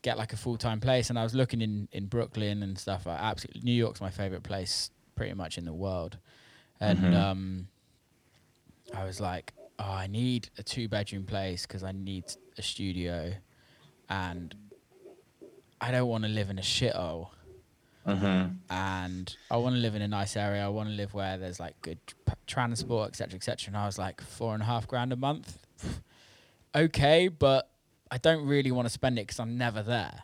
get 0.02 0.18
like 0.18 0.32
a 0.32 0.36
full 0.36 0.56
time 0.58 0.80
place. 0.80 1.10
And 1.10 1.18
I 1.18 1.22
was 1.22 1.34
looking 1.34 1.60
in 1.60 1.88
in 1.92 2.06
Brooklyn 2.06 2.62
and 2.62 2.78
stuff. 2.78 3.06
I 3.06 3.14
absolutely 3.16 3.62
New 3.62 3.72
York's 3.72 4.00
my 4.00 4.10
favorite 4.10 4.42
place 4.42 4.90
pretty 5.16 5.34
much 5.34 5.58
in 5.58 5.64
the 5.64 5.72
world, 5.74 6.18
and 6.80 6.98
Mhm. 6.98 7.14
um, 7.14 7.68
I 8.92 9.04
was 9.04 9.20
like, 9.20 9.52
oh, 9.78 9.90
I 9.90 10.06
need 10.06 10.50
a 10.58 10.62
two 10.62 10.88
bedroom 10.88 11.24
place 11.26 11.66
because 11.66 11.82
I 11.82 11.92
need 11.92 12.24
a 12.58 12.62
studio, 12.62 13.34
and 14.08 14.54
I 15.80 15.90
don't 15.90 16.08
want 16.08 16.24
to 16.24 16.30
live 16.30 16.50
in 16.50 16.58
a 16.58 16.62
shithole 16.62 17.30
Mm-hmm. 18.06 18.52
and 18.70 19.36
I 19.50 19.56
want 19.56 19.74
to 19.76 19.80
live 19.80 19.94
in 19.94 20.02
a 20.02 20.08
nice 20.08 20.36
area. 20.36 20.64
I 20.64 20.68
want 20.68 20.88
to 20.90 20.94
live 20.94 21.14
where 21.14 21.38
there's 21.38 21.58
like 21.58 21.80
good 21.82 21.98
transport, 22.46 23.08
etc., 23.08 23.36
etc. 23.36 23.68
And 23.68 23.76
I 23.76 23.86
was 23.86 23.98
like, 23.98 24.20
four 24.20 24.52
and 24.54 24.62
a 24.62 24.66
half 24.66 24.86
grand 24.86 25.12
a 25.12 25.16
month, 25.16 25.58
okay, 26.74 27.28
but 27.28 27.70
I 28.10 28.18
don't 28.18 28.46
really 28.46 28.70
want 28.70 28.86
to 28.86 28.90
spend 28.92 29.18
it 29.18 29.22
because 29.22 29.40
I'm 29.40 29.56
never 29.56 29.82
there. 29.82 30.20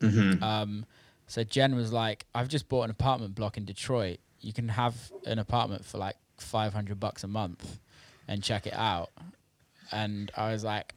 Mm-hmm. 0.00 0.42
Um, 0.42 0.86
so 1.26 1.44
Jen 1.44 1.74
was 1.76 1.92
like, 1.92 2.26
I've 2.34 2.48
just 2.48 2.68
bought 2.68 2.84
an 2.84 2.90
apartment 2.90 3.34
block 3.34 3.56
in 3.56 3.64
Detroit. 3.64 4.18
You 4.40 4.52
can 4.52 4.68
have 4.68 4.94
an 5.26 5.38
apartment 5.38 5.84
for 5.84 5.98
like 5.98 6.16
500 6.38 6.98
bucks 6.98 7.24
a 7.24 7.28
month 7.28 7.78
and 8.26 8.42
check 8.42 8.66
it 8.66 8.74
out. 8.74 9.10
And 9.92 10.30
I 10.36 10.52
was 10.52 10.64
like, 10.64 10.94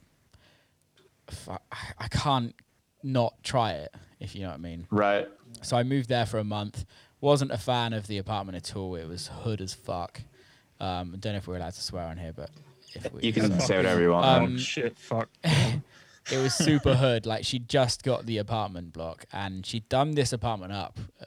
I- 1.47 1.57
I 1.97 2.07
can't 2.07 2.55
not 3.03 3.43
try 3.43 3.71
it, 3.73 3.93
if 4.19 4.35
you 4.35 4.41
know 4.41 4.49
what 4.49 4.55
I 4.55 4.59
mean. 4.59 4.87
Right. 4.91 5.27
So 5.61 5.77
I 5.77 5.83
moved 5.83 6.09
there 6.09 6.25
for 6.25 6.37
a 6.39 6.43
month. 6.43 6.85
Wasn't 7.19 7.51
a 7.51 7.57
fan 7.57 7.93
of 7.93 8.07
the 8.07 8.17
apartment 8.17 8.55
at 8.57 8.75
all. 8.75 8.95
It 8.95 9.07
was 9.07 9.27
hood 9.27 9.61
as 9.61 9.73
fuck. 9.73 10.21
Um, 10.79 11.11
I 11.13 11.17
don't 11.17 11.33
know 11.33 11.37
if 11.37 11.47
we're 11.47 11.57
allowed 11.57 11.73
to 11.73 11.81
swear 11.81 12.05
on 12.07 12.17
here, 12.17 12.33
but 12.35 12.49
if 12.93 13.11
we, 13.13 13.21
You 13.21 13.33
can 13.33 13.59
so- 13.59 13.65
say 13.67 13.77
whatever 13.77 14.01
you 14.01 14.11
want. 14.11 14.25
Um, 14.25 14.53
oh 14.55 14.57
shit! 14.57 14.97
Fuck. 14.97 15.29
it 15.43 16.37
was 16.41 16.53
super 16.55 16.95
hood. 17.03 17.25
Like 17.27 17.45
she 17.45 17.59
just 17.59 18.03
got 18.03 18.25
the 18.25 18.39
apartment 18.39 18.91
block 18.93 19.25
and 19.31 19.65
she'd 19.65 19.87
done 19.89 20.11
this 20.11 20.33
apartment 20.33 20.71
up 20.73 20.99
uh, 21.21 21.25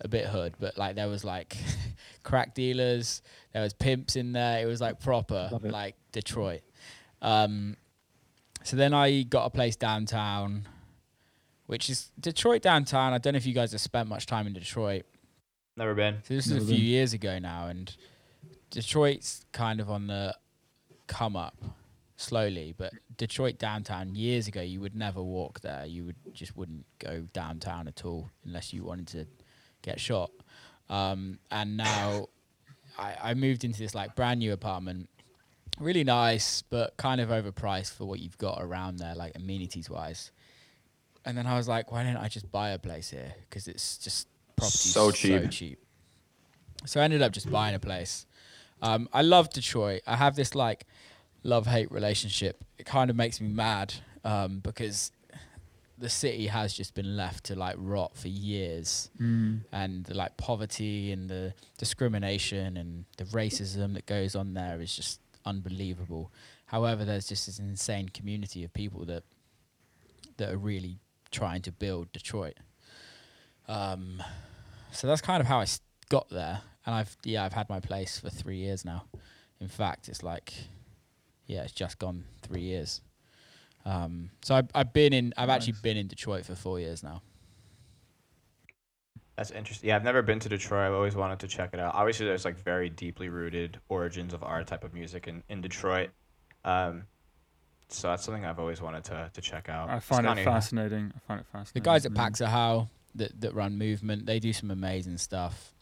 a 0.00 0.08
bit 0.08 0.26
hood, 0.26 0.54
but 0.58 0.78
like 0.78 0.96
there 0.96 1.08
was 1.08 1.24
like 1.24 1.56
crack 2.22 2.54
dealers, 2.54 3.20
there 3.52 3.62
was 3.62 3.74
pimps 3.74 4.16
in 4.16 4.32
there. 4.32 4.62
It 4.62 4.66
was 4.66 4.80
like 4.80 5.00
proper, 5.00 5.50
like 5.62 5.96
Detroit. 6.12 6.62
Um, 7.20 7.76
so 8.62 8.76
then 8.76 8.94
I 8.94 9.22
got 9.22 9.44
a 9.44 9.50
place 9.50 9.76
downtown, 9.76 10.66
which 11.66 11.88
is 11.90 12.10
Detroit 12.18 12.62
downtown. 12.62 13.12
I 13.12 13.18
don't 13.18 13.32
know 13.34 13.38
if 13.38 13.46
you 13.46 13.54
guys 13.54 13.72
have 13.72 13.80
spent 13.80 14.08
much 14.08 14.26
time 14.26 14.46
in 14.46 14.52
Detroit. 14.52 15.04
Never 15.76 15.94
been. 15.94 16.18
So 16.24 16.34
this 16.34 16.46
is 16.46 16.52
a 16.52 16.54
Never 16.56 16.66
few 16.66 16.76
been. 16.76 16.84
years 16.84 17.12
ago 17.12 17.38
now, 17.38 17.66
and 17.66 17.94
Detroit's 18.70 19.44
kind 19.52 19.80
of 19.80 19.90
on 19.90 20.06
the 20.06 20.34
come 21.06 21.36
up 21.36 21.56
slowly. 22.16 22.74
But 22.76 22.92
Detroit 23.16 23.58
downtown 23.58 24.14
years 24.14 24.46
ago, 24.48 24.60
you 24.60 24.80
would 24.80 24.94
never 24.94 25.22
walk 25.22 25.60
there. 25.60 25.84
You 25.86 26.04
would 26.06 26.16
just 26.32 26.56
wouldn't 26.56 26.86
go 26.98 27.26
downtown 27.32 27.88
at 27.88 28.04
all 28.04 28.30
unless 28.44 28.72
you 28.72 28.84
wanted 28.84 29.08
to 29.08 29.26
get 29.82 30.00
shot. 30.00 30.30
Um, 30.88 31.38
and 31.50 31.76
now 31.76 32.28
I, 32.98 33.16
I 33.22 33.34
moved 33.34 33.64
into 33.64 33.78
this 33.78 33.94
like 33.94 34.14
brand 34.14 34.38
new 34.40 34.52
apartment, 34.52 35.08
really 35.80 36.04
nice, 36.04 36.62
but 36.62 36.96
kind 36.96 37.20
of 37.20 37.30
overpriced 37.30 37.94
for 37.94 38.04
what 38.04 38.20
you've 38.20 38.38
got 38.38 38.58
around 38.60 38.98
there, 38.98 39.14
like 39.14 39.32
amenities 39.34 39.88
wise. 39.90 40.30
And 41.26 41.36
then 41.38 41.46
I 41.46 41.56
was 41.56 41.68
like, 41.68 41.90
why 41.90 42.02
don't 42.04 42.16
I 42.16 42.28
just 42.28 42.50
buy 42.52 42.70
a 42.70 42.78
place 42.78 43.10
here? 43.10 43.34
Because 43.48 43.66
it's 43.68 43.96
just 43.98 44.28
property 44.56 44.76
So 44.90 45.10
cheap. 45.10 45.42
So 45.42 45.48
cheap. 45.48 45.78
So 46.86 47.00
I 47.00 47.04
ended 47.04 47.22
up 47.22 47.32
just 47.32 47.50
buying 47.50 47.74
a 47.74 47.78
place. 47.80 48.26
Um, 48.82 49.08
I 49.12 49.22
love 49.22 49.48
Detroit. 49.50 50.02
I 50.06 50.16
have 50.16 50.36
this 50.36 50.54
like 50.54 50.86
love 51.42 51.66
hate 51.66 51.90
relationship. 51.90 52.62
It 52.78 52.84
kind 52.86 53.08
of 53.08 53.16
makes 53.16 53.40
me 53.40 53.48
mad 53.48 53.94
um, 54.24 54.58
because 54.58 55.10
the 55.96 56.10
city 56.10 56.48
has 56.48 56.74
just 56.74 56.94
been 56.94 57.16
left 57.16 57.44
to 57.44 57.56
like 57.56 57.76
rot 57.78 58.16
for 58.16 58.28
years, 58.28 59.08
Mm. 59.20 59.60
and 59.72 60.04
the 60.04 60.12
like 60.14 60.36
poverty 60.36 61.12
and 61.12 61.30
the 61.30 61.54
discrimination 61.78 62.76
and 62.76 63.04
the 63.16 63.24
racism 63.24 63.94
that 63.94 64.04
goes 64.04 64.34
on 64.34 64.52
there 64.54 64.80
is 64.82 64.94
just 64.94 65.20
unbelievable. 65.46 66.30
However, 66.66 67.04
there's 67.04 67.28
just 67.28 67.46
this 67.46 67.58
insane 67.60 68.08
community 68.10 68.64
of 68.64 68.74
people 68.74 69.04
that 69.06 69.22
that 70.36 70.50
are 70.50 70.58
really 70.58 70.98
trying 71.34 71.62
to 71.62 71.72
build 71.72 72.12
Detroit. 72.12 72.54
Um, 73.68 74.22
so 74.92 75.06
that's 75.06 75.20
kind 75.20 75.40
of 75.40 75.46
how 75.46 75.60
I 75.60 75.66
got 76.08 76.28
there, 76.30 76.60
and 76.86 76.94
I've 76.94 77.16
yeah 77.24 77.44
I've 77.44 77.52
had 77.52 77.68
my 77.68 77.80
place 77.80 78.18
for 78.18 78.30
three 78.30 78.58
years 78.58 78.84
now. 78.84 79.04
In 79.60 79.68
fact, 79.68 80.08
it's 80.08 80.22
like 80.22 80.54
yeah, 81.46 81.62
it's 81.62 81.72
just 81.72 81.98
gone 81.98 82.24
three 82.42 82.62
years. 82.62 83.00
Um, 83.84 84.30
so 84.42 84.54
I've, 84.54 84.68
I've 84.74 84.92
been 84.92 85.12
in 85.12 85.34
I've 85.36 85.50
actually 85.50 85.74
been 85.82 85.96
in 85.96 86.06
Detroit 86.06 86.46
for 86.46 86.54
four 86.54 86.78
years 86.80 87.02
now. 87.02 87.22
That's 89.36 89.50
interesting. 89.50 89.88
Yeah, 89.88 89.96
I've 89.96 90.04
never 90.04 90.22
been 90.22 90.38
to 90.40 90.48
Detroit. 90.48 90.86
I've 90.86 90.94
always 90.94 91.16
wanted 91.16 91.40
to 91.40 91.48
check 91.48 91.70
it 91.72 91.80
out. 91.80 91.94
Obviously, 91.94 92.26
there's 92.26 92.44
like 92.44 92.56
very 92.56 92.88
deeply 92.88 93.28
rooted 93.28 93.80
origins 93.88 94.32
of 94.32 94.44
our 94.44 94.62
type 94.62 94.84
of 94.84 94.94
music 94.94 95.26
in, 95.26 95.42
in 95.48 95.60
Detroit. 95.60 96.10
Um, 96.64 97.04
so 97.88 98.08
that's 98.08 98.24
something 98.24 98.44
I've 98.44 98.58
always 98.58 98.80
wanted 98.80 99.04
to, 99.04 99.30
to 99.32 99.40
check 99.40 99.68
out. 99.68 99.88
I 99.88 100.00
find 100.00 100.26
it 100.26 100.28
Scotty, 100.30 100.44
fascinating. 100.44 101.12
I 101.14 101.18
find 101.26 101.40
it 101.40 101.46
fascinating. 101.52 101.70
The 101.74 101.80
guys 101.80 102.06
at. 102.06 102.12
Paxa 102.12 102.46
How, 102.46 102.88
that 103.14 103.40
that 103.40 103.54
run 103.54 103.78
movement. 103.78 104.26
They 104.26 104.40
do 104.40 104.52
some 104.52 104.70
amazing 104.70 105.18
stuff. 105.18 105.72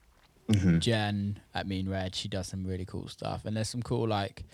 Mhm. 0.49 0.81
Jen 0.81 1.41
at 1.55 1.67
Mean 1.67 1.89
Red, 1.89 2.15
she 2.15 2.29
does 2.29 2.49
some 2.49 2.67
really 2.67 2.85
cool 2.85 3.09
stuff, 3.09 3.45
and 3.45 3.57
there's 3.57 3.69
some 3.69 3.83
cool 3.83 4.09
like 4.09 4.45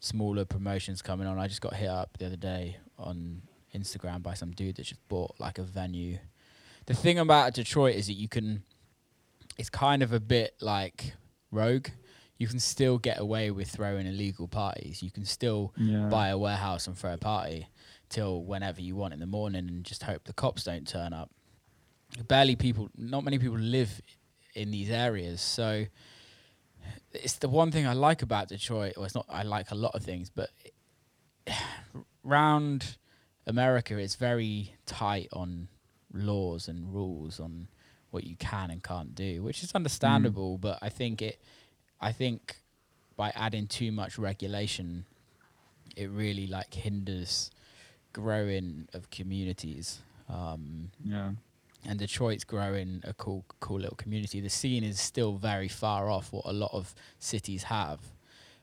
smaller 0.00 0.44
promotions 0.44 1.02
coming 1.02 1.26
on. 1.26 1.38
I 1.38 1.48
just 1.48 1.60
got 1.60 1.74
hit 1.74 1.88
up 1.88 2.16
the 2.18 2.26
other 2.26 2.36
day 2.36 2.78
on 2.98 3.42
Instagram 3.74 4.22
by 4.22 4.34
some 4.34 4.52
dude 4.52 4.76
that 4.76 4.84
just 4.84 5.06
bought 5.08 5.34
like 5.38 5.58
a 5.58 5.62
venue. 5.62 6.18
The 6.86 6.94
thing 6.94 7.18
about 7.18 7.52
Detroit 7.54 7.96
is 7.96 8.06
that 8.06 8.14
you 8.14 8.28
can, 8.28 8.62
it's 9.58 9.68
kind 9.68 10.02
of 10.02 10.12
a 10.12 10.20
bit 10.20 10.54
like 10.60 11.12
Rogue. 11.52 11.88
You 12.38 12.46
can 12.46 12.60
still 12.60 12.98
get 12.98 13.18
away 13.18 13.50
with 13.50 13.68
throwing 13.68 14.06
illegal 14.06 14.48
parties. 14.48 15.02
You 15.02 15.10
can 15.10 15.24
still 15.24 15.74
Yeah. 15.76 16.08
buy 16.08 16.28
a 16.28 16.38
warehouse 16.38 16.86
and 16.86 16.96
throw 16.96 17.14
a 17.14 17.18
party 17.18 17.68
till 18.08 18.42
whenever 18.42 18.80
you 18.80 18.96
want 18.96 19.12
in 19.12 19.20
the 19.20 19.26
morning 19.26 19.68
and 19.68 19.84
just 19.84 20.04
hope 20.04 20.24
the 20.24 20.32
cops 20.32 20.64
don't 20.64 20.86
turn 20.86 21.12
up. 21.12 21.30
Barely 22.26 22.56
people, 22.56 22.88
not 22.96 23.24
many 23.24 23.38
people 23.38 23.58
live 23.58 24.00
in 24.54 24.70
these 24.70 24.90
areas. 24.90 25.40
So 25.40 25.86
it's 27.12 27.34
the 27.34 27.48
one 27.48 27.70
thing 27.70 27.86
I 27.86 27.92
like 27.92 28.22
about 28.22 28.48
Detroit, 28.48 28.94
or 28.96 29.04
it's 29.04 29.14
not, 29.14 29.26
I 29.28 29.42
like 29.42 29.70
a 29.70 29.74
lot 29.74 29.94
of 29.94 30.02
things, 30.02 30.30
but 30.30 30.50
round 32.22 32.96
America, 33.46 33.96
it's 33.98 34.14
very 34.14 34.74
tight 34.86 35.28
on 35.32 35.68
laws 36.12 36.68
and 36.68 36.92
rules 36.92 37.40
on 37.40 37.68
what 38.10 38.24
you 38.24 38.36
can 38.36 38.70
and 38.70 38.82
can't 38.82 39.14
do, 39.14 39.42
which 39.42 39.62
is 39.62 39.72
mm. 39.72 39.76
understandable. 39.76 40.58
But 40.58 40.78
I 40.82 40.88
think 40.88 41.22
it, 41.22 41.40
I 42.00 42.12
think 42.12 42.56
by 43.16 43.32
adding 43.34 43.66
too 43.66 43.90
much 43.92 44.18
regulation, 44.18 45.04
it 45.96 46.10
really 46.10 46.46
like 46.46 46.74
hinders 46.74 47.50
growing 48.12 48.88
of 48.94 49.10
communities. 49.10 50.00
Um, 50.28 50.90
Yeah. 51.04 51.32
and 51.84 51.98
Detroit's 51.98 52.44
growing 52.44 53.02
a 53.04 53.14
cool, 53.14 53.44
cool 53.60 53.80
little 53.80 53.96
community. 53.96 54.40
The 54.40 54.50
scene 54.50 54.84
is 54.84 55.00
still 55.00 55.34
very 55.34 55.68
far 55.68 56.10
off 56.10 56.32
what 56.32 56.44
a 56.46 56.52
lot 56.52 56.70
of 56.72 56.94
cities 57.18 57.64
have, 57.64 58.00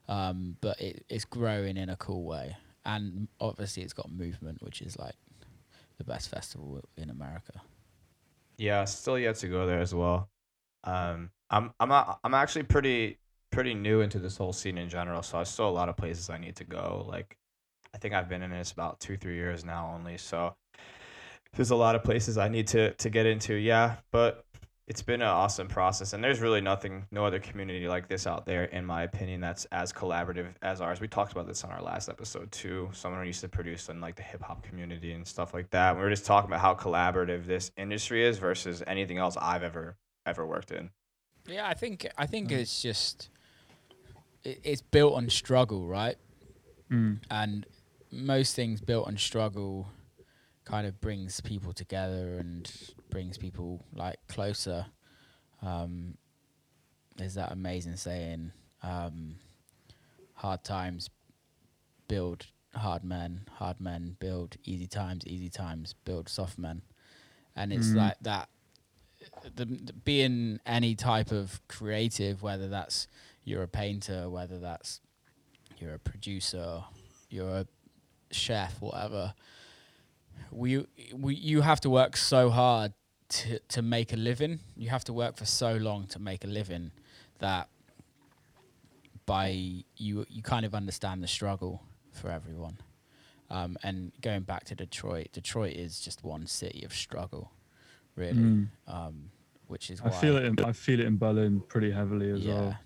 um, 0.08 0.58
but 0.62 0.80
it, 0.82 1.06
it's 1.10 1.26
growing 1.26 1.78
in 1.78 1.90
a 1.90 1.96
cool 1.96 2.24
way. 2.24 2.58
And 2.86 3.28
obviously, 3.40 3.84
it's 3.84 3.94
got 3.94 4.12
movement, 4.12 4.62
which 4.62 4.82
is 4.82 4.98
like 5.00 5.16
the 5.98 6.04
best 6.04 6.30
festival 6.30 6.84
in 6.98 7.10
America. 7.10 7.62
Yeah, 8.58 8.86
still 8.86 9.20
yet 9.20 9.36
to 9.38 9.48
go 9.48 9.66
there 9.66 9.80
as 9.80 9.94
well. 9.94 10.30
Um, 10.84 11.32
I'm 11.50 11.74
I'm 11.80 11.90
not, 11.90 12.20
I'm 12.24 12.34
actually 12.34 12.64
pretty 12.64 13.20
pretty 13.56 13.74
new 13.74 14.02
into 14.02 14.20
this 14.20 14.36
whole 14.36 14.52
scene 14.52 14.78
in 14.78 14.90
general, 14.90 15.24
so 15.24 15.38
there's 15.38 15.50
still 15.50 15.70
a 15.70 15.72
lot 15.72 15.88
of 15.88 15.96
places 15.96 16.30
I 16.30 16.38
need 16.38 16.58
to 16.58 16.66
go. 16.66 17.06
Like, 17.08 17.38
I 17.94 17.98
think 17.98 18.14
I've 18.14 18.28
been 18.28 18.44
in 18.44 18.52
this 18.52 18.74
about 18.74 19.00
two 19.00 19.16
three 19.16 19.36
years 19.36 19.64
now 19.64 19.94
only, 19.96 20.18
so 20.18 20.56
there's 21.54 21.72
a 21.72 21.76
lot 21.76 21.96
of 21.96 22.04
places 22.04 22.38
I 22.38 22.50
need 22.50 22.68
to 22.68 22.92
to 22.94 23.10
get 23.10 23.26
into. 23.26 23.54
Yeah, 23.54 23.96
but 24.12 24.46
it's 24.88 25.02
been 25.02 25.22
an 25.22 25.30
awesome 25.30 25.70
process, 25.70 26.12
and 26.12 26.22
there's 26.22 26.42
really 26.42 26.60
nothing, 26.60 27.08
no 27.12 27.26
other 27.26 27.40
community 27.40 27.88
like 27.88 28.10
this 28.10 28.28
out 28.28 28.46
there, 28.46 28.66
in 28.66 28.86
my 28.86 29.04
opinion, 29.04 29.40
that's 29.40 29.64
as 29.72 29.94
collaborative 29.94 30.48
as 30.62 30.82
ours. 30.82 31.00
We 31.00 31.08
talked 31.08 31.32
about 31.32 31.48
this 31.48 31.64
on 31.64 31.72
our 31.72 31.82
last 31.82 32.10
episode 32.10 32.52
too. 32.52 32.90
Someone 32.92 33.26
used 33.26 33.42
to 33.42 33.48
produce 33.48 33.88
in 33.88 34.02
like 34.02 34.18
the 34.18 34.22
hip 34.22 34.44
hop 34.44 34.64
community 34.64 35.14
and 35.14 35.26
stuff 35.26 35.54
like 35.54 35.70
that. 35.70 35.96
We 35.96 36.02
were 36.02 36.10
just 36.10 36.26
talking 36.26 36.50
about 36.50 36.60
how 36.60 36.76
collaborative 36.76 37.46
this 37.46 37.72
industry 37.78 38.28
is 38.28 38.38
versus 38.38 38.84
anything 38.86 39.18
else 39.18 39.38
I've 39.40 39.64
ever 39.64 39.96
ever 40.26 40.46
worked 40.46 40.72
in. 40.72 40.90
Yeah, 41.48 41.68
I 41.68 41.74
think 41.74 42.06
I 42.18 42.26
think 42.26 42.50
mm-hmm. 42.50 42.60
it's 42.60 42.82
just 42.82 43.30
it, 43.30 43.35
it's 44.46 44.82
built 44.82 45.14
on 45.16 45.30
struggle, 45.30 45.88
right? 45.88 46.16
Mm. 46.92 47.20
and 47.32 47.66
most 48.12 48.56
things 48.56 48.80
built 48.80 49.08
on 49.08 49.18
struggle 49.18 49.88
kind 50.66 50.86
of 50.86 51.02
brings 51.02 51.42
people 51.42 51.74
together 51.74 52.38
and 52.38 52.72
brings 53.10 53.40
people 53.40 53.84
like 53.94 54.18
closer 54.28 54.86
um 55.64 56.16
there's 57.18 57.34
that 57.34 57.52
amazing 57.52 57.96
saying 57.96 58.52
um 58.84 59.36
hard 60.36 60.64
times 60.64 61.10
build 62.08 62.46
hard 62.76 63.04
men 63.04 63.42
hard 63.54 63.82
men 63.82 64.16
build 64.20 64.56
easy 64.64 64.86
times 64.88 65.26
easy 65.26 65.50
times 65.50 65.96
build 66.06 66.30
soft 66.30 66.60
men 66.60 66.84
and 67.56 67.74
it's 67.74 67.90
Mm. 67.90 67.96
like 67.96 68.18
that 68.22 68.48
the, 69.56 69.66
the 69.66 69.94
being 69.94 70.60
any 70.68 70.94
type 70.94 71.32
of 71.32 71.60
creative 71.68 72.44
whether 72.44 72.68
that's 72.68 73.08
you're 73.46 73.64
a 73.64 73.68
painter 73.68 74.30
whether 74.30 74.60
that's 74.60 75.00
you're 75.78 75.94
a 75.94 76.00
producer, 76.00 76.84
you're 77.30 77.50
a 77.50 77.68
chef, 78.32 78.82
whatever. 78.82 79.34
We, 80.52 80.86
we, 81.14 81.36
you 81.36 81.62
have 81.62 81.82
to 81.82 81.90
work 81.90 82.18
so 82.18 82.50
hard 82.50 82.94
to 83.28 83.60
to 83.60 83.82
make 83.82 84.14
a 84.14 84.18
living. 84.18 84.60
You 84.76 84.90
have 84.90 85.04
to 85.06 85.14
work 85.14 85.36
for 85.36 85.46
so 85.46 85.76
long 85.76 86.08
to 86.08 86.20
make 86.20 86.44
a 86.44 86.48
living 86.48 86.92
that 87.40 87.70
by 89.26 89.48
you 89.98 90.26
you 90.30 90.42
kind 90.44 90.66
of 90.66 90.76
understand 90.76 91.24
the 91.24 91.28
struggle 91.28 91.82
for 92.12 92.30
everyone. 92.30 92.78
Um, 93.50 93.78
and 93.84 94.12
going 94.22 94.42
back 94.42 94.66
to 94.66 94.76
Detroit, 94.76 95.28
Detroit 95.32 95.74
is 95.74 96.00
just 96.00 96.24
one 96.24 96.48
city 96.48 96.84
of 96.84 96.94
struggle, 96.94 97.52
really. 98.16 98.34
Mm. 98.34 98.68
Um, 98.88 99.32
which 99.68 99.90
is 99.90 100.00
I 100.02 100.10
why 100.10 100.12
feel 100.12 100.38
it. 100.38 100.46
In, 100.46 100.60
I 100.64 100.72
feel 100.72 101.00
it 101.00 101.08
in 101.08 101.18
Berlin 101.18 101.62
pretty 101.68 101.92
heavily 101.92 102.30
as 102.30 102.42
yeah. 102.42 102.54
well. 102.54 102.78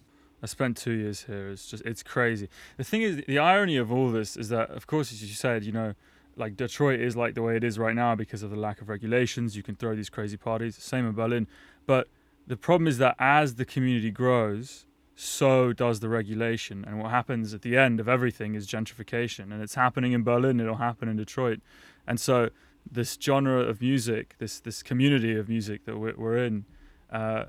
I 0.42 0.46
spent 0.46 0.78
two 0.78 0.92
years 0.92 1.24
here. 1.24 1.50
It's 1.50 1.70
just 1.70 1.84
it's 1.86 2.04
crazy. 2.04 2.50
The 2.78 2.84
thing 2.84 3.02
is, 3.02 3.24
the 3.28 3.40
irony 3.40 3.78
of 3.78 3.92
all 3.92 4.10
this 4.10 4.38
is 4.38 4.50
that, 4.50 4.70
of 4.70 4.88
course, 4.88 5.12
as 5.12 5.22
you 5.22 5.34
said, 5.34 5.64
you 5.64 5.72
know, 5.72 5.94
like 6.36 6.56
Detroit 6.56 7.00
is 7.02 7.16
like 7.16 7.36
the 7.36 7.42
way 7.42 7.58
it 7.58 7.64
is 7.64 7.78
right 7.78 7.96
now 7.96 8.16
because 8.16 8.44
of 8.44 8.50
the 8.50 8.56
lack 8.56 8.82
of 8.82 8.90
regulations. 8.90 9.58
You 9.58 9.64
can 9.64 9.76
throw 9.76 9.96
these 9.96 10.10
crazy 10.10 10.38
parties. 10.38 10.78
Same 10.78 11.06
in 11.06 11.14
Berlin, 11.14 11.48
but 11.86 12.08
the 12.48 12.58
problem 12.58 12.88
is 12.88 12.98
that 12.98 13.16
as 13.20 13.56
the 13.56 13.66
community 13.66 14.12
grows, 14.12 14.86
so 15.16 15.74
does 15.74 16.00
the 16.00 16.08
regulation. 16.08 16.86
And 16.88 17.00
what 17.00 17.12
happens 17.12 17.54
at 17.54 17.62
the 17.62 17.76
end 17.76 18.00
of 18.00 18.08
everything 18.08 18.56
is 18.56 18.66
gentrification, 18.66 19.52
and 19.52 19.62
it's 19.62 19.76
happening 19.76 20.14
in 20.14 20.24
Berlin. 20.24 20.60
It'll 20.60 20.76
happen 20.76 21.10
in 21.10 21.18
Detroit, 21.18 21.60
and 22.08 22.20
so 22.20 22.50
this 22.90 23.18
genre 23.22 23.60
of 23.60 23.82
music, 23.82 24.36
this 24.40 24.62
this 24.62 24.82
community 24.82 25.36
of 25.36 25.50
music 25.50 25.86
that 25.86 25.98
we're, 25.98 26.16
we're 26.16 26.38
in. 26.38 26.66
Uh, 27.12 27.46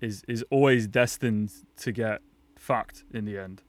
is 0.00 0.22
is 0.28 0.44
always 0.50 0.86
destined 0.86 1.52
to 1.78 1.92
get 1.92 2.20
fucked 2.56 3.04
in 3.12 3.24
the 3.24 3.38
end 3.38 3.62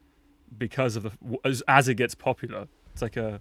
because 0.58 0.96
of 0.96 1.04
the 1.04 1.12
as, 1.44 1.64
as 1.68 1.88
it 1.88 1.96
gets 1.96 2.16
popular. 2.16 2.68
It's 2.94 3.02
like 3.02 3.18
a 3.18 3.40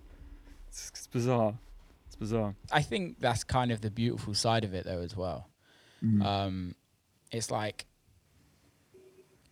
it's, 0.68 0.90
it's 0.90 1.06
bizarre. 1.06 1.58
It's 2.06 2.16
bizarre. 2.16 2.54
I 2.72 2.82
think 2.82 3.20
that's 3.20 3.44
kind 3.44 3.70
of 3.70 3.80
the 3.80 3.90
beautiful 3.90 4.34
side 4.34 4.64
of 4.64 4.74
it, 4.74 4.84
though, 4.84 5.00
as 5.00 5.16
well. 5.16 5.48
Mm. 6.02 6.24
Um, 6.24 6.74
it's 7.30 7.50
like 7.50 7.86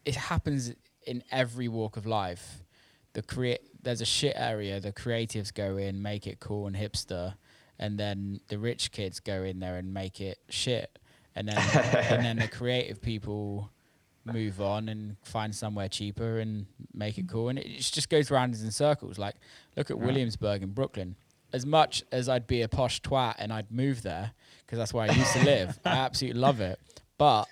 it 0.05 0.15
happens 0.15 0.73
in 1.07 1.23
every 1.31 1.69
walk 1.69 1.97
of 1.97 2.07
life. 2.07 2.65
The 3.13 3.23
create 3.23 3.61
there's 3.83 4.01
a 4.01 4.07
shit 4.07 4.35
area. 4.37 4.81
The 4.81 4.93
creatives 4.93 5.53
go 5.53 5.77
in, 5.77 6.03
make 6.03 6.27
it 6.27 6.41
cool 6.41 6.67
and 6.67 6.77
hipster, 6.77 7.35
and 7.79 7.99
then 7.99 8.41
the 8.49 8.59
rich 8.59 8.93
kids 8.93 9.21
go 9.21 9.43
in 9.43 9.61
there 9.61 9.77
and 9.77 9.93
make 9.93 10.21
it 10.21 10.39
shit. 10.49 10.99
And 11.39 11.49
then 11.49 11.57
and 12.11 12.25
then 12.25 12.37
the 12.39 12.49
creative 12.49 13.01
people 13.01 13.71
move 14.25 14.61
on 14.61 14.89
and 14.89 15.17
find 15.23 15.55
somewhere 15.55 15.89
cheaper 15.89 16.41
and 16.41 16.67
make 16.93 17.17
it 17.17 17.29
cool. 17.29 17.49
And 17.49 17.59
it 17.59 17.69
just 17.77 17.95
just 17.95 18.09
goes 18.09 18.31
round 18.31 18.55
in 18.55 18.71
circles. 18.73 19.19
Like 19.19 19.37
look 19.77 19.91
at. 19.91 19.99
Williamsburg 19.99 20.63
in 20.63 20.71
Brooklyn. 20.71 21.17
As 21.53 21.65
much 21.65 22.03
as 22.13 22.29
I'd 22.29 22.47
be 22.47 22.61
a 22.63 22.69
posh 22.69 23.01
twat 23.01 23.37
and 23.39 23.53
I'd 23.53 23.71
move 23.71 24.03
there 24.03 24.33
because 24.67 24.79
that's 24.79 24.93
where 24.93 25.09
I 25.09 25.15
used 25.15 25.33
to 25.33 25.45
live, 25.45 25.79
I 25.85 25.91
absolutely 26.07 26.41
love 26.41 26.61
it. 26.61 26.79
But 27.17 27.45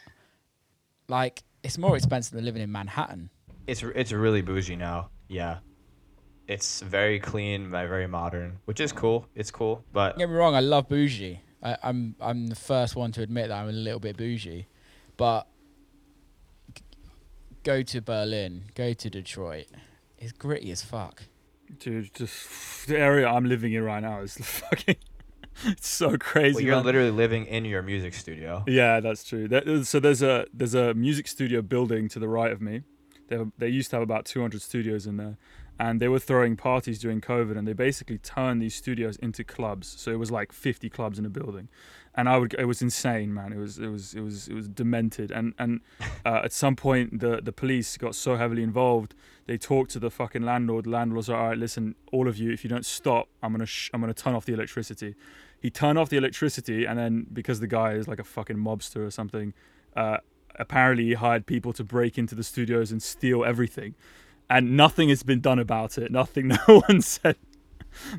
like, 1.09 1.44
it's 1.62 1.79
more 1.79 1.96
expensive 1.96 2.35
than 2.35 2.44
living 2.44 2.61
in 2.61 2.70
Manhattan. 2.70 3.31
It's 3.66 3.83
it's 3.83 4.12
really 4.12 4.42
bougie 4.42 4.77
now. 4.77 5.11
Yeah. 5.29 5.59
It's 6.49 6.81
very 6.83 7.18
clean, 7.18 7.70
very 7.70 7.88
very 7.88 8.07
modern, 8.07 8.59
which 8.66 8.81
is 8.81 8.92
cool. 8.92 9.27
It's 9.35 9.51
cool, 9.51 9.85
but 9.92 10.11
Don't 10.11 10.18
get 10.18 10.29
me 10.31 10.35
wrong, 10.35 10.55
I 10.55 10.61
love 10.61 10.88
bougie. 10.88 11.40
I, 11.67 11.77
I'm 11.83 12.15
I'm 12.21 12.47
the 12.47 12.55
first 12.55 12.95
one 12.95 13.11
to 13.13 13.23
admit 13.23 13.49
that 13.49 13.59
I'm 13.59 13.69
a 13.69 13.73
little 13.73 13.99
bit 13.99 14.17
bougie, 14.17 14.69
but 15.17 15.49
go 17.65 17.83
to 17.83 18.01
Berlin, 18.01 18.65
go 18.77 18.93
to 18.93 19.11
Detroit. 19.11 19.67
It's 20.17 20.31
gritty 20.31 20.71
as 20.71 20.83
fuck. 20.83 21.25
Dude, 21.81 22.15
just 22.15 22.87
the 22.87 22.97
area 22.97 23.27
I'm 23.27 23.47
living 23.47 23.73
in 23.73 23.83
right 23.83 24.01
now 24.01 24.21
is 24.21 24.37
fucking. 24.41 24.97
It's 25.65 25.89
so 25.89 26.17
crazy. 26.19 26.55
well, 26.55 26.65
you're 26.65 26.77
man. 26.77 26.85
literally 26.85 27.11
living 27.11 27.47
in 27.47 27.65
your 27.65 27.83
music 27.83 28.15
studio. 28.15 28.63
Yeah, 28.69 29.01
that's 29.01 29.25
true. 29.25 29.49
So 29.83 29.99
there's 29.99 30.23
a 30.23 30.47
there's 30.55 30.75
a 30.75 30.95
music 30.95 31.27
studio 31.27 31.63
building 31.63 32.09
to 32.11 32.21
the 32.21 32.29
right 32.29 32.53
of 32.53 32.61
me. 32.61 32.83
They 33.29 33.39
have, 33.39 33.51
they 33.59 33.69
used 33.69 33.91
to 33.91 33.97
have 33.97 34.05
about 34.05 34.25
200 34.27 34.63
studios 34.63 35.07
in 35.07 35.17
there, 35.17 35.37
and 35.79 36.01
they 36.01 36.09
were 36.09 36.19
throwing 36.19 36.57
parties 36.57 36.99
during 36.99 37.21
COVID, 37.21 37.57
and 37.57 37.69
they 37.69 37.73
basically 37.73 38.19
turned 38.19 38.62
these 38.62 38.75
studios 38.75 39.17
into 39.17 39.45
clubs. 39.45 39.95
So 39.99 40.11
it 40.11 40.19
was 40.19 40.31
like 40.31 40.53
50 40.53 40.89
clubs 40.89 41.19
in 41.19 41.27
a 41.27 41.29
building, 41.29 41.69
and 42.15 42.29
I 42.29 42.39
would 42.39 42.55
it 42.55 42.65
was 42.65 42.81
insane, 42.81 43.35
man. 43.35 43.53
It 43.53 43.59
was 43.59 43.79
it 43.79 43.89
was 43.89 44.15
it 44.15 44.21
was 44.21 44.49
it 44.49 44.55
was 44.55 44.69
demented, 44.69 45.31
and 45.31 45.55
and 45.59 45.81
uh, 46.25 46.41
at 46.45 46.53
some 46.53 46.77
point 46.77 47.21
the 47.21 47.41
the 47.43 47.53
police 47.53 47.97
got 47.97 48.15
so 48.15 48.37
heavily 48.37 48.62
involved. 48.62 49.15
They 49.47 49.59
talked 49.59 49.91
to 49.93 49.99
the 49.99 50.11
fucking 50.11 50.43
landlord. 50.43 50.87
The 50.87 50.91
landlord 50.91 51.17
was 51.17 51.29
like, 51.29 51.39
"All 51.39 51.49
right, 51.49 51.59
listen, 51.59 51.95
all 52.11 52.27
of 52.27 52.39
you, 52.39 52.51
if 52.53 52.65
you 52.65 52.71
don't 52.71 52.87
stop, 52.87 53.29
I'm 53.43 53.53
gonna 53.53 53.67
sh- 53.67 53.91
I'm 53.93 54.01
gonna 54.01 54.15
turn 54.15 54.35
off 54.35 54.47
the 54.47 54.55
electricity." 54.55 55.15
He 55.61 55.71
turned 55.71 55.99
off 55.99 56.09
the 56.09 56.17
electricity, 56.17 56.87
and 56.87 56.99
then 56.99 57.27
because 57.33 57.61
the 57.61 57.67
guy 57.67 57.93
is 57.93 58.09
like 58.09 58.19
a 58.19 58.25
fucking 58.25 58.57
mobster 58.57 59.07
or 59.07 59.11
something, 59.11 59.53
uh, 59.95 60.19
apparently 60.59 61.05
he 61.05 61.15
hired 61.15 61.47
people 61.47 61.73
to 61.75 61.85
break 61.85 62.17
into 62.17 62.35
the 62.35 62.45
studios 62.45 62.91
and 62.91 63.03
steal 63.03 63.45
everything 63.45 63.95
and 64.49 64.77
nothing 64.77 65.09
has 65.09 65.23
been 65.23 65.41
done 65.41 65.59
about 65.59 65.99
it. 65.99 66.11
Nothing. 66.11 66.49
No 66.69 66.81
one 66.81 67.01
said. 67.01 67.37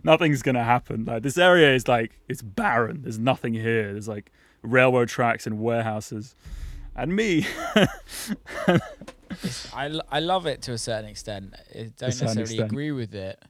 Nothing's 0.04 0.42
gonna 0.42 0.64
happen. 0.64 1.06
Like 1.06 1.24
this 1.24 1.38
area 1.38 1.74
is 1.74 1.88
like 1.88 2.20
it's 2.28 2.42
barren. 2.42 3.04
There's 3.04 3.20
nothing 3.20 3.54
here. 3.54 3.92
There's 3.92 4.08
like 4.08 4.32
railroad 4.64 5.10
tracks 5.10 5.46
and 5.46 5.60
warehouses, 5.60 6.36
and 6.96 7.16
me. 7.16 7.46
I, 9.74 10.00
I 10.10 10.20
love 10.20 10.48
it 10.48 10.64
to 10.64 10.72
a 10.74 10.78
certain 10.78 11.10
extent. 11.10 11.54
I 11.74 11.92
don't 11.98 12.02
necessarily 12.02 12.42
extent. 12.42 12.72
agree 12.72 12.92
with 12.92 13.14
it 13.14 13.42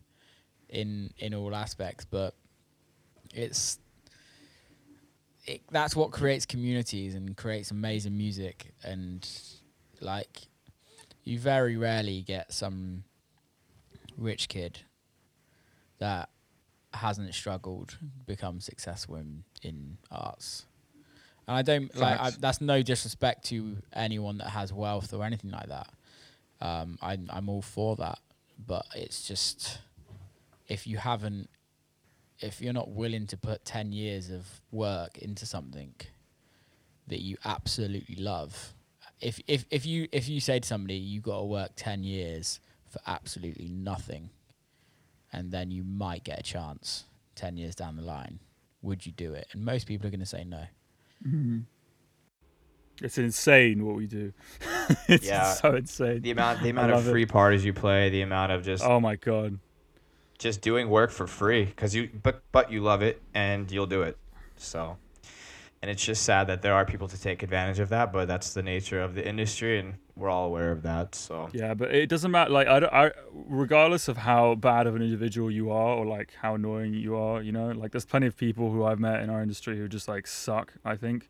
in 0.70 1.14
in 1.18 1.34
all 1.34 1.56
aspects, 1.56 2.06
but 2.06 2.34
it's 3.34 3.80
it, 5.46 5.62
that's 5.72 5.96
what 5.96 6.12
creates 6.12 6.46
communities 6.46 7.16
and 7.16 7.36
creates 7.38 7.72
amazing 7.72 8.18
music 8.18 8.74
and 8.84 9.28
like 10.02 10.42
you 11.28 11.40
very 11.40 11.78
rarely 11.78 12.22
get 12.22 12.54
some 12.54 13.04
rich 14.18 14.48
kid 14.48 14.80
that 16.00 16.30
hasn't 16.94 17.34
struggled 17.34 17.98
become 18.26 18.60
successful 18.60 19.16
in, 19.16 19.44
in 19.62 19.98
arts. 20.10 20.66
And 21.48 21.56
I 21.56 21.62
don't 21.62 21.96
like 21.96 22.20
I, 22.20 22.32
that's 22.32 22.60
no 22.60 22.82
disrespect 22.82 23.46
to 23.46 23.78
anyone 23.94 24.38
that 24.40 24.50
has 24.50 24.74
wealth 24.74 25.14
or 25.14 25.24
anything 25.24 25.52
like 25.52 25.68
that. 25.68 25.90
Um, 26.60 26.98
I, 27.02 27.18
I'm 27.30 27.50
all 27.50 27.62
for 27.62 27.96
that, 27.98 28.20
but 28.66 28.86
it's 28.96 29.28
just 29.28 29.80
if 30.68 30.88
you 30.88 30.98
haven't, 30.98 31.50
if 32.40 32.62
you're 32.62 32.74
not 32.74 32.90
willing 32.90 33.28
to 33.28 33.38
put 33.38 33.64
ten 33.64 33.92
years 33.92 34.30
of 34.30 34.46
work 34.72 35.18
into 35.20 35.46
something 35.46 35.94
that 37.08 37.22
you 37.22 37.38
absolutely 37.46 38.16
love, 38.16 38.74
if 39.22 39.40
if 39.48 39.66
if 39.72 39.86
you 39.86 40.08
if 40.12 40.28
you 40.30 40.40
say 40.40 40.60
to 40.60 40.68
somebody 40.68 40.96
you 40.96 41.22
got 41.22 41.40
to 41.40 41.46
work 41.46 41.72
ten 41.76 42.04
years 42.04 42.60
for 42.90 43.00
absolutely 43.08 43.68
nothing, 43.70 44.30
and 45.34 45.52
then 45.52 45.72
you 45.72 45.84
might 45.84 46.24
get 46.24 46.40
a 46.40 46.44
chance 46.44 47.06
ten 47.36 47.58
years 47.58 47.76
down 47.76 47.96
the 47.96 48.02
line, 48.04 48.40
would 48.82 49.06
you 49.06 49.12
do 49.12 49.34
it? 49.34 49.48
And 49.54 49.64
most 49.66 49.88
people 49.88 50.08
are 50.08 50.12
going 50.12 50.20
to 50.20 50.26
say 50.26 50.44
no. 50.44 50.64
Mm-hmm. 51.28 51.60
It's 53.02 53.18
insane 53.20 53.86
what 53.86 53.96
we 53.96 54.08
do. 54.08 54.34
it's 55.08 55.26
Yeah. 55.28 55.54
so 55.54 55.76
insane. 55.76 56.22
The 56.22 56.32
amount 56.32 56.64
the 56.64 56.70
amount 56.70 56.92
of 56.92 56.98
love 56.98 57.08
it. 57.08 57.12
free 57.12 57.26
parties 57.28 57.64
you 57.64 57.74
play, 57.74 58.10
the 58.10 58.22
amount 58.22 58.52
of 58.52 58.64
just 58.64 58.84
Oh 58.84 59.00
my 59.00 59.16
god. 59.16 59.60
just 60.40 60.62
doing 60.62 60.90
work 60.90 61.12
for 61.12 61.28
free 61.28 61.66
because 61.66 61.94
you 61.94 62.10
but 62.24 62.42
but 62.52 62.72
you 62.72 62.82
love 62.82 63.02
it 63.04 63.22
and 63.34 63.72
you'll 63.72 63.86
do 63.88 64.02
it. 64.02 64.18
So, 64.56 64.98
and 65.82 65.92
it's 65.92 66.04
just 66.04 66.24
sad 66.24 66.48
that 66.48 66.62
there 66.62 66.74
are 66.74 66.86
people 66.86 67.08
to 67.08 67.22
take 67.22 67.44
advantage 67.44 67.80
of 67.80 67.90
that, 67.90 68.12
but 68.12 68.28
that's 68.28 68.54
the 68.54 68.64
nature 68.64 69.02
of 69.02 69.14
the 69.16 69.28
industry, 69.28 69.80
and 69.80 69.96
we're 70.16 70.30
all 70.30 70.46
aware 70.46 70.72
of 70.72 70.82
that. 70.84 71.14
So 71.14 71.50
Yeah, 71.54 71.74
but 71.76 71.94
it 71.94 72.08
doesn't 72.10 72.32
matter. 72.32 72.50
Like 72.52 72.68
I, 72.68 72.80
don't- 72.80 72.94
I, 72.94 73.12
regardless 73.34 74.08
of 74.08 74.18
how 74.18 74.56
bad 74.56 74.88
of 74.88 74.96
an 74.96 75.02
individual 75.02 75.52
you 75.52 75.70
are 75.72 75.96
or 75.96 76.06
like 76.06 76.34
how 76.42 76.56
annoying 76.56 76.94
you 76.96 77.16
are, 77.16 77.42
you 77.42 77.52
know, 77.52 77.70
like 77.70 77.92
there's 77.92 78.06
plenty 78.06 78.28
of 78.28 78.36
people 78.36 78.72
who 78.72 78.84
I've 78.84 79.00
met 79.00 79.22
in 79.22 79.30
our 79.30 79.42
industry 79.42 79.78
who 79.78 79.88
just 79.88 80.08
like 80.08 80.26
suck. 80.28 80.74
I 80.84 80.96
think, 80.96 81.30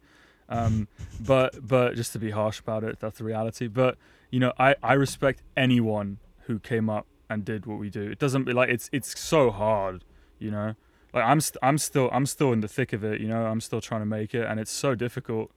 um, 0.49 0.87
but 1.19 1.67
but 1.67 1.95
just 1.95 2.13
to 2.13 2.19
be 2.19 2.31
harsh 2.31 2.59
about 2.59 2.83
it, 2.83 2.99
that's 2.99 3.17
the 3.17 3.23
reality. 3.25 3.67
But 3.67 3.97
you 4.31 4.39
know, 4.39 4.53
I 4.57 4.75
I 4.81 4.93
respect 4.93 5.41
anyone 5.57 6.19
who 6.45 6.59
came 6.59 6.89
up 6.89 7.05
and 7.29 7.43
did 7.43 7.65
what 7.65 7.77
we 7.79 7.89
do. 7.89 8.03
It 8.09 8.19
doesn't 8.19 8.45
be 8.45 8.53
like 8.53 8.69
it's 8.69 8.89
it's 8.93 9.19
so 9.19 9.51
hard, 9.51 10.05
you 10.39 10.49
know. 10.51 10.75
Like 11.17 11.25
I'm 11.25 11.41
st- 11.41 11.57
I'm 11.63 11.77
still 11.77 12.09
I'm 12.11 12.25
still 12.25 12.53
in 12.53 12.61
the 12.61 12.67
thick 12.67 12.93
of 12.93 13.03
it, 13.03 13.19
you 13.21 13.27
know. 13.27 13.45
I'm 13.45 13.59
still 13.61 13.81
trying 13.81 14.01
to 14.01 14.05
make 14.05 14.33
it, 14.35 14.45
and 14.45 14.59
it's 14.59 14.71
so 14.71 14.93
difficult. 14.95 15.51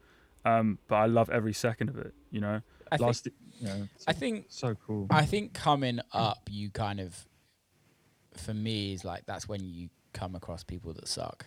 Um, 0.45 0.79
but 0.89 0.97
I 0.97 1.07
love 1.07 1.29
every 1.31 1.53
second 1.53 1.91
of 1.91 1.99
it, 1.99 2.15
you 2.31 2.41
know. 2.41 2.61
I 2.91 2.97
think, 2.97 3.07
Last, 3.07 3.29
you 3.61 3.67
know, 3.67 3.89
I 4.09 4.13
think 4.15 4.47
so 4.49 4.75
cool. 4.87 5.07
I 5.11 5.25
think 5.27 5.53
coming 5.53 6.01
up, 6.13 6.49
you 6.51 6.71
kind 6.71 6.99
of, 6.99 7.27
for 8.37 8.55
me, 8.55 8.93
is 8.95 9.05
like 9.05 9.27
that's 9.27 9.47
when 9.49 9.63
you 9.63 9.91
come 10.15 10.35
across 10.35 10.65
people 10.65 10.93
that 10.95 11.07
suck. 11.09 11.45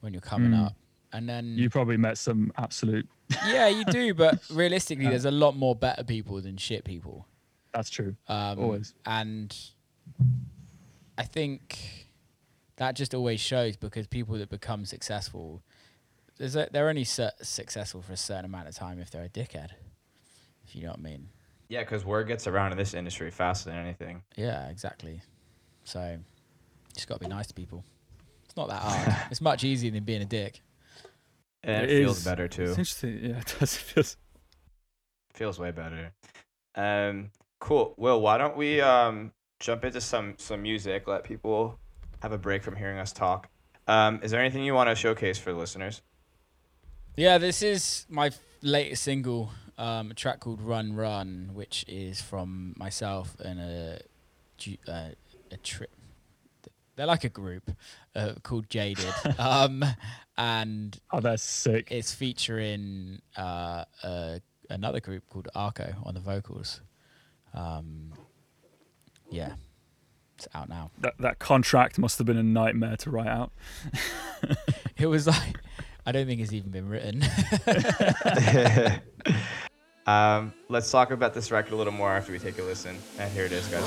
When 0.00 0.12
you're 0.12 0.22
coming 0.22 0.52
Mm. 0.52 0.66
up, 0.66 0.74
and 1.12 1.28
then 1.28 1.56
You 1.58 1.68
probably 1.70 1.96
met 1.98 2.16
some 2.18 2.52
absolute. 2.56 3.06
yeah, 3.46 3.68
you 3.68 3.84
do. 3.86 4.14
But 4.14 4.40
realistically, 4.50 5.04
Yeah. 5.04 5.10
there's 5.10 5.24
a 5.24 5.30
lot 5.30 5.56
more 5.56 5.74
better 5.76 6.04
people 6.04 6.40
than 6.40 6.56
shit 6.56 6.84
people. 6.84 7.26
That's 7.72 7.90
true. 7.90 8.16
Um, 8.28 8.58
Always. 8.58 8.94
And 9.04 9.54
I 11.18 11.24
think 11.24 12.05
that 12.76 12.94
just 12.96 13.14
always 13.14 13.40
shows 13.40 13.76
because 13.76 14.06
people 14.06 14.36
that 14.38 14.50
become 14.50 14.84
successful, 14.84 15.62
there's 16.38 16.56
a, 16.56 16.68
they're 16.70 16.88
only 16.88 17.04
su- 17.04 17.28
successful 17.42 18.02
for 18.02 18.12
a 18.12 18.16
certain 18.16 18.44
amount 18.44 18.68
of 18.68 18.74
time 18.74 19.00
if 19.00 19.10
they're 19.10 19.24
a 19.24 19.28
dickhead. 19.28 19.70
If 20.66 20.74
you 20.76 20.82
know 20.82 20.90
what 20.90 20.98
I 20.98 21.02
mean. 21.02 21.28
yeah, 21.68 21.80
because 21.80 22.04
word 22.04 22.26
gets 22.28 22.46
around 22.46 22.72
in 22.72 22.78
this 22.78 22.92
industry 22.94 23.30
faster 23.30 23.70
than 23.70 23.78
anything. 23.78 24.22
Yeah, 24.36 24.68
exactly. 24.68 25.20
So, 25.84 26.18
just 26.94 27.08
got 27.08 27.14
to 27.14 27.20
be 27.20 27.28
nice 27.28 27.46
to 27.46 27.54
people. 27.54 27.84
It's 28.44 28.56
not 28.56 28.68
that 28.68 28.82
hard. 28.82 29.16
it's 29.30 29.40
much 29.40 29.62
easier 29.64 29.90
than 29.90 30.04
being 30.04 30.22
a 30.22 30.26
dick. 30.26 30.60
And 31.62 31.84
it, 31.84 31.90
It 31.90 32.02
feels 32.02 32.18
is. 32.18 32.24
better 32.24 32.44
It's 32.44 32.56
too. 32.56 32.64
interesting. 32.64 33.18
Yeah, 33.22 33.38
it 33.38 33.54
does. 33.58 33.74
It 33.76 33.78
feels. 33.78 34.16
feels 35.32 35.58
way 35.58 35.70
better. 35.70 36.12
Um, 36.74 37.30
cool. 37.60 37.94
Will, 37.96 38.20
why 38.20 38.38
don't 38.38 38.56
we 38.56 38.80
um 38.80 39.32
jump 39.60 39.84
into 39.84 40.00
some 40.00 40.34
some 40.38 40.62
music? 40.62 41.06
Let 41.06 41.24
people 41.24 41.78
have 42.20 42.32
a 42.32 42.38
break 42.38 42.62
from 42.62 42.76
hearing 42.76 42.98
us 42.98 43.12
talk. 43.12 43.48
Um, 43.88 44.20
is 44.22 44.30
there 44.30 44.40
anything 44.40 44.64
you 44.64 44.74
want 44.74 44.88
to 44.90 44.94
showcase 44.96 45.38
for 45.38 45.52
the 45.52 45.58
listeners? 45.58 46.02
Yeah, 47.16 47.38
this 47.38 47.62
is 47.62 48.04
my 48.08 48.30
latest 48.62 49.02
single, 49.04 49.50
um, 49.78 50.10
a 50.10 50.14
track 50.14 50.40
called 50.40 50.60
"Run 50.60 50.94
Run," 50.94 51.50
which 51.54 51.84
is 51.88 52.20
from 52.20 52.74
myself 52.76 53.36
and 53.40 53.60
a 53.60 54.00
ju- 54.58 54.76
uh, 54.88 55.10
a 55.50 55.56
trip. 55.58 55.90
They're 56.96 57.06
like 57.06 57.24
a 57.24 57.28
group 57.28 57.70
uh, 58.14 58.34
called 58.42 58.68
Jaded, 58.70 59.12
um, 59.38 59.84
and 60.36 60.98
Oh, 61.12 61.20
that's 61.20 61.42
sick. 61.42 61.88
it's 61.90 62.12
featuring 62.12 63.20
uh, 63.36 63.84
uh, 64.02 64.38
another 64.70 65.00
group 65.00 65.24
called 65.28 65.48
Arco 65.54 65.94
on 66.04 66.14
the 66.14 66.20
vocals. 66.20 66.80
Um, 67.54 68.12
yeah, 69.30 69.54
it's 70.36 70.48
out 70.54 70.68
now. 70.68 70.90
That 70.98 71.14
that 71.18 71.38
contract 71.38 71.98
must 71.98 72.18
have 72.18 72.26
been 72.26 72.36
a 72.36 72.42
nightmare 72.42 72.96
to 72.98 73.10
write 73.10 73.28
out. 73.28 73.52
It 74.98 75.08
was 75.08 75.26
like 75.26 75.58
I 76.06 76.12
don't 76.12 76.26
think 76.26 76.40
it's 76.40 76.54
even 76.54 76.70
been 76.70 76.88
written. 76.88 77.22
um, 80.06 80.54
let's 80.70 80.90
talk 80.90 81.10
about 81.10 81.34
this 81.34 81.50
record 81.50 81.72
a 81.74 81.76
little 81.76 81.92
more 81.92 82.12
after 82.12 82.32
we 82.32 82.38
take 82.38 82.58
a 82.58 82.62
listen. 82.62 82.96
And 83.18 83.30
here 83.30 83.44
it 83.44 83.52
is, 83.52 83.66
guys. 83.66 83.82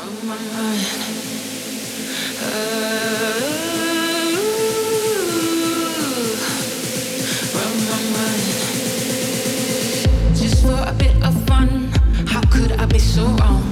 Just 10.35 10.61
for 10.61 10.83
a 10.85 10.93
bit 10.93 11.15
of 11.23 11.47
fun, 11.47 11.91
how 12.27 12.41
could 12.51 12.73
I 12.73 12.85
be 12.85 12.99
so 12.99 13.25
wrong? 13.25 13.63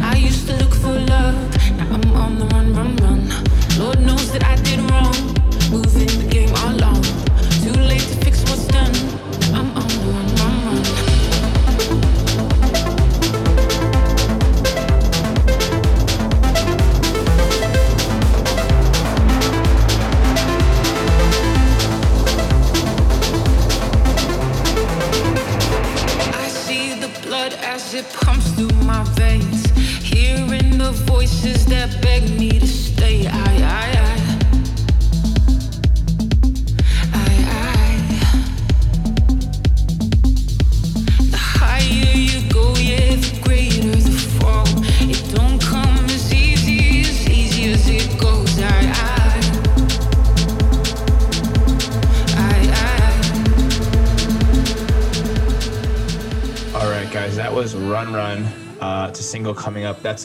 I 0.00 0.16
used 0.16 0.46
to 0.46 0.56
look 0.56 0.72
for 0.74 0.92
love, 0.92 1.38
now 1.38 1.54
I'm 1.54 1.57
run, 2.46 2.72
run, 2.74 2.96
run. 2.96 3.28
Lord 3.78 4.00
knows 4.00 4.30
that 4.32 4.44
I 4.44 4.56
did 4.62 4.80
wrong, 4.90 5.14
moving 5.70 6.06
the 6.06 6.28
game 6.30 6.54
along. 6.66 6.97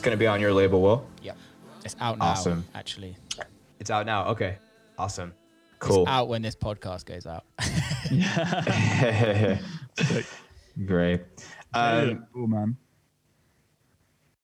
Coming 0.03 0.17
gonna 0.17 0.19
be 0.19 0.27
on 0.27 0.41
your 0.41 0.53
label, 0.53 0.81
Will. 0.81 1.05
Yep. 1.21 1.37
It's 1.85 1.95
out 1.99 2.17
now. 2.17 2.25
Awesome. 2.25 2.65
Actually, 2.75 3.15
It's 3.79 3.89
out 3.89 4.05
now. 4.05 4.27
Okay, 4.27 4.57
awesome, 4.97 5.33
cool. 5.79 6.03
it's 6.03 6.11
out 6.11 6.27
when 6.29 6.41
this 6.41 6.55
podcast 6.55 7.05
goes 7.05 7.25
out. 7.25 7.43
Great. 10.85 11.21
Yeah, 11.75 11.81
Um, 11.91 12.27
cool, 12.33 12.47
man. 12.47 12.77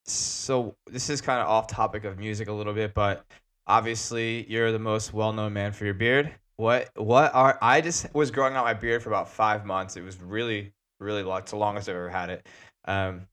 So 0.06 0.76
this 0.88 1.10
is 1.10 1.22
kind 1.22 1.40
of 1.42 1.48
off 1.48 1.68
topic 1.68 2.04
of 2.04 2.18
music 2.18 2.48
a 2.48 2.54
little 2.54 2.74
bit, 2.74 2.94
but 2.94 3.26
obviously 3.68 4.46
you're 4.50 4.72
the 4.72 4.80
most 4.80 5.14
well-known 5.14 5.54
man 5.54 5.72
for 5.72 5.86
your 5.86 5.94
beard. 5.94 6.34
What 6.58 6.90
what 6.96 7.34
are 7.34 7.58
I 7.62 7.80
just 7.80 8.14
was 8.14 8.32
growing 8.32 8.56
out 8.56 8.66
my 8.66 8.74
beard 8.74 9.02
for 9.04 9.10
about 9.10 9.30
five 9.30 9.66
months. 9.66 9.96
It 9.96 10.02
was 10.02 10.20
really 10.22 10.74
really 11.00 11.24
long. 11.24 11.40
It's 11.40 11.52
the 11.52 11.58
longest 11.58 11.88
I've 11.88 11.96
ever 11.96 12.10
had 12.10 12.30
it. 12.32 12.48
Um, 12.86 13.28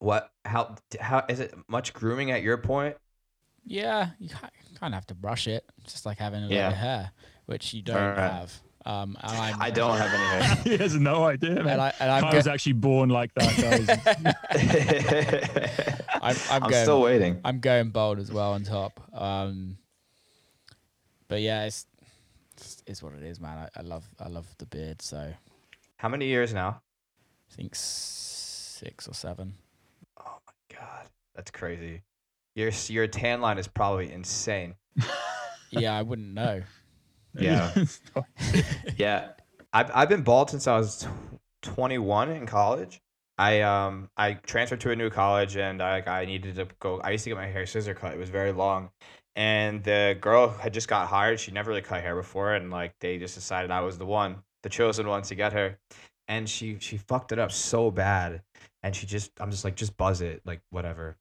what 0.00 0.30
how 0.44 0.74
how 1.00 1.24
is 1.28 1.38
it 1.40 1.54
much 1.68 1.92
grooming 1.94 2.30
at 2.32 2.42
your 2.42 2.58
point? 2.58 2.96
yeah, 3.66 4.10
you 4.18 4.28
kind 4.28 4.92
of 4.92 4.94
have 4.94 5.06
to 5.06 5.14
brush 5.14 5.46
it, 5.46 5.64
just 5.86 6.04
like 6.06 6.18
having 6.18 6.40
a 6.40 6.46
lot 6.46 6.50
Yeah. 6.52 6.68
of 6.68 6.74
hair, 6.74 7.12
which 7.46 7.72
you 7.74 7.82
don't 7.82 7.96
Alright. 7.96 8.18
have. 8.32 8.52
Um, 8.86 9.16
and 9.22 9.30
I'm, 9.36 9.60
I 9.60 9.70
don't 9.70 9.96
have 9.98 10.10
any 10.12 10.24
hair. 10.44 10.56
he 10.64 10.76
has 10.78 10.94
no 10.94 11.24
idea, 11.24 11.50
man. 11.56 11.68
And, 11.68 11.80
I, 11.82 11.92
and 12.00 12.10
I'm, 12.10 12.24
I 12.24 12.30
go- 12.30 12.36
was 12.38 12.46
actually 12.46 12.72
born 12.72 13.10
like 13.10 13.30
that. 13.34 14.36
I'm, 16.22 16.34
I'm, 16.50 16.62
I'm 16.62 16.70
going, 16.70 16.82
still 16.84 17.02
waiting. 17.02 17.40
I'm 17.44 17.60
going 17.60 17.90
bold 17.90 18.18
as 18.18 18.32
well 18.32 18.52
on 18.54 18.64
top. 18.64 18.98
Um, 19.12 19.76
but 21.28 21.42
yeah, 21.42 21.64
it's, 21.66 21.86
it's 22.56 22.82
it's 22.86 23.02
what 23.02 23.12
it 23.14 23.22
is, 23.22 23.38
man. 23.38 23.58
I, 23.76 23.80
I 23.80 23.82
love 23.82 24.04
I 24.18 24.28
love 24.28 24.46
the 24.58 24.66
beard, 24.66 25.02
so 25.02 25.32
How 25.96 26.08
many 26.08 26.26
years 26.26 26.52
now? 26.54 26.80
I 27.50 27.54
think 27.54 27.74
six 27.74 29.06
or 29.06 29.14
seven. 29.14 29.54
God, 30.80 31.06
that's 31.34 31.50
crazy. 31.50 32.02
Your 32.56 32.70
your 32.88 33.06
tan 33.06 33.40
line 33.40 33.58
is 33.58 33.68
probably 33.68 34.12
insane. 34.12 34.74
Yeah, 35.72 35.96
I 35.96 36.02
wouldn't 36.02 36.34
know. 36.34 36.62
Yeah. 37.38 37.72
Yeah. 38.96 39.28
I've 39.72 39.90
I've 39.94 40.08
been 40.08 40.22
bald 40.22 40.50
since 40.50 40.66
I 40.66 40.76
was 40.76 41.04
tw- 41.04 41.40
21 41.62 42.30
in 42.30 42.44
college. 42.44 43.00
I 43.38 43.60
um 43.60 44.10
I 44.16 44.32
transferred 44.34 44.80
to 44.80 44.90
a 44.90 44.96
new 44.96 45.10
college 45.10 45.56
and 45.56 45.80
I 45.80 46.02
I 46.04 46.24
needed 46.24 46.56
to 46.56 46.66
go. 46.80 47.00
I 47.00 47.10
used 47.12 47.22
to 47.24 47.30
get 47.30 47.36
my 47.36 47.46
hair 47.46 47.66
scissor 47.66 47.94
cut. 47.94 48.12
It 48.12 48.18
was 48.18 48.30
very 48.30 48.50
long, 48.50 48.90
and 49.36 49.82
the 49.84 50.18
girl 50.20 50.48
had 50.48 50.74
just 50.74 50.88
got 50.88 51.06
hired. 51.06 51.38
She 51.38 51.52
never 51.52 51.70
really 51.70 51.82
cut 51.82 52.02
hair 52.02 52.16
before, 52.16 52.54
and 52.54 52.70
like 52.70 52.94
they 53.00 53.16
just 53.18 53.36
decided 53.36 53.70
I 53.70 53.80
was 53.80 53.96
the 53.96 54.06
one, 54.06 54.42
the 54.64 54.68
chosen 54.68 55.06
one 55.06 55.22
to 55.22 55.34
get 55.36 55.52
her, 55.52 55.78
and 56.28 56.48
she 56.48 56.78
she 56.80 56.96
fucked 56.98 57.30
it 57.32 57.38
up 57.38 57.52
so 57.52 57.90
bad, 57.92 58.42
and 58.82 58.94
she 58.94 59.06
just 59.06 59.30
I'm 59.40 59.50
just 59.50 59.64
like 59.64 59.76
just 59.76 59.96
buzz 59.96 60.20
it 60.20 60.42
like 60.44 60.60
whatever. 60.70 61.16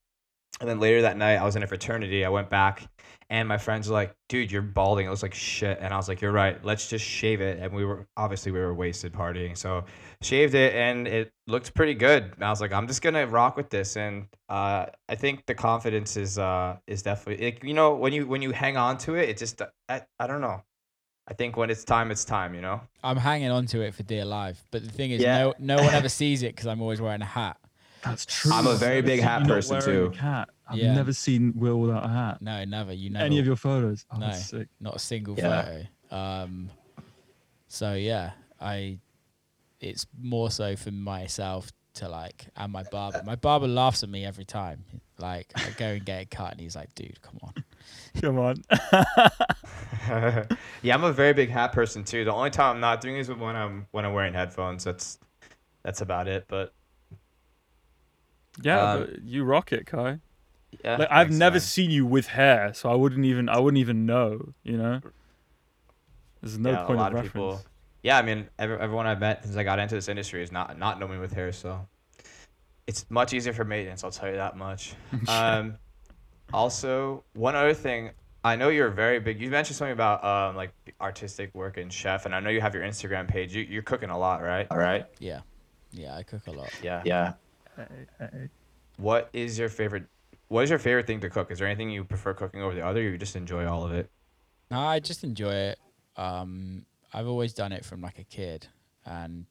And 0.62 0.68
then 0.68 0.80
later 0.82 1.04
that 1.04 1.16
night, 1.16 1.38
I 1.38 1.46
was 1.46 1.56
in 1.56 1.64
a 1.64 1.68
fraternity. 1.68 2.26
I 2.26 2.30
went 2.30 2.50
back, 2.50 2.86
and 3.30 3.48
my 3.48 3.58
friends 3.58 3.88
were 3.88 3.94
like, 3.94 4.14
"Dude, 4.28 4.52
you're 4.52 4.62
balding." 4.62 5.06
It 5.06 5.10
looks 5.10 5.24
like 5.24 5.34
shit. 5.34 5.78
And 5.80 5.94
I 5.94 5.98
was 5.98 6.10
like, 6.10 6.20
"You're 6.20 6.34
right. 6.34 6.64
Let's 6.66 6.90
just 6.90 7.06
shave 7.06 7.40
it." 7.40 7.60
And 7.60 7.72
we 7.74 7.86
were 7.86 8.08
obviously 8.18 8.52
we 8.52 8.60
were 8.60 8.74
wasted 8.74 9.14
partying, 9.14 9.56
so 9.58 9.86
shaved 10.22 10.56
it, 10.56 10.74
and 10.76 11.08
it 11.08 11.32
looked 11.48 11.74
pretty 11.74 11.94
good. 11.94 12.24
And 12.36 12.44
I 12.44 12.50
was 12.50 12.60
like, 12.60 12.74
"I'm 12.74 12.88
just 12.88 13.02
gonna 13.02 13.26
rock 13.26 13.56
with 13.56 13.70
this." 13.70 13.96
And 13.96 14.28
uh, 14.50 14.88
I 15.08 15.16
think 15.16 15.46
the 15.46 15.56
confidence 15.56 16.18
is 16.18 16.38
uh 16.38 16.78
is 16.88 17.04
definitely 17.04 17.46
like, 17.46 17.64
you 17.64 17.74
know 17.74 17.96
when 17.96 18.12
you 18.12 18.28
when 18.28 18.42
you 18.42 18.52
hang 18.52 18.76
on 18.76 18.98
to 19.00 19.16
it, 19.16 19.30
it 19.30 19.38
just 19.38 19.62
I, 19.88 20.02
I 20.20 20.28
don't 20.28 20.42
know. 20.42 20.62
I 21.30 21.34
think 21.34 21.56
when 21.58 21.70
it's 21.70 21.84
time, 21.84 22.10
it's 22.12 22.26
time. 22.26 22.56
You 22.56 22.62
know. 22.62 22.82
I'm 23.04 23.18
hanging 23.18 23.52
on 23.52 23.66
to 23.68 23.82
it 23.82 23.94
for 23.94 24.04
dear 24.04 24.26
life. 24.26 24.64
But 24.72 24.84
the 24.84 24.92
thing 24.92 25.12
is, 25.12 25.22
Yeah. 25.22 25.44
no 25.44 25.54
no 25.60 25.76
one 25.84 25.94
ever 25.94 26.10
sees 26.10 26.42
it 26.44 26.56
because 26.56 26.68
I'm 26.68 26.82
always 26.82 27.00
wearing 27.00 27.22
a 27.22 27.26
hat. 27.26 27.58
That's 28.04 28.26
true. 28.26 28.52
I'm 28.54 28.66
a 28.66 28.72
I've 28.72 28.80
very 28.80 29.02
big 29.02 29.20
hat 29.20 29.46
person, 29.46 29.82
too. 29.82 30.12
A 30.14 30.18
hat. 30.18 30.50
I've 30.68 30.78
Yeah. 30.78 30.94
never 30.96 31.12
seen 31.14 31.54
Will 31.56 31.80
without 31.80 32.06
a 32.06 32.08
hat. 32.08 32.42
No, 32.42 32.64
never. 32.64 32.94
You 32.94 33.10
never. 33.10 33.26
Any 33.26 33.40
of 33.40 33.46
your 33.46 33.56
photos? 33.58 34.06
Oh, 34.12 34.18
No. 34.18 34.32
sick. 34.32 34.70
not 34.80 34.96
a 34.96 35.00
single 35.00 35.36
Yeah. 35.38 35.62
photo. 35.64 35.86
Um, 36.16 36.70
so 37.68 37.94
yeah, 37.94 38.32
I. 38.60 39.00
It's 39.82 40.06
more 40.20 40.50
so 40.52 40.76
for 40.76 40.92
myself 40.92 41.72
to 41.96 42.10
like, 42.10 42.48
and 42.58 42.72
my 42.72 42.84
barber. 42.84 43.22
My 43.26 43.36
barber 43.36 43.68
laughs 43.68 44.04
at 44.04 44.10
me 44.10 44.26
every 44.26 44.46
time. 44.46 44.84
Like 45.18 45.52
I 45.56 45.70
go 45.78 45.88
and 45.88 46.06
get 46.06 46.22
it 46.22 46.32
cut, 46.32 46.52
and 46.54 46.60
he's 46.62 46.76
like, 46.76 46.94
"Dude, 46.96 47.22
come 47.22 47.40
on." 47.44 47.54
Come 48.22 48.40
on. 48.40 48.64
yeah, 50.82 50.94
I'm 50.94 51.04
a 51.04 51.12
very 51.14 51.34
big 51.34 51.50
hat 51.50 51.72
person 51.72 52.04
too. 52.04 52.26
The 52.26 52.34
only 52.34 52.50
time 52.50 52.76
I'm 52.76 52.82
not 52.82 53.02
doing 53.02 53.18
is 53.18 53.30
when 53.30 53.56
I'm 53.56 53.88
when 53.92 54.06
I'm 54.06 54.14
wearing 54.14 54.34
headphones. 54.34 54.84
That's 54.84 55.20
that's 55.84 56.02
about 56.02 56.28
it. 56.28 56.46
But 56.48 56.74
yeah, 58.62 58.82
Um, 58.94 59.00
but 59.02 59.22
you 59.24 59.44
rock 59.44 59.72
it, 59.72 59.86
Kai. 59.86 60.20
yeah, 60.84 60.98
Like 60.98 61.08
I've 61.12 61.32
never 61.32 61.56
man. 61.56 61.62
seen 61.62 61.92
you 61.92 62.06
with 62.06 62.28
hair, 62.28 62.74
so 62.74 62.90
I 62.92 62.96
wouldn't 62.96 63.26
even 63.26 63.48
I 63.50 63.60
wouldn't 63.60 63.80
even 63.80 64.06
know. 64.06 64.54
You 64.64 64.78
know. 64.78 65.02
There's 66.42 66.58
no 66.58 66.72
yeah, 66.72 66.78
point 66.86 66.90
a 66.90 66.94
of 66.94 67.00
lot 67.00 67.08
of 67.12 67.14
reference. 67.16 67.34
people. 67.34 67.62
Yeah, 68.02 68.18
I 68.18 68.22
mean, 68.22 68.48
every, 68.58 68.78
everyone 68.80 69.08
I've 69.08 69.20
met 69.20 69.44
since 69.44 69.58
I 69.58 69.64
got 69.64 69.78
into 69.80 69.96
this 69.96 70.08
industry 70.08 70.42
is 70.42 70.52
not 70.52 70.78
not 70.80 71.00
know 71.00 71.08
me 71.08 71.18
with 71.18 71.34
hair, 71.34 71.52
so 71.52 71.88
it's 72.88 73.06
much 73.10 73.34
easier 73.34 73.54
for 73.54 73.66
maintenance. 73.66 74.04
I'll 74.04 74.12
tell 74.12 74.30
you 74.30 74.36
that 74.38 74.56
much. 74.58 74.94
um, 75.28 75.76
also, 76.54 77.24
one 77.34 77.56
other 77.56 77.74
thing, 77.74 78.12
I 78.44 78.56
know 78.56 78.70
you're 78.70 78.90
very 78.90 79.20
big. 79.20 79.42
You 79.42 79.50
mentioned 79.50 79.76
something 79.76 79.94
about 79.94 80.24
um, 80.24 80.56
like 80.56 80.72
artistic 81.02 81.54
work 81.54 81.78
and 81.78 81.92
chef, 81.92 82.26
and 82.26 82.34
I 82.34 82.40
know 82.40 82.50
you 82.50 82.62
have 82.62 82.74
your 82.74 82.84
Instagram 82.84 83.28
page. 83.28 83.56
You, 83.56 83.64
you're 83.64 83.82
cooking 83.82 84.10
a 84.10 84.18
lot, 84.18 84.42
right? 84.42 84.68
All 84.72 84.78
right. 84.78 85.06
Yeah, 85.20 85.42
yeah, 85.92 86.16
I 86.16 86.24
cook 86.24 86.48
a 86.48 86.52
lot. 86.52 86.72
Yeah. 86.82 87.02
Yeah. 87.06 87.34
What 88.98 89.30
is 89.34 89.58
your 89.60 89.70
favorite? 89.70 90.06
What 90.48 90.64
is 90.64 90.70
your 90.70 90.80
favorite 90.80 91.06
thing 91.06 91.20
to 91.22 91.30
cook? 91.30 91.52
Is 91.52 91.60
there 91.60 91.68
anything 91.68 91.90
you 91.90 92.04
prefer 92.04 92.34
cooking 92.34 92.62
over 92.62 92.74
the 92.74 92.86
other? 92.86 93.02
Or 93.02 93.04
you 93.04 93.18
just 93.18 93.36
enjoy 93.36 93.68
all 93.68 93.84
of 93.84 93.92
it? 93.92 94.10
No, 94.72 94.80
I 94.80 95.00
just 95.00 95.24
enjoy 95.24 95.54
it. 95.54 95.80
Um, 96.16 96.86
I've 97.14 97.28
always 97.28 97.54
done 97.54 97.72
it 97.72 97.86
from 97.86 98.02
like 98.02 98.20
a 98.20 98.24
kid, 98.24 98.68
and 99.06 99.46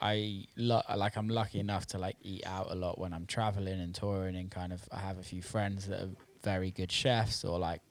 I 0.00 0.46
lo- 0.56 0.82
like 0.96 1.16
I'm 1.16 1.28
lucky 1.28 1.60
enough 1.60 1.86
to 1.88 1.98
like 1.98 2.16
eat 2.22 2.44
out 2.46 2.70
a 2.70 2.74
lot 2.74 2.98
when 2.98 3.12
I'm 3.12 3.26
traveling 3.26 3.80
and 3.80 3.94
touring, 3.94 4.36
and 4.36 4.50
kind 4.50 4.72
of 4.72 4.82
I 4.90 4.98
have 4.98 5.18
a 5.18 5.22
few 5.22 5.42
friends 5.42 5.86
that 5.86 6.00
are 6.00 6.10
very 6.42 6.70
good 6.70 6.90
chefs 6.90 7.44
or 7.44 7.58
like 7.58 7.82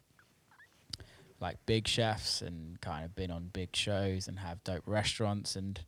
like 1.40 1.58
big 1.66 1.88
chefs 1.88 2.42
and 2.42 2.82
kind 2.82 3.06
of 3.06 3.16
been 3.16 3.32
on 3.32 3.50
big 3.54 3.76
shows 3.76 4.28
and 4.28 4.40
have 4.40 4.64
dope 4.64 4.84
restaurants 4.86 5.56
and 5.56 5.80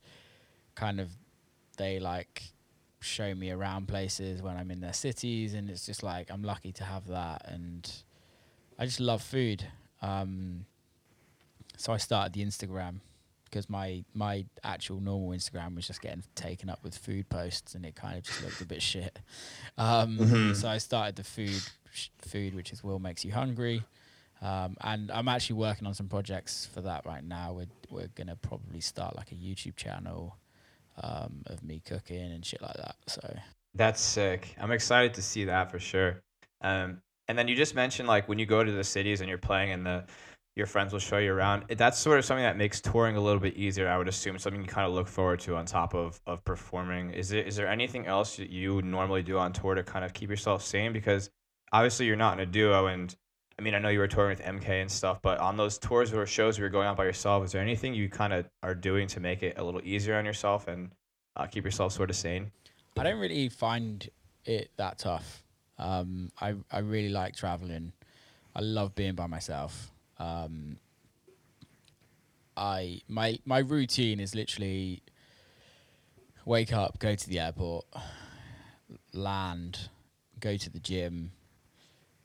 kind 0.76 1.00
of 1.02 1.10
they 1.78 2.00
like 2.00 2.44
show 3.02 3.34
me 3.34 3.50
around 3.50 3.88
places 3.88 4.42
when 4.42 4.56
I'm 4.56 4.72
in 4.72 4.80
their 4.80 4.94
cities 4.94 5.54
and 5.54 5.70
it's 5.70 5.86
just 5.86 6.04
like 6.04 6.32
I'm 6.32 6.44
lucky 6.44 6.72
to 6.74 6.84
have 6.84 7.08
that 7.08 7.42
and 7.46 7.92
I 8.78 8.86
just 8.86 9.00
love 9.00 9.22
food. 9.22 9.66
Um, 10.02 10.66
so 11.78 11.92
I 11.94 11.98
started 11.98 12.34
the 12.34 12.46
Instagram 12.46 13.00
because 13.52 13.70
my 13.70 14.04
my 14.14 14.46
actual 14.64 15.02
normal 15.02 15.30
Instagram 15.30 15.76
was 15.76 15.86
just 15.86 16.02
getting 16.02 16.24
taken 16.36 16.70
up 16.70 16.84
with 16.84 16.98
food 16.98 17.28
posts 17.30 17.76
and 17.76 17.86
it 17.86 17.96
kind 17.96 18.18
of 18.18 18.24
just 18.24 18.42
looked 18.44 18.62
a 18.62 18.66
bit 18.66 18.82
shit. 18.82 19.20
Um, 19.78 20.18
Mhm. 20.18 20.56
So 20.56 20.70
I 20.70 20.78
started 20.78 21.18
the 21.18 21.24
food 21.24 21.62
food 22.22 22.56
which 22.56 22.72
is 22.72 22.84
Will 22.84 23.00
makes 23.00 23.26
you 23.26 23.32
hungry. 23.34 23.84
Um, 24.42 24.76
and 24.82 25.12
I'm 25.12 25.28
actually 25.28 25.58
working 25.58 25.86
on 25.86 25.94
some 25.94 26.08
projects 26.08 26.66
for 26.66 26.82
that 26.82 27.06
right 27.06 27.24
now. 27.24 27.54
We're 27.54 27.68
we're 27.90 28.08
gonna 28.16 28.38
probably 28.38 28.82
start 28.82 29.16
like 29.16 29.32
a 29.32 29.36
YouTube 29.36 29.76
channel 29.76 30.38
um, 31.02 31.44
of 31.48 31.64
me 31.64 31.82
cooking 31.86 32.32
and 32.32 32.46
shit 32.46 32.62
like 32.62 32.76
that. 32.78 32.96
So 33.08 33.38
That's 33.76 34.02
sick. 34.02 34.56
I'm 34.60 34.72
excited 34.72 35.14
to 35.16 35.22
see 35.22 35.46
that 35.46 35.72
for 35.72 35.80
sure. 35.80 36.22
Um, 36.62 37.02
and 37.28 37.38
then 37.38 37.48
you 37.48 37.56
just 37.56 37.76
mentioned 37.76 38.08
like 38.08 38.28
when 38.28 38.40
you 38.40 38.46
go 38.46 38.64
to 38.64 38.72
the 38.72 38.84
cities 38.84 39.22
and 39.22 39.30
you're 39.30 39.38
playing 39.38 39.70
in 39.72 39.84
the 39.84 40.06
your 40.56 40.66
friends 40.66 40.92
will 40.92 41.00
show 41.00 41.18
you 41.18 41.32
around. 41.32 41.64
That's 41.70 41.98
sort 41.98 42.20
of 42.20 42.26
something 42.26 42.44
that 42.44 42.58
makes 42.58 42.82
touring 42.82 43.16
a 43.16 43.22
little 43.22 43.40
bit 43.40 43.56
easier. 43.56 43.88
I 43.88 43.98
would 43.98 44.10
assume 44.10 44.38
something 44.38 44.62
you 44.62 44.68
kind 44.68 44.86
of 44.88 44.94
look 44.94 45.08
forward 45.08 45.40
to 45.42 45.56
on 45.56 45.66
top 45.66 45.94
of 45.94 46.20
of 46.26 46.44
performing. 46.44 47.12
Is 47.12 47.32
it 47.32 47.48
is 47.48 47.56
there 47.56 47.68
anything 47.68 48.06
else 48.06 48.36
that 48.38 48.50
you 48.50 48.82
normally 48.82 49.24
do 49.24 49.38
on 49.38 49.54
tour 49.54 49.76
to 49.76 49.84
kind 49.84 50.04
of 50.04 50.14
keep 50.14 50.30
yourself 50.30 50.64
sane? 50.64 50.92
Because 50.92 51.30
obviously 51.72 52.06
you're 52.06 52.18
not 52.18 52.34
in 52.34 52.42
a 52.42 52.46
duo, 52.46 52.88
and 52.88 53.16
I 53.58 53.62
mean 53.62 53.76
I 53.76 53.80
know 53.80 53.90
you 53.90 54.00
were 54.00 54.08
touring 54.08 54.38
with 54.38 54.46
MK 54.46 54.68
and 54.70 54.92
stuff, 54.92 55.22
but 55.22 55.40
on 55.40 55.56
those 55.56 55.78
tours 55.78 56.14
or 56.14 56.26
shows 56.26 56.58
where 56.58 56.66
you're 56.66 56.70
going 56.70 56.88
out 56.88 56.98
by 56.98 57.06
yourself, 57.06 57.46
is 57.46 57.54
there 57.54 57.62
anything 57.62 57.94
you 57.94 58.10
kind 58.10 58.34
of 58.34 58.50
are 58.62 58.76
doing 58.76 59.08
to 59.08 59.22
make 59.22 59.44
it 59.44 59.58
a 59.58 59.64
little 59.64 59.82
easier 59.86 60.18
on 60.18 60.26
yourself 60.26 60.68
and 60.68 60.92
uh, 61.38 61.46
keep 61.46 61.64
yourself 61.64 61.94
sort 61.94 62.10
of 62.10 62.18
sane? 62.18 62.52
I 62.98 63.04
don't 63.04 63.20
really 63.20 63.48
find 63.48 64.08
it 64.44 64.70
that 64.76 64.98
tough. 64.98 65.44
Um, 65.78 66.30
I 66.42 66.56
I 66.70 66.80
really 66.80 67.10
like 67.10 67.38
traveling. 67.38 67.94
I 68.54 68.60
love 68.60 68.94
being 68.96 69.16
by 69.16 69.28
myself. 69.28 69.91
Um, 70.22 70.78
I 72.56 73.02
my 73.08 73.40
my 73.44 73.60
routine 73.60 74.20
is 74.20 74.36
literally 74.36 75.02
wake 76.46 76.74
up, 76.74 77.00
go 77.00 77.16
to 77.16 77.30
the 77.30 77.40
airport, 77.40 77.86
land, 79.14 79.90
go 80.40 80.58
to 80.58 80.70
the 80.70 80.80
gym, 80.80 81.32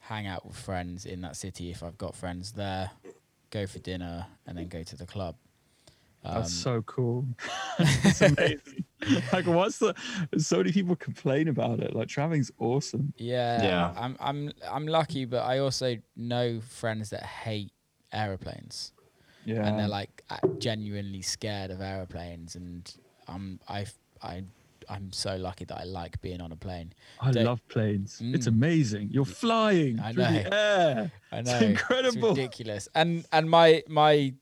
hang 0.01 0.27
out 0.27 0.45
with 0.45 0.57
friends 0.57 1.07
in 1.07 1.23
that 1.23 1.37
city 1.37 1.71
if 1.71 1.83
I've 1.83 1.97
got 1.97 2.15
friends 2.15 2.53
there, 2.53 2.91
go 3.51 3.67
for 3.67 3.79
dinner, 3.79 4.27
and 4.47 4.59
then 4.59 4.69
go 4.69 4.83
to 4.83 4.97
the 4.97 5.07
club. 5.07 5.37
Um, 6.25 6.35
That's 6.35 6.53
so 6.53 6.83
cool. 6.83 7.25
It's 7.79 8.21
amazing. 8.23 8.85
like, 9.33 9.47
what's 9.47 9.79
the? 9.79 9.95
So 10.39 10.59
many 10.59 10.73
people 10.73 10.97
complain 10.97 11.49
about 11.49 11.79
it. 11.81 11.95
Like, 11.95 12.09
traveling's 12.09 12.51
awesome. 12.59 13.13
Yeah, 13.17 13.63
Yeah. 13.63 13.93
I'm 13.97 14.17
I'm 14.19 14.53
I'm 14.69 14.87
lucky, 14.87 15.25
but 15.25 15.45
I 15.45 15.59
also 15.59 15.97
know 16.17 16.61
friends 16.61 17.11
that 17.11 17.23
hate 17.23 17.71
aeroplanes, 18.13 18.93
Yeah. 19.45 19.67
and 19.67 19.79
they're 19.79 19.89
like 19.89 20.23
genuinely 20.59 21.23
scared 21.23 21.71
of 21.71 21.81
aeroplanes. 21.81 22.55
And 22.57 22.93
I'm 23.29 23.61
I 23.69 23.87
I 24.23 24.45
I'm 24.89 25.13
so 25.13 25.37
lucky 25.37 25.65
that 25.65 25.79
I 25.81 25.85
like 25.85 26.21
being 26.21 26.41
on 26.41 26.53
a 26.53 26.57
plane. 26.57 26.93
I 27.21 27.33
Don't- 27.33 27.45
love 27.45 27.67
planes. 27.69 28.21
It's 28.23 28.47
Mm. 28.47 28.53
amazing. 28.53 29.09
You're 29.11 29.25
flying 29.25 29.99
I 29.99 30.13
through 30.13 30.23
the 30.25 30.31
know. 30.45 30.49
air. 30.53 31.13
I 31.33 31.41
know. 31.43 31.53
It's 31.55 31.63
incredible. 31.63 32.29
ridiculous. 32.31 32.89
And 32.95 33.27
and 33.33 33.51
my 33.51 33.83
my 33.89 34.33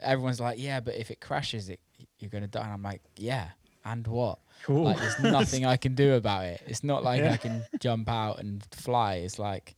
everyone's 0.00 0.40
like, 0.40 0.58
yeah, 0.58 0.80
but 0.80 0.94
if 0.94 1.10
it 1.10 1.20
crashes, 1.20 1.68
it 1.68 1.80
you're 2.18 2.30
gonna 2.30 2.48
die. 2.48 2.62
And 2.64 2.72
I'm 2.72 2.82
like, 2.82 3.00
yeah, 3.16 3.48
and 3.84 4.06
what? 4.06 4.38
Cool. 4.64 4.84
Like, 4.84 4.98
there's 4.98 5.20
nothing 5.20 5.64
I 5.64 5.76
can 5.76 5.94
do 5.94 6.14
about 6.14 6.44
it. 6.46 6.60
It's 6.66 6.82
not 6.84 7.02
like 7.10 7.20
Yeah. 7.20 7.32
I 7.32 7.36
can 7.38 7.64
jump 7.80 8.08
out 8.10 8.40
and 8.40 8.62
fly. 8.72 9.14
It's 9.16 9.38
like 9.38 9.74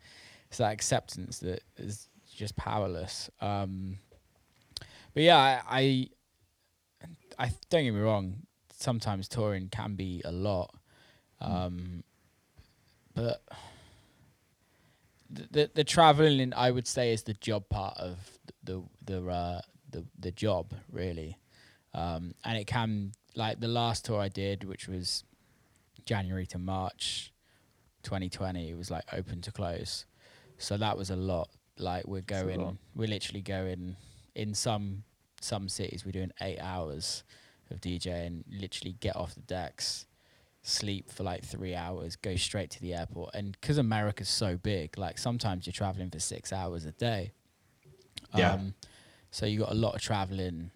it's 0.48 0.58
that 0.58 0.72
acceptance 0.72 1.38
that 1.40 1.62
is 1.76 2.08
just 2.40 2.56
powerless. 2.56 3.28
Um, 3.42 3.98
but 5.12 5.22
yeah, 5.22 5.36
I, 5.36 6.08
I, 7.38 7.44
I 7.44 7.50
don't 7.68 7.84
get 7.84 7.92
me 7.92 8.00
wrong. 8.00 8.46
Sometimes 8.72 9.28
touring 9.28 9.68
can 9.68 9.94
be 9.94 10.22
a 10.24 10.32
lot, 10.32 10.74
um, 11.42 12.02
but 13.14 13.42
the, 15.28 15.48
the 15.50 15.70
the 15.74 15.84
traveling 15.84 16.54
I 16.56 16.70
would 16.70 16.86
say 16.86 17.12
is 17.12 17.24
the 17.24 17.34
job 17.34 17.68
part 17.68 17.98
of 17.98 18.16
the 18.64 18.82
the 19.04 19.22
uh, 19.26 19.60
the 19.90 20.06
the 20.18 20.30
job 20.30 20.72
really, 20.90 21.36
um, 21.92 22.34
and 22.42 22.56
it 22.56 22.66
can 22.66 23.12
like 23.36 23.60
the 23.60 23.68
last 23.68 24.06
tour 24.06 24.18
I 24.18 24.28
did, 24.28 24.64
which 24.64 24.88
was 24.88 25.24
January 26.06 26.46
to 26.46 26.58
March, 26.58 27.34
2020. 28.04 28.70
It 28.70 28.78
was 28.78 28.90
like 28.90 29.04
open 29.12 29.42
to 29.42 29.52
close, 29.52 30.06
so 30.56 30.78
that 30.78 30.96
was 30.96 31.10
a 31.10 31.16
lot. 31.16 31.50
Like 31.80 32.06
we're 32.06 32.22
That's 32.26 32.42
a 32.42 32.46
lot. 32.46 32.56
going, 32.56 32.78
we're 32.94 33.08
literally 33.08 33.42
going 33.42 33.96
in 34.34 34.54
some 34.54 35.04
some 35.40 35.68
cities. 35.68 36.04
We're 36.04 36.12
doing 36.12 36.32
eight 36.40 36.58
hours 36.58 37.24
of 37.70 37.80
DJing, 37.80 38.44
literally 38.50 38.96
get 39.00 39.16
off 39.16 39.34
the 39.34 39.40
decks, 39.40 40.06
sleep 40.62 41.10
for 41.10 41.22
like 41.22 41.44
three 41.44 41.74
hours, 41.74 42.16
go 42.16 42.36
straight 42.36 42.70
to 42.70 42.80
the 42.80 42.94
airport. 42.94 43.34
And 43.34 43.52
because 43.60 43.78
America's 43.78 44.28
so 44.28 44.56
big, 44.56 44.98
like 44.98 45.18
sometimes 45.18 45.66
you're 45.66 45.72
traveling 45.72 46.10
for 46.10 46.20
six 46.20 46.52
hours 46.52 46.84
a 46.84 46.92
day. 46.92 47.32
Yeah. 48.36 48.52
Um, 48.52 48.74
so 49.30 49.46
you 49.46 49.60
got 49.60 49.70
a 49.70 49.74
lot 49.74 49.94
of 49.94 50.02
traveling, 50.02 50.70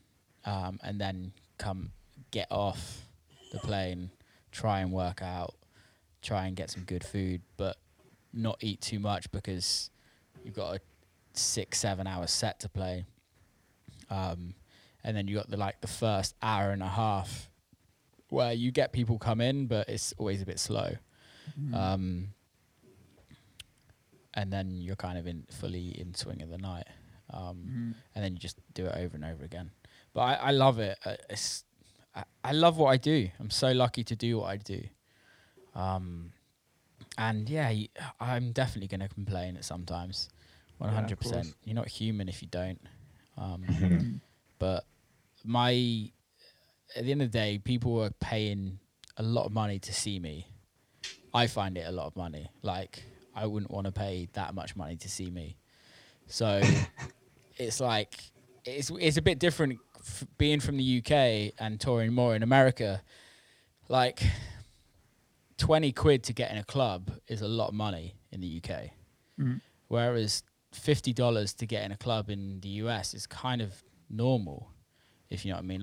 um, 0.44 0.78
and 0.82 1.00
then 1.00 1.32
come 1.58 1.90
get 2.30 2.46
off 2.50 3.06
the 3.52 3.58
plane, 3.58 4.10
try 4.52 4.80
and 4.80 4.92
work 4.92 5.22
out, 5.22 5.54
try 6.22 6.46
and 6.46 6.56
get 6.56 6.70
some 6.70 6.84
good 6.84 7.04
food, 7.04 7.42
but 7.56 7.76
not 8.32 8.56
eat 8.60 8.80
too 8.80 8.98
much 8.98 9.30
because 9.30 9.90
you've 10.44 10.54
got 10.54 10.76
a 10.76 10.80
six, 11.36 11.78
seven 11.80 12.06
hour 12.06 12.26
set 12.26 12.60
to 12.60 12.68
play. 12.68 13.04
Um, 14.10 14.54
and 15.02 15.16
then 15.16 15.28
you 15.28 15.36
got 15.36 15.50
the 15.50 15.56
like 15.56 15.80
the 15.80 15.86
first 15.88 16.34
hour 16.42 16.70
and 16.70 16.82
a 16.82 16.88
half 16.88 17.50
where 18.30 18.52
you 18.52 18.70
get 18.72 18.92
people 18.92 19.18
come 19.18 19.40
in, 19.40 19.66
but 19.66 19.88
it's 19.88 20.12
always 20.18 20.42
a 20.42 20.46
bit 20.46 20.58
slow. 20.58 20.96
Um, 21.74 22.28
and 24.32 24.52
then 24.52 24.80
you're 24.80 24.96
kind 24.96 25.18
of 25.18 25.26
in 25.26 25.44
fully 25.50 25.88
in 26.00 26.14
swing 26.14 26.42
of 26.42 26.48
the 26.48 26.58
night. 26.58 26.86
Um, 27.32 27.94
and 28.14 28.24
then 28.24 28.32
you 28.32 28.38
just 28.38 28.58
do 28.74 28.86
it 28.86 28.94
over 28.96 29.14
and 29.14 29.24
over 29.24 29.44
again. 29.44 29.70
But 30.12 30.20
I, 30.22 30.34
I 30.34 30.50
love 30.50 30.78
it. 30.78 30.98
Uh, 31.04 31.16
It's 31.30 31.64
I, 32.14 32.24
I 32.42 32.52
love 32.52 32.76
what 32.78 32.88
I 32.88 32.96
do. 32.96 33.28
I'm 33.40 33.50
so 33.50 33.72
lucky 33.72 34.04
to 34.04 34.16
do 34.16 34.38
what 34.38 34.50
I 34.50 34.56
do. 34.56 34.82
Um, 35.74 36.32
and 37.18 37.48
yeah, 37.48 37.72
I'm 38.20 38.52
definitely 38.52 38.88
going 38.88 39.08
to 39.08 39.14
complain 39.14 39.56
at 39.56 39.64
sometimes. 39.64 40.28
One 40.78 40.90
hundred 40.90 41.18
percent. 41.20 41.54
You're 41.64 41.74
not 41.76 41.88
human 41.88 42.28
if 42.28 42.42
you 42.42 42.48
don't. 42.48 42.80
Um, 43.36 43.64
Mm. 43.68 44.20
but 44.58 44.84
my 45.44 46.10
at 46.96 47.04
the 47.04 47.10
end 47.12 47.22
of 47.22 47.30
the 47.32 47.38
day, 47.38 47.58
people 47.58 48.00
are 48.02 48.10
paying 48.20 48.78
a 49.16 49.22
lot 49.22 49.44
of 49.46 49.52
money 49.52 49.78
to 49.80 49.92
see 49.92 50.18
me. 50.18 50.46
I 51.32 51.46
find 51.48 51.76
it 51.76 51.86
a 51.86 51.92
lot 51.92 52.06
of 52.06 52.16
money. 52.16 52.48
Like 52.62 53.02
I 53.34 53.46
wouldn't 53.46 53.70
want 53.72 53.86
to 53.86 53.92
pay 53.92 54.28
that 54.34 54.54
much 54.54 54.76
money 54.76 54.96
to 54.96 55.08
see 55.08 55.30
me. 55.30 55.56
So 56.26 56.60
it's 57.56 57.80
like 57.80 58.14
it's 58.64 58.90
it's 59.00 59.16
a 59.16 59.22
bit 59.22 59.38
different 59.38 59.78
f- 59.98 60.24
being 60.38 60.60
from 60.60 60.76
the 60.76 60.98
UK 60.98 61.54
and 61.58 61.80
touring 61.80 62.12
more 62.12 62.34
in 62.36 62.42
America. 62.42 63.02
Like 63.88 64.22
twenty 65.58 65.92
quid 65.92 66.22
to 66.24 66.32
get 66.32 66.50
in 66.50 66.58
a 66.58 66.64
club 66.64 67.10
is 67.28 67.42
a 67.42 67.48
lot 67.48 67.68
of 67.68 67.74
money 67.74 68.14
in 68.32 68.40
the 68.40 68.60
UK, 68.62 68.90
Mhm. 69.38 69.60
whereas 69.88 70.42
fifty 70.74 71.12
dollars 71.12 71.54
to 71.54 71.66
get 71.66 71.84
in 71.84 71.92
a 71.92 71.96
club 71.96 72.30
in 72.30 72.60
the 72.60 72.68
US 72.84 73.14
is 73.14 73.26
kind 73.26 73.62
of 73.62 73.82
normal, 74.10 74.70
if 75.30 75.44
you 75.44 75.52
know 75.52 75.56
what 75.58 75.64
I 75.64 75.66
mean. 75.66 75.82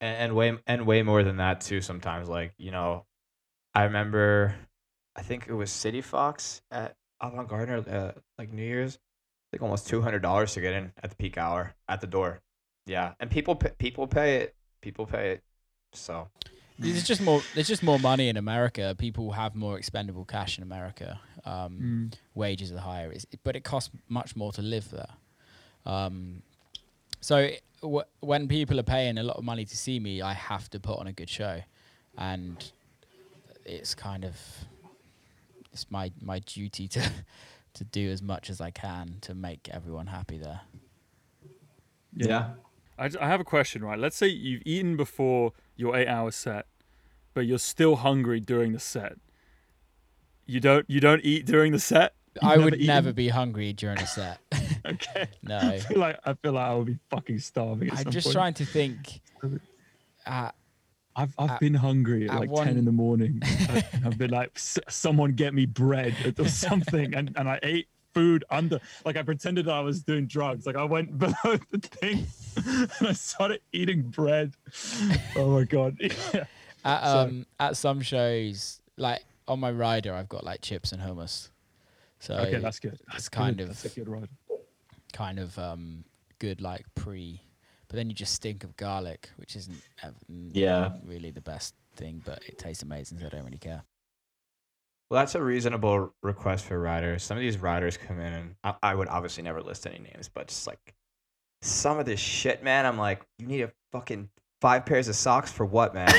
and, 0.00 0.16
and 0.16 0.34
way 0.36 0.58
and 0.66 0.86
way 0.86 1.02
more 1.02 1.22
than 1.22 1.36
that 1.38 1.60
too. 1.60 1.80
Sometimes, 1.80 2.28
like 2.28 2.54
you 2.58 2.70
know, 2.70 3.06
I 3.74 3.84
remember, 3.84 4.54
I 5.16 5.22
think 5.22 5.46
it 5.48 5.54
was 5.54 5.70
Cityfox 5.70 6.60
at 6.70 6.96
Avant 7.20 7.48
Gardner, 7.48 7.78
uh, 7.88 8.12
like 8.38 8.52
New 8.52 8.62
Year's, 8.64 8.98
like 9.52 9.62
almost 9.62 9.86
two 9.88 10.02
hundred 10.02 10.22
dollars 10.22 10.54
to 10.54 10.60
get 10.60 10.74
in 10.74 10.92
at 11.02 11.10
the 11.10 11.16
peak 11.16 11.38
hour 11.38 11.74
at 11.88 12.00
the 12.00 12.06
door. 12.06 12.40
Yeah, 12.86 13.14
and 13.20 13.30
people 13.30 13.56
people 13.56 14.06
pay 14.06 14.36
it. 14.38 14.54
People 14.82 15.06
pay 15.06 15.32
it. 15.32 15.42
So 15.92 16.28
There's 16.78 17.04
just 17.04 17.20
more. 17.22 17.40
There's 17.54 17.68
just 17.68 17.82
more 17.82 17.98
money 18.00 18.28
in 18.28 18.36
America. 18.36 18.94
People 18.98 19.30
have 19.32 19.54
more 19.54 19.78
expendable 19.78 20.24
cash 20.24 20.58
in 20.58 20.64
America. 20.64 21.20
Um, 21.44 21.78
Mm. 22.12 22.14
Wages 22.34 22.72
are 22.72 22.78
higher, 22.78 23.12
it's, 23.12 23.26
but 23.44 23.54
it 23.54 23.62
costs 23.64 23.90
much 24.08 24.34
more 24.34 24.50
to 24.52 24.62
live 24.62 24.90
there. 24.90 25.10
Um, 25.86 26.42
so 27.20 27.36
it- 27.38 27.62
w- 27.82 28.04
when 28.20 28.48
people 28.48 28.80
are 28.80 28.84
paying 28.84 29.18
a 29.18 29.22
lot 29.22 29.36
of 29.36 29.44
money 29.44 29.64
to 29.66 29.76
see 29.76 30.00
me, 30.00 30.20
I 30.22 30.32
have 30.32 30.68
to 30.70 30.80
put 30.80 30.98
on 30.98 31.06
a 31.06 31.12
good 31.12 31.28
show, 31.30 31.60
and 32.18 32.72
it's 33.64 33.94
kind 33.94 34.24
of 34.24 34.36
it's 35.72 35.90
my 35.90 36.10
my 36.20 36.38
duty 36.40 36.88
to 36.88 37.00
to 37.74 37.84
do 37.84 38.10
as 38.10 38.20
much 38.22 38.50
as 38.50 38.60
I 38.60 38.70
can 38.70 39.18
to 39.20 39.34
make 39.34 39.68
everyone 39.70 40.06
happy 40.08 40.38
there. 40.38 40.62
Yeah. 42.16 42.50
I, 42.98 43.08
j- 43.08 43.18
I 43.18 43.26
have 43.28 43.40
a 43.40 43.44
question, 43.44 43.84
right? 43.84 43.98
Let's 43.98 44.16
say 44.16 44.28
you've 44.28 44.62
eaten 44.64 44.96
before 44.96 45.52
your 45.76 45.96
eight-hour 45.96 46.30
set, 46.30 46.66
but 47.34 47.42
you're 47.46 47.58
still 47.58 47.96
hungry 47.96 48.40
during 48.40 48.72
the 48.72 48.78
set. 48.80 49.16
You 50.46 50.60
don't 50.60 50.88
you 50.88 51.00
don't 51.00 51.24
eat 51.24 51.46
during 51.46 51.72
the 51.72 51.78
set. 51.78 52.14
You've 52.42 52.50
I 52.50 52.56
would 52.58 52.74
eaten? 52.74 52.86
never 52.88 53.12
be 53.12 53.28
hungry 53.28 53.72
during 53.72 53.98
a 53.98 54.06
set. 54.06 54.38
Okay. 54.86 55.28
no. 55.42 55.56
I 55.58 55.78
feel 55.78 55.98
like 55.98 56.18
I 56.26 56.34
feel 56.34 56.52
like 56.52 56.66
I 56.66 56.74
would 56.74 56.86
be 56.86 56.98
fucking 57.08 57.38
starving. 57.38 57.88
At 57.90 58.00
I'm 58.06 58.12
just 58.12 58.26
point. 58.26 58.34
trying 58.34 58.54
to 58.54 58.66
think. 58.66 59.22
Uh, 60.26 60.50
I've 61.16 61.32
I've 61.38 61.50
at- 61.52 61.60
been 61.60 61.72
hungry 61.74 62.28
at, 62.28 62.34
at 62.34 62.40
like 62.40 62.50
one- 62.50 62.66
ten 62.66 62.76
in 62.76 62.84
the 62.84 62.92
morning. 62.92 63.40
I've 64.04 64.18
been 64.18 64.30
like, 64.30 64.50
"S- 64.56 64.78
someone 64.90 65.32
get 65.32 65.54
me 65.54 65.64
bread 65.64 66.34
or 66.38 66.48
something, 66.48 67.14
and 67.14 67.32
and 67.36 67.48
I 67.48 67.58
ate 67.62 67.88
food 68.14 68.44
under. 68.50 68.80
Like 69.04 69.16
I 69.16 69.22
pretended 69.22 69.68
I 69.68 69.80
was 69.80 70.02
doing 70.02 70.26
drugs. 70.26 70.66
Like 70.66 70.76
I 70.76 70.84
went 70.84 71.18
below 71.18 71.34
the 71.70 71.78
thing, 71.78 72.26
and 72.56 73.08
I 73.08 73.12
started 73.12 73.60
eating 73.72 74.02
bread. 74.02 74.52
Oh 75.36 75.50
my 75.58 75.64
god. 75.64 75.96
Yeah. 76.34 76.44
at 76.84 77.04
So- 77.04 77.18
um 77.18 77.46
at 77.60 77.76
some 77.76 78.00
shows, 78.00 78.80
like 78.96 79.24
on 79.48 79.60
my 79.60 79.70
rider, 79.70 80.14
I've 80.14 80.28
got 80.28 80.44
like 80.44 80.60
chips 80.62 80.92
and 80.92 81.02
hummus. 81.02 81.50
So 82.20 82.34
Okay, 82.36 82.58
that's 82.58 82.78
good. 82.78 82.98
That's 83.12 83.28
kind 83.28 83.56
good. 83.58 83.64
of- 83.64 83.68
That's 83.82 83.84
a 83.96 84.00
good 84.00 84.08
ride. 84.08 84.28
kind 85.12 85.38
of 85.38 85.58
um 85.58 86.04
good 86.38 86.60
like 86.60 86.84
pre, 86.94 87.40
but 87.88 87.96
then 87.96 88.08
you 88.08 88.14
just 88.14 88.34
stink 88.34 88.64
of 88.64 88.76
garlic, 88.76 89.30
which 89.36 89.56
isn't 89.56 89.80
ev- 90.02 90.14
Yeah. 90.52 90.92
really 91.04 91.30
the 91.30 91.40
best 91.40 91.74
thing, 91.96 92.22
but 92.24 92.42
it 92.46 92.58
tastes 92.58 92.82
amazing, 92.82 93.18
so 93.18 93.26
I 93.26 93.28
don't 93.30 93.44
really 93.44 93.58
care. 93.58 93.82
Well, 95.10 95.20
that's 95.20 95.34
a 95.34 95.42
reasonable 95.42 96.14
request 96.22 96.64
for 96.64 96.80
riders. 96.80 97.22
Some 97.22 97.36
of 97.36 97.42
these 97.42 97.58
riders 97.58 97.96
come 97.96 98.18
in, 98.18 98.32
and 98.32 98.54
I, 98.64 98.74
I 98.82 98.94
would 98.94 99.08
obviously 99.08 99.42
never 99.42 99.62
list 99.62 99.86
any 99.86 99.98
names, 99.98 100.30
but 100.32 100.48
just 100.48 100.66
like 100.66 100.94
some 101.60 101.98
of 101.98 102.06
this 102.06 102.20
shit, 102.20 102.62
man. 102.62 102.86
I'm 102.86 102.98
like, 102.98 103.22
you 103.38 103.46
need 103.46 103.62
a 103.62 103.72
fucking 103.92 104.30
five 104.60 104.86
pairs 104.86 105.08
of 105.08 105.16
socks 105.16 105.52
for 105.52 105.66
what, 105.66 105.94
man? 105.94 106.08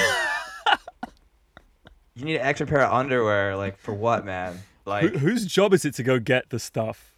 you 2.16 2.26
need 2.26 2.36
an 2.36 2.46
extra 2.46 2.68
pair 2.68 2.82
of 2.82 2.94
underwear, 2.94 3.56
like 3.56 3.78
for 3.78 3.94
what, 3.94 4.26
man? 4.26 4.60
Like, 4.86 5.12
Who, 5.12 5.18
whose 5.18 5.46
job 5.46 5.74
is 5.74 5.84
it 5.84 5.96
to 5.96 6.04
go 6.04 6.20
get 6.20 6.50
the 6.50 6.60
stuff? 6.60 7.12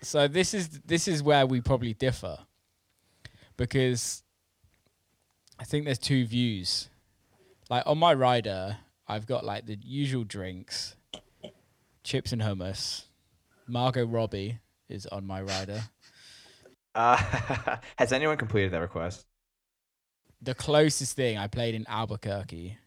So 0.00 0.28
this 0.28 0.54
is 0.54 0.68
this 0.86 1.08
is 1.08 1.22
where 1.22 1.44
we 1.44 1.60
probably 1.60 1.94
differ, 1.94 2.38
because 3.56 4.22
I 5.58 5.64
think 5.64 5.84
there's 5.84 5.98
two 5.98 6.24
views. 6.24 6.88
Like 7.68 7.82
on 7.86 7.98
my 7.98 8.14
rider, 8.14 8.76
I've 9.08 9.26
got 9.26 9.44
like 9.44 9.66
the 9.66 9.76
usual 9.82 10.22
drinks, 10.22 10.94
chips 12.04 12.32
and 12.32 12.42
hummus. 12.42 13.04
Margot 13.66 14.06
Robbie 14.06 14.58
is 14.88 15.06
on 15.06 15.26
my 15.26 15.42
rider. 15.42 15.82
uh, 16.94 17.76
has 17.96 18.12
anyone 18.12 18.36
completed 18.36 18.72
that 18.72 18.80
request? 18.80 19.26
The 20.40 20.54
closest 20.54 21.16
thing 21.16 21.36
I 21.36 21.48
played 21.48 21.74
in 21.74 21.84
Albuquerque, 21.88 22.78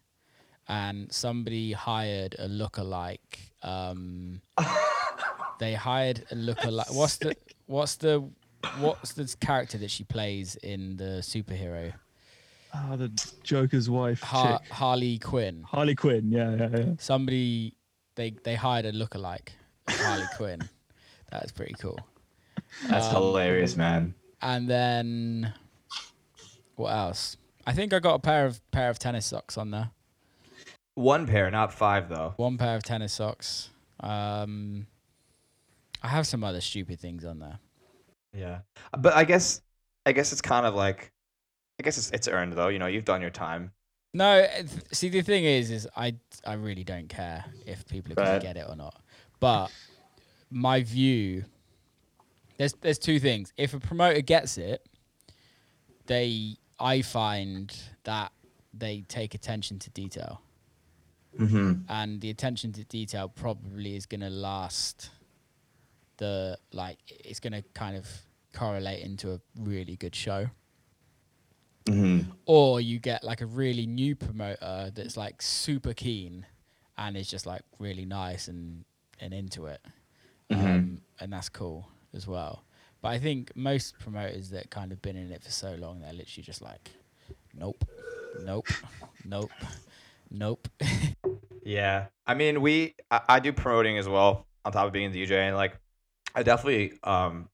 and 0.68 1.12
somebody 1.12 1.72
hired 1.72 2.34
a 2.38 2.48
lookalike. 2.48 3.18
Um, 3.62 4.40
they 5.58 5.74
hired 5.74 6.24
a 6.30 6.34
lookalike. 6.34 6.94
What's 6.94 7.18
the 7.18 7.36
what's 7.66 7.96
the 7.96 8.28
what's 8.78 9.12
the 9.12 9.34
character 9.40 9.76
that 9.78 9.90
she 9.90 10.04
plays 10.04 10.56
in 10.56 10.96
the 10.96 11.20
superhero? 11.20 11.92
Oh, 12.74 12.96
the 12.96 13.08
Joker's 13.42 13.90
wife, 13.90 14.22
Har- 14.22 14.58
chick. 14.58 14.70
Harley 14.70 15.18
Quinn. 15.18 15.62
Harley 15.66 15.94
Quinn. 15.94 16.30
Yeah, 16.30 16.56
yeah, 16.56 16.68
yeah. 16.72 16.84
Somebody 16.98 17.74
they 18.14 18.30
they 18.44 18.54
hired 18.54 18.84
a 18.86 18.92
lookalike 18.92 19.48
Harley 19.88 20.24
Quinn. 20.36 20.60
That's 21.30 21.52
pretty 21.52 21.74
cool. 21.74 21.98
That's 22.88 23.06
Um, 23.08 23.14
hilarious, 23.14 23.76
man. 23.76 24.14
And 24.40 24.68
then 24.68 25.54
what 26.76 26.90
else? 26.92 27.36
I 27.66 27.72
think 27.72 27.92
I 27.92 28.00
got 28.00 28.14
a 28.14 28.18
pair 28.18 28.46
of 28.46 28.60
pair 28.70 28.90
of 28.90 28.98
tennis 28.98 29.26
socks 29.26 29.56
on 29.56 29.70
there. 29.70 29.90
One 30.94 31.26
pair, 31.26 31.50
not 31.50 31.72
five 31.72 32.08
though. 32.08 32.34
One 32.36 32.58
pair 32.58 32.76
of 32.76 32.82
tennis 32.82 33.12
socks. 33.14 33.70
Um, 34.00 34.86
I 36.02 36.08
have 36.08 36.26
some 36.26 36.42
other 36.44 36.60
stupid 36.60 36.98
things 37.00 37.24
on 37.24 37.38
there. 37.38 37.58
Yeah, 38.34 38.60
but 38.98 39.14
I 39.14 39.24
guess 39.24 39.62
I 40.04 40.12
guess 40.12 40.32
it's 40.32 40.42
kind 40.42 40.66
of 40.66 40.74
like 40.74 41.12
I 41.78 41.82
guess 41.84 41.98
it's 41.98 42.10
it's 42.10 42.28
earned 42.28 42.54
though. 42.54 42.68
You 42.68 42.78
know, 42.78 42.86
you've 42.86 43.04
done 43.04 43.20
your 43.20 43.30
time. 43.30 43.72
No, 44.14 44.46
see 44.92 45.08
the 45.08 45.22
thing 45.22 45.44
is, 45.44 45.70
is 45.70 45.88
I 45.96 46.14
I 46.44 46.54
really 46.54 46.84
don't 46.84 47.08
care 47.08 47.44
if 47.66 47.86
people 47.88 48.12
are 48.12 48.16
gonna 48.16 48.40
get 48.40 48.56
it 48.56 48.66
or 48.68 48.76
not. 48.76 49.00
But 49.40 49.68
my 50.50 50.82
view, 50.82 51.44
there's 52.58 52.74
there's 52.74 52.98
two 52.98 53.18
things. 53.18 53.52
If 53.56 53.72
a 53.72 53.80
promoter 53.80 54.20
gets 54.20 54.58
it, 54.58 54.86
they 56.06 56.56
I 56.78 57.02
find 57.02 57.74
that 58.04 58.32
they 58.74 59.04
take 59.08 59.34
attention 59.34 59.78
to 59.80 59.90
detail, 59.90 60.42
Mm-hmm. 61.38 61.72
and 61.88 62.20
the 62.20 62.28
attention 62.28 62.72
to 62.72 62.84
detail 62.84 63.28
probably 63.28 63.96
is 63.96 64.04
gonna 64.06 64.30
last. 64.30 65.10
The 66.18 66.58
like, 66.72 66.98
it's 67.08 67.40
gonna 67.40 67.62
kind 67.74 67.96
of 67.96 68.06
correlate 68.52 69.02
into 69.02 69.32
a 69.32 69.40
really 69.58 69.96
good 69.96 70.14
show 70.14 70.50
Mm-hmm. 71.86 72.30
or 72.46 72.80
you 72.80 72.98
get 72.98 73.24
like 73.24 73.40
a 73.40 73.46
really 73.46 73.86
new 73.86 74.14
promoter 74.14 74.92
that's 74.94 75.16
like 75.16 75.42
super 75.42 75.92
keen 75.92 76.46
and 76.96 77.16
is 77.16 77.28
just 77.28 77.44
like 77.44 77.62
really 77.78 78.04
nice 78.04 78.48
and 78.48 78.84
and 79.20 79.32
into 79.34 79.66
it. 79.66 79.80
Um, 80.50 81.00
and 81.18 81.32
that's 81.32 81.48
cool 81.48 81.88
as 82.14 82.26
well. 82.26 82.64
But 83.00 83.08
i 83.08 83.18
think 83.18 83.50
most 83.56 83.98
promoters 83.98 84.50
that 84.50 84.70
kind 84.70 84.92
of 84.92 85.02
been 85.02 85.16
in 85.16 85.32
it 85.32 85.42
for 85.42 85.50
so 85.50 85.74
long 85.74 86.00
they're 86.00 86.12
literally 86.12 86.44
just 86.44 86.62
like 86.62 86.90
nope 87.54 87.84
nope 88.44 88.68
nope 89.24 89.50
nope. 90.30 90.68
Yeah, 91.64 92.06
I 92.26 92.34
mean, 92.34 92.60
we 92.60 92.94
I, 93.10 93.20
I 93.28 93.40
do 93.40 93.52
promoting 93.52 93.98
as 93.98 94.08
well 94.08 94.46
on 94.64 94.72
top 94.72 94.86
of 94.86 94.92
being 94.92 95.10
a 95.10 95.14
DJ, 95.14 95.32
and 95.32 95.56
like 95.56 95.78
I 96.34 96.42
definitely 96.42 96.98
um 97.04 97.48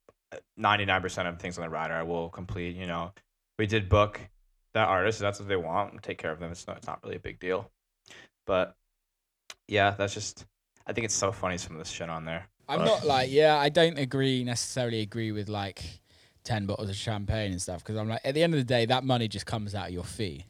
ninety 0.56 0.84
nine 0.84 1.02
percent 1.02 1.28
of 1.28 1.38
things 1.38 1.58
on 1.58 1.62
the 1.64 1.70
rider 1.70 1.94
I 1.94 2.02
will 2.02 2.30
complete. 2.30 2.76
You 2.76 2.86
know, 2.86 3.12
we 3.58 3.66
did 3.66 3.88
book 3.88 4.20
that 4.74 4.88
artist. 4.88 5.18
That's 5.20 5.38
what 5.40 5.48
they 5.48 5.56
want. 5.56 6.02
Take 6.02 6.18
care 6.18 6.30
of 6.30 6.40
them. 6.40 6.50
It's 6.50 6.66
not 6.66 6.76
it's 6.78 6.86
not 6.86 7.00
really 7.02 7.16
a 7.16 7.20
big 7.20 7.38
deal, 7.40 7.70
but 8.46 8.76
yeah, 9.66 9.90
that's 9.90 10.14
just. 10.14 10.46
I 10.86 10.92
think 10.94 11.04
it's 11.04 11.14
so 11.14 11.32
funny 11.32 11.58
some 11.58 11.72
of 11.72 11.78
this 11.80 11.90
shit 11.90 12.08
on 12.08 12.24
there. 12.24 12.48
i'm 12.66 12.78
But- 12.78 12.84
not 12.86 13.06
like 13.06 13.30
yeah 13.30 13.58
i 13.58 13.68
don't 13.68 13.98
agree 13.98 14.42
necessarily 14.42 15.00
agree 15.00 15.32
with 15.32 15.48
like 15.50 16.00
10 16.44 16.64
bottles 16.64 16.88
of 16.88 16.96
champagne 16.96 17.50
and 17.52 17.60
stuff 17.60 17.80
because 17.84 17.96
i'm 17.98 18.08
like 18.08 18.22
at 18.24 18.34
the 18.34 18.42
end 18.42 18.54
of 18.54 18.58
the 18.58 18.64
day 18.64 18.86
that 18.86 19.04
money 19.04 19.28
just 19.28 19.44
comes 19.44 19.74
out 19.74 19.88
of 19.88 19.92
your 19.92 20.04
fee 20.04 20.46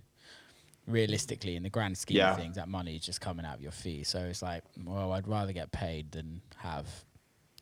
realistically 0.86 1.56
in 1.56 1.62
the 1.64 1.70
grand 1.70 1.98
scheme 1.98 2.18
Yeah. 2.18 2.30
of 2.32 2.36
things 2.38 2.54
that 2.56 2.68
money 2.68 2.94
is 2.96 3.02
just 3.04 3.20
coming 3.20 3.44
out 3.44 3.56
of 3.56 3.62
your 3.62 3.72
fee 3.72 4.04
so 4.04 4.20
it's 4.20 4.42
like 4.42 4.62
well 4.84 5.10
i'd 5.12 5.26
rather 5.26 5.52
get 5.52 5.72
paid 5.72 6.12
than 6.12 6.40
have 6.56 6.86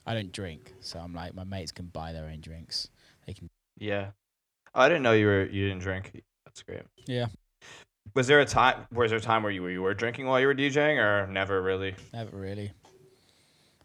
i 0.07 0.13
don't 0.15 0.33
drink 0.33 0.75
so 0.81 0.99
i'm 0.99 1.15
like 1.15 1.35
my 1.35 1.45
mates 1.45 1.73
can 1.73 1.87
buy 1.87 2.13
their 2.13 2.27
own 2.27 2.41
drinks 2.43 2.89
they 3.27 3.33
can 3.33 3.49
Yeah, 3.79 4.09
I 4.77 4.89
didn't 4.89 5.03
know 5.03 5.13
you 5.13 5.27
were 5.27 5.45
you 5.47 5.69
didn't 5.69 5.83
drink. 5.83 6.23
That's 6.45 6.63
great. 6.63 6.83
yeah 7.07 7.27
Was 8.15 8.27
there 8.29 8.41
a 8.41 8.45
time? 8.47 8.87
Was 8.93 9.11
there 9.11 9.19
a 9.19 9.23
time 9.23 9.43
where 9.43 9.51
you 9.53 9.63
were 9.63 9.71
you 9.71 9.83
were 9.83 9.95
drinking 9.95 10.27
while 10.27 10.39
you 10.41 10.47
were 10.47 10.55
DJing, 10.55 10.99
or 10.99 11.27
never 11.27 11.61
really? 11.63 11.95
never 12.13 12.37
really 12.37 12.73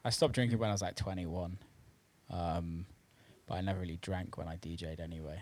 i 0.03 0.09
stopped 0.09 0.33
drinking 0.33 0.57
when 0.57 0.69
i 0.69 0.71
was 0.73 0.81
like 0.81 0.95
21 0.95 1.57
um, 2.31 2.85
but 3.47 3.55
i 3.55 3.61
never 3.61 3.79
really 3.81 3.99
drank 4.01 4.37
when 4.37 4.47
i 4.47 4.55
dj'd 4.55 4.99
anyway 4.99 5.39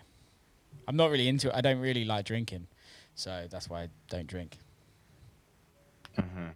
i'm 0.88 0.96
not 0.98 1.10
really 1.12 1.28
into 1.30 1.48
it 1.48 1.56
i 1.56 1.62
don't 1.62 1.80
really 1.80 2.04
like 2.04 2.26
drinking 2.26 2.68
so 3.16 3.48
that's 3.50 3.70
why 3.70 3.84
i 3.84 3.88
don't 4.10 4.28
drink 4.28 4.58
Mm-hmm. 6.18 6.48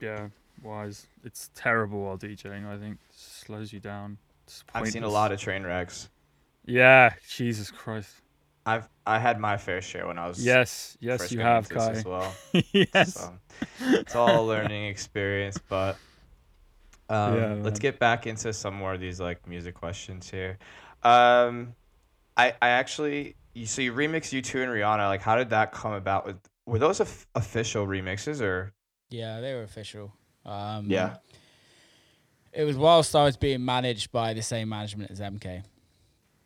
Yeah, 0.00 0.28
wise. 0.62 1.06
It's 1.24 1.50
terrible 1.54 2.02
while 2.02 2.18
DJing. 2.18 2.66
I 2.66 2.76
think 2.76 2.94
it 2.94 3.16
slows 3.16 3.72
you 3.72 3.80
down. 3.80 4.18
It's 4.46 4.64
I've 4.74 4.88
seen 4.88 5.04
a 5.04 5.08
lot 5.08 5.32
of 5.32 5.40
train 5.40 5.62
wrecks. 5.62 6.10
Yeah, 6.66 7.14
Jesus 7.28 7.70
Christ. 7.70 8.10
I've 8.68 8.88
I 9.06 9.18
had 9.18 9.38
my 9.40 9.56
fair 9.56 9.80
share 9.80 10.06
when 10.06 10.18
I 10.18 10.28
was 10.28 10.44
Yes, 10.44 10.96
yes, 11.00 11.20
first 11.20 11.32
you 11.32 11.38
getting 11.38 11.52
have, 11.52 11.68
this 11.68 11.78
Kai. 11.86 11.90
as 11.92 12.04
well. 12.04 12.34
yes. 12.72 13.14
So 13.14 13.32
it's 14.00 14.14
all 14.14 14.44
a 14.44 14.44
learning 14.46 14.84
experience, 14.86 15.58
but 15.68 15.96
um, 17.08 17.34
Yeah, 17.36 17.56
let's 17.62 17.78
get 17.78 17.98
back 17.98 18.26
into 18.26 18.52
some 18.52 18.74
more 18.74 18.92
of 18.94 19.00
these 19.00 19.18
like 19.20 19.46
music 19.48 19.74
questions 19.74 20.28
here. 20.30 20.58
Um, 21.02 21.74
I 22.36 22.52
I 22.60 22.68
actually 22.80 23.36
you 23.54 23.66
so 23.66 23.80
you 23.82 23.92
remix 23.92 24.32
U2 24.38 24.62
and 24.62 24.70
Rihanna. 24.72 25.08
Like, 25.08 25.22
how 25.22 25.36
did 25.36 25.50
that 25.50 25.72
come 25.72 25.92
about? 25.94 26.26
With 26.26 26.36
were 26.66 26.78
those 26.78 27.00
of- 27.00 27.26
official 27.34 27.86
remixes 27.86 28.42
or? 28.42 28.74
Yeah, 29.10 29.40
they 29.40 29.54
were 29.54 29.62
official. 29.62 30.12
Um, 30.44 30.90
Yeah. 30.90 31.16
It 32.52 32.64
was 32.64 32.76
whilst 32.76 33.14
I 33.16 33.24
was 33.24 33.36
being 33.36 33.64
managed 33.64 34.10
by 34.12 34.34
the 34.34 34.42
same 34.42 34.68
management 34.68 35.10
as 35.10 35.20
MK. 35.20 35.62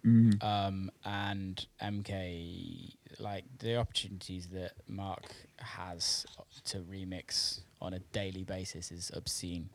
Mm. 0.05 0.43
Um, 0.43 0.91
and 1.05 1.65
MK, 1.81 2.95
like 3.19 3.45
the 3.59 3.77
opportunities 3.77 4.49
that 4.49 4.73
Mark 4.89 5.25
has 5.59 6.27
to 6.65 6.79
remix 6.79 7.61
on 7.81 7.95
a 7.95 7.99
daily 8.13 8.45
basis 8.45 8.91
is 8.91 9.11
obscene. 9.15 9.69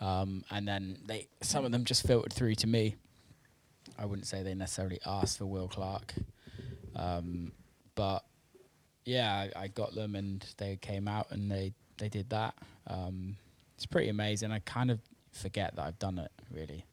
Um, 0.00 0.44
and 0.50 0.66
then 0.66 0.98
they, 1.06 1.26
some 1.42 1.64
of 1.64 1.72
them 1.72 1.84
just 1.84 2.06
filtered 2.06 2.32
through 2.32 2.54
to 2.56 2.66
me. 2.66 2.96
I 3.98 4.04
wouldn't 4.04 4.28
say 4.28 4.42
they 4.42 4.54
necessarily 4.54 5.00
asked 5.04 5.38
for 5.38 5.46
Will 5.46 5.66
Clarke. 5.66 6.14
Um, 6.94 7.52
but 7.96 8.24
yeah, 9.04 9.48
I, 9.56 9.62
I 9.64 9.68
got 9.68 9.94
them 9.94 10.14
and 10.14 10.44
they 10.56 10.76
came 10.76 11.08
out 11.08 11.30
and 11.30 11.50
they, 11.50 11.72
they 11.98 12.08
did 12.08 12.30
that. 12.30 12.54
Um, 12.86 13.36
it's 13.74 13.86
pretty 13.86 14.08
amazing. 14.08 14.52
I 14.52 14.60
kind 14.60 14.90
of 14.90 15.00
forget 15.32 15.74
that 15.76 15.84
I've 15.84 15.98
done 15.98 16.18
it 16.18 16.30
really. 16.52 16.84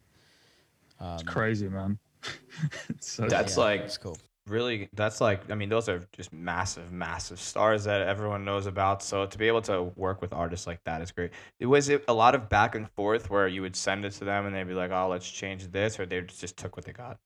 Um, 1.00 1.16
It's 1.16 1.24
crazy, 1.24 1.68
man. 1.68 2.00
so 3.00 3.28
That's 3.28 3.58
yeah, 3.58 3.64
like- 3.64 3.82
it's 3.82 3.98
cool. 3.98 4.18
really 4.48 4.88
that's 4.94 5.20
like 5.22 5.50
i 5.50 5.56
mean 5.56 5.70
those 5.70 5.90
are 5.90 6.02
just 6.12 6.32
massive 6.32 6.92
massive 6.92 7.40
stars 7.40 7.84
that 7.86 8.02
everyone 8.02 8.46
knows 8.46 8.68
about 8.68 9.02
so 9.02 9.26
to 9.26 9.38
be 9.40 9.48
able 9.48 9.62
to 9.62 9.84
work 9.96 10.22
with 10.22 10.32
artists 10.34 10.68
like 10.68 10.80
that 10.84 11.02
is 11.02 11.12
great 11.12 11.32
it 11.60 11.66
was 11.66 11.90
it 11.90 12.04
a 12.08 12.14
lot 12.14 12.36
of 12.36 12.48
back 12.48 12.76
and 12.76 12.88
forth 12.92 13.32
where 13.32 13.48
you 13.48 13.62
would 13.64 13.76
send 13.76 14.06
it 14.06 14.12
to 14.12 14.24
them 14.24 14.46
and 14.46 14.56
they'd 14.56 14.68
be 14.68 14.76
like 14.76 14.92
oh 14.92 15.08
let's 15.10 15.28
change 15.28 15.68
this 15.72 16.00
or 16.00 16.06
they 16.06 16.22
just 16.22 16.58
took 16.58 16.76
what 16.78 16.86
they 16.86 16.94
got 16.94 17.18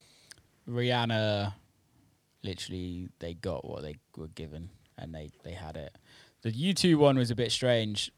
Rihanna, 0.68 1.54
literally, 2.44 3.10
they 3.20 3.34
got 3.34 3.66
what 3.68 3.82
they 3.82 3.96
were 4.16 4.28
given, 4.28 4.70
and 5.00 5.14
they 5.16 5.32
they 5.44 5.54
had 5.54 5.76
it. 5.78 5.98
The 6.44 6.52
U2 6.52 6.96
one 6.96 7.18
was 7.18 7.32
a 7.32 7.36
bit 7.36 7.52
strange. 7.52 8.12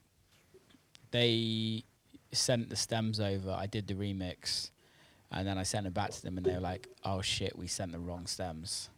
They 1.11 1.85
sent 2.33 2.69
the 2.69 2.75
stems 2.75 3.19
over. 3.21 3.51
I 3.51 3.67
did 3.67 3.87
the 3.87 3.93
remix, 3.93 4.71
and 5.31 5.47
then 5.47 5.57
I 5.57 5.63
sent 5.63 5.87
it 5.87 5.93
back 5.93 6.11
to 6.11 6.21
them, 6.21 6.37
and 6.37 6.45
they 6.45 6.53
were 6.53 6.59
like, 6.59 6.87
"Oh 7.03 7.21
shit, 7.21 7.57
we 7.57 7.67
sent 7.67 7.91
the 7.91 7.99
wrong 7.99 8.25
stems." 8.27 8.89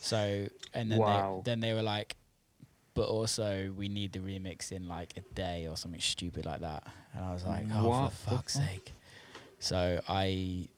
So, 0.00 0.46
and 0.74 0.90
then 0.90 0.98
Wow. 0.98 1.42
they 1.44 1.50
then 1.50 1.60
they 1.60 1.74
were 1.74 1.82
like, 1.82 2.16
"But 2.94 3.08
also, 3.08 3.72
we 3.76 3.88
need 3.88 4.12
the 4.12 4.20
remix 4.20 4.72
in 4.72 4.86
like 4.88 5.14
a 5.16 5.20
day 5.34 5.66
or 5.66 5.76
something 5.76 6.00
stupid 6.00 6.46
like 6.46 6.60
that." 6.60 6.84
And 7.14 7.24
I 7.24 7.32
was 7.32 7.44
like, 7.44 7.66
"Oh, 7.72 7.88
What 7.88 8.12
for 8.12 8.30
fuck's 8.30 8.54
sake!" 8.54 8.92
So 9.58 10.00
I 10.08 10.68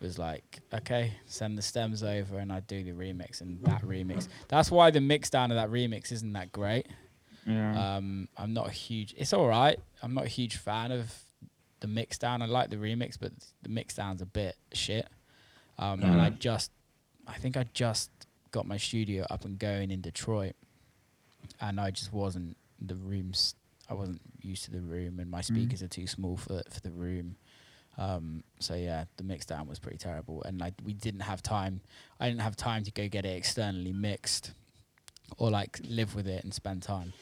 was 0.00 0.18
like, 0.18 0.60
okay, 0.72 1.14
send 1.26 1.56
the 1.56 1.62
stems 1.62 2.02
over 2.02 2.38
and 2.38 2.52
I 2.52 2.60
do 2.60 2.84
the 2.84 2.90
remix 2.92 3.40
and 3.40 3.60
that 3.64 3.82
remix. 3.82 4.28
That's 4.48 4.70
why 4.70 4.90
the 4.90 5.00
mix 5.00 5.30
down 5.30 5.50
of 5.50 5.56
that 5.56 5.70
remix 5.70 6.12
isn't 6.12 6.32
that 6.34 6.52
great. 6.52 6.86
yeah. 7.46 7.96
Um, 7.96 8.28
I'm 8.36 8.52
not 8.52 8.68
a 8.68 8.70
huge. 8.70 9.14
It's 9.16 9.32
all 9.32 9.48
right. 9.48 9.78
I'm 10.02 10.12
not 10.14 10.24
a 10.26 10.28
huge 10.28 10.56
fan 10.56 10.92
of 10.92 11.12
the 11.84 11.88
mix 11.88 12.16
down. 12.16 12.40
I 12.40 12.46
like 12.46 12.70
the 12.70 12.76
remix, 12.76 13.18
but 13.20 13.32
the 13.62 13.68
mix 13.68 13.94
down's 13.94 14.22
a 14.22 14.26
bit 14.26 14.56
shit. 14.72 15.06
Um, 15.78 16.02
and 16.02 16.18
I 16.18 16.30
just, 16.30 16.70
I 17.26 17.34
think 17.34 17.58
I 17.58 17.66
just 17.74 18.10
got 18.52 18.66
my 18.66 18.78
studio 18.78 19.26
up 19.28 19.44
and 19.44 19.58
going 19.58 19.90
in 19.90 20.00
Detroit, 20.00 20.54
and 21.60 21.78
I 21.78 21.90
just 21.90 22.10
wasn't 22.10 22.56
the 22.80 22.94
rooms. 22.94 23.54
I 23.90 23.92
wasn't 23.92 24.22
used 24.40 24.64
to 24.64 24.70
the 24.70 24.80
room, 24.80 25.20
and 25.20 25.30
my 25.30 25.42
speakers 25.42 25.82
are 25.82 25.88
too 25.88 26.06
small 26.06 26.38
for 26.38 26.62
for 26.70 26.80
the 26.80 26.90
room. 26.90 27.36
Um, 27.98 28.44
so 28.60 28.74
yeah, 28.74 29.04
the 29.18 29.24
mix 29.24 29.44
down 29.44 29.68
was 29.68 29.78
pretty 29.78 29.98
terrible, 29.98 30.42
and 30.44 30.62
I 30.62 30.72
we 30.82 30.94
didn't 30.94 31.20
have 31.20 31.42
time. 31.42 31.82
I 32.18 32.28
didn't 32.30 32.40
have 32.40 32.56
time 32.56 32.82
to 32.84 32.92
go 32.92 33.08
get 33.08 33.26
it 33.26 33.36
externally 33.36 33.92
mixed, 33.92 34.52
or 35.36 35.50
like 35.50 35.80
live 35.86 36.14
with 36.14 36.28
it 36.28 36.44
and 36.44 36.54
spend 36.54 36.82
time. 36.82 37.12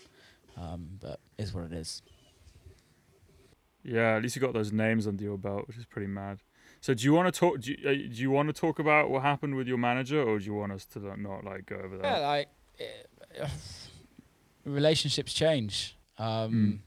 Um, 0.57 1.01
but 1.01 1.19
is 1.37 1.53
what 1.53 1.65
it 1.65 1.73
is. 1.73 2.01
Yeah, 3.85 4.16
at 4.16 4.22
least 4.22 4.37
you 4.37 4.43
got 4.43 4.53
those 4.53 4.72
names 4.72 5.07
under 5.07 5.22
your 5.22 5.39
belt, 5.39 5.66
which 5.66 5.76
is 5.76 5.85
pretty 5.85 6.07
mad. 6.07 6.41
So, 6.80 6.95
do 6.95 7.05
you 7.05 7.12
want 7.12 7.33
to 7.33 7.39
talk? 7.39 7.61
Do 7.61 7.72
you, 7.72 7.78
uh, 7.89 7.93
do 7.93 8.20
you 8.20 8.30
want 8.30 8.49
to 8.49 8.53
talk 8.53 8.78
about 8.78 9.11
what 9.11 9.22
happened 9.22 9.55
with 9.55 9.68
your 9.68 9.78
manager, 9.78 10.22
or 10.22 10.39
do 10.39 10.45
you 10.45 10.55
want 10.55 10.72
us 10.72 10.85
to 10.87 10.99
like, 10.99 11.18
not 11.18 11.45
like 11.45 11.66
go 11.66 11.76
over 11.76 11.99
that? 11.99 12.20
Yeah, 12.20 12.26
like 12.26 12.49
eh, 12.80 13.49
relationships 14.64 15.33
change. 15.33 15.97
Um, 16.18 16.83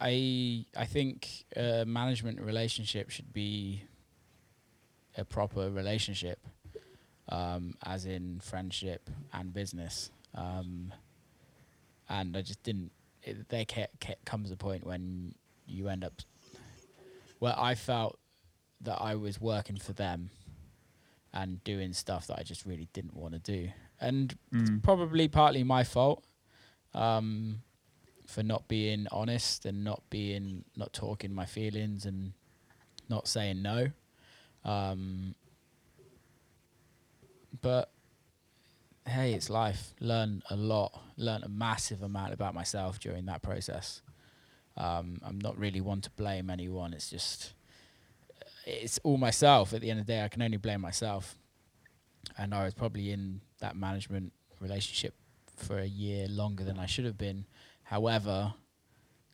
I 0.00 0.64
I 0.76 0.84
think 0.84 1.44
a 1.56 1.84
management 1.84 2.40
relationship 2.40 3.10
should 3.10 3.32
be 3.32 3.82
a 5.16 5.24
proper 5.24 5.70
relationship, 5.70 6.38
um, 7.28 7.74
as 7.84 8.06
in 8.06 8.40
friendship 8.40 9.10
and 9.32 9.52
business. 9.52 10.10
Um, 10.34 10.92
and 12.08 12.36
I 12.36 12.42
just 12.42 12.62
didn't. 12.62 12.92
It, 13.28 13.48
there 13.48 13.64
ca- 13.64 13.86
ca- 14.00 14.14
comes 14.24 14.50
a 14.50 14.56
point 14.56 14.84
when 14.86 15.34
you 15.66 15.88
end 15.88 16.04
up 16.04 16.14
where 17.38 17.54
I 17.58 17.74
felt 17.74 18.18
that 18.80 18.96
I 19.00 19.14
was 19.14 19.40
working 19.40 19.76
for 19.76 19.92
them 19.92 20.30
and 21.32 21.62
doing 21.64 21.92
stuff 21.92 22.26
that 22.28 22.38
I 22.38 22.42
just 22.42 22.64
really 22.64 22.88
didn't 22.92 23.14
want 23.14 23.34
to 23.34 23.38
do. 23.40 23.70
And 24.00 24.36
it's 24.52 24.70
Mm. 24.70 24.82
probably 24.82 25.28
partly 25.28 25.62
my 25.64 25.84
fault 25.84 26.24
um, 26.94 27.62
for 28.26 28.42
not 28.42 28.66
being 28.68 29.06
honest 29.12 29.66
and 29.66 29.84
not 29.84 30.02
being 30.10 30.64
not 30.76 30.92
talking 30.92 31.32
my 31.34 31.44
feelings 31.46 32.06
and 32.06 32.32
not 33.08 33.28
saying 33.28 33.60
no. 33.62 33.90
Um, 34.64 35.34
but 37.60 37.90
hey, 39.08 39.32
it's 39.32 39.50
life. 39.50 39.94
Learn 40.00 40.42
a 40.50 40.56
lot. 40.56 40.98
Learn 41.16 41.42
a 41.42 41.48
massive 41.48 42.02
amount 42.02 42.32
about 42.32 42.54
myself 42.54 43.00
during 43.00 43.26
that 43.26 43.42
process. 43.42 44.02
Um, 44.76 45.18
I'm 45.24 45.38
not 45.38 45.58
really 45.58 45.80
one 45.80 46.00
to 46.02 46.10
blame 46.10 46.50
anyone. 46.50 46.92
It's 46.92 47.10
just 47.10 47.54
it's 48.64 48.98
all 49.02 49.16
myself. 49.16 49.72
At 49.72 49.80
the 49.80 49.90
end 49.90 50.00
of 50.00 50.06
the 50.06 50.12
day, 50.12 50.22
I 50.22 50.28
can 50.28 50.42
only 50.42 50.58
blame 50.58 50.80
myself. 50.80 51.36
And 52.36 52.54
I 52.54 52.64
was 52.64 52.74
probably 52.74 53.10
in 53.10 53.40
that 53.60 53.76
management 53.76 54.32
relationship 54.60 55.14
for 55.56 55.78
a 55.78 55.86
year 55.86 56.28
longer 56.28 56.64
than 56.64 56.78
I 56.78 56.86
should 56.86 57.04
have 57.04 57.18
been. 57.18 57.46
However, 57.84 58.54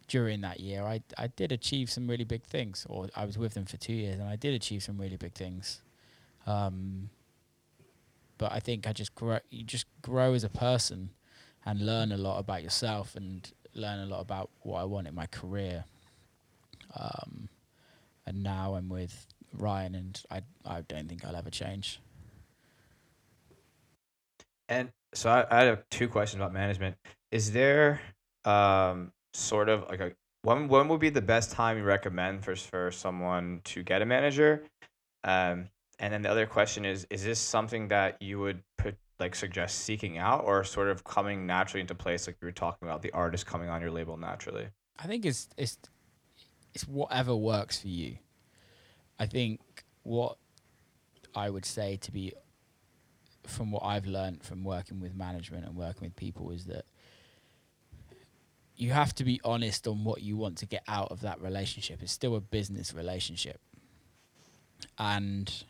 during 0.09 0.41
that 0.43 0.61
year, 0.61 0.83
I 0.83 1.03
I 1.19 1.27
did 1.27 1.53
achieve 1.53 1.91
some 1.91 2.09
really 2.09 2.25
big 2.25 2.45
things. 2.45 2.87
Or 2.89 3.09
I 3.15 3.25
was 3.25 3.37
with 3.37 3.55
them 3.55 3.67
for 3.67 3.77
two 3.77 3.93
years, 3.95 4.19
and 4.19 4.29
I 4.29 4.37
did 4.37 4.55
achieve 4.55 4.83
some 4.83 4.99
really 4.99 5.17
big 5.17 5.35
things. 5.35 5.83
Um, 6.47 7.11
but 8.39 8.53
I 8.53 8.61
think 8.61 8.87
I 8.87 8.93
just 8.93 9.15
grow. 9.15 9.39
You 9.51 9.65
just 9.65 9.87
grow 10.03 10.35
as 10.35 10.45
a 10.45 10.49
person, 10.49 11.11
and 11.65 11.85
learn 11.85 12.13
a 12.13 12.17
lot 12.17 12.39
about 12.39 12.63
yourself, 12.63 13.15
and 13.17 13.51
learn 13.75 14.01
a 14.01 14.07
lot 14.07 14.21
about 14.21 14.51
what 14.61 14.81
I 14.81 14.85
want 14.85 15.07
in 15.09 15.15
my 15.15 15.27
career. 15.27 15.85
Um, 16.95 17.49
and 18.27 18.43
now 18.43 18.75
I'm 18.75 18.89
with 18.89 19.27
Ryan, 19.53 19.95
and 19.95 20.23
I 20.31 20.43
I 20.65 20.81
don't 20.83 21.09
think 21.09 21.25
I'll 21.25 21.37
ever 21.37 21.51
change. 21.51 22.01
And 24.69 24.91
so 25.15 25.31
I, 25.31 25.47
I 25.51 25.65
have 25.65 25.85
two 25.91 26.09
questions 26.09 26.41
about 26.41 26.53
management. 26.53 26.97
Is 27.31 27.53
there 27.53 28.01
um 28.45 29.13
sort 29.33 29.69
of 29.69 29.89
like 29.89 30.01
a 30.01 30.13
when 30.43 30.69
when 30.69 30.89
would 30.89 31.01
be 31.01 31.11
the 31.11 31.23
best 31.23 31.51
time 31.51 31.79
you 31.79 31.85
recommend 31.85 32.45
for 32.45 32.55
for 32.57 32.91
someone 32.91 33.61
to 33.65 33.83
get 33.83 34.03
a 34.03 34.07
manager? 34.07 34.65
Um, 35.25 35.69
and 35.99 36.13
then 36.13 36.23
the 36.23 36.31
other 36.31 36.47
question 36.47 36.85
is, 36.85 37.07
is 37.11 37.25
this 37.25 37.39
something 37.39 37.89
that 37.89 38.21
you 38.21 38.39
would 38.41 38.63
put 38.77 38.97
like 39.21 39.35
suggest 39.35 39.81
seeking 39.81 40.19
out 40.19 40.45
or 40.45 40.65
sort 40.65 40.89
of 40.89 41.05
coming 41.05 41.47
naturally 41.47 41.81
into 41.81 41.95
place, 41.95 42.27
like 42.27 42.37
you 42.41 42.47
were 42.47 42.53
talking 42.53 42.89
about 42.89 43.03
the 43.03 43.13
artist 43.13 43.47
coming 43.47 43.69
on 43.69 43.81
your 43.81 43.91
label 43.91 44.17
naturally? 44.17 44.69
I 44.99 45.07
think 45.07 45.25
it's 45.25 45.49
it's 45.57 45.79
it's 46.75 46.87
whatever 46.89 47.35
works 47.35 47.81
for 47.81 47.89
you. 47.89 48.19
I 49.19 49.27
think 49.27 49.61
what 50.03 50.37
I 51.35 51.49
would 51.51 51.65
say 51.65 51.97
to 51.97 52.13
be 52.13 52.33
from 53.47 53.71
what 53.71 53.85
I've 53.85 54.07
learned 54.07 54.43
from 54.43 54.65
working 54.65 55.01
with 55.01 55.15
management 55.15 55.65
and 55.65 55.77
working 55.77 56.03
with 56.03 56.17
people 56.17 56.51
is 56.51 56.65
that 56.67 56.85
you 58.77 58.91
have 58.91 59.15
to 59.15 59.25
be 59.25 59.41
honest 59.45 59.87
on 59.87 60.03
what 60.03 60.23
you 60.23 60.37
want 60.37 60.59
to 60.59 60.67
get 60.67 60.83
out 60.89 61.13
of 61.13 61.21
that 61.21 61.41
relationship. 61.41 62.03
It's 62.03 62.13
still 62.13 62.35
a 62.35 62.41
business 62.41 62.93
relationship. 62.93 63.61
And 64.99 65.65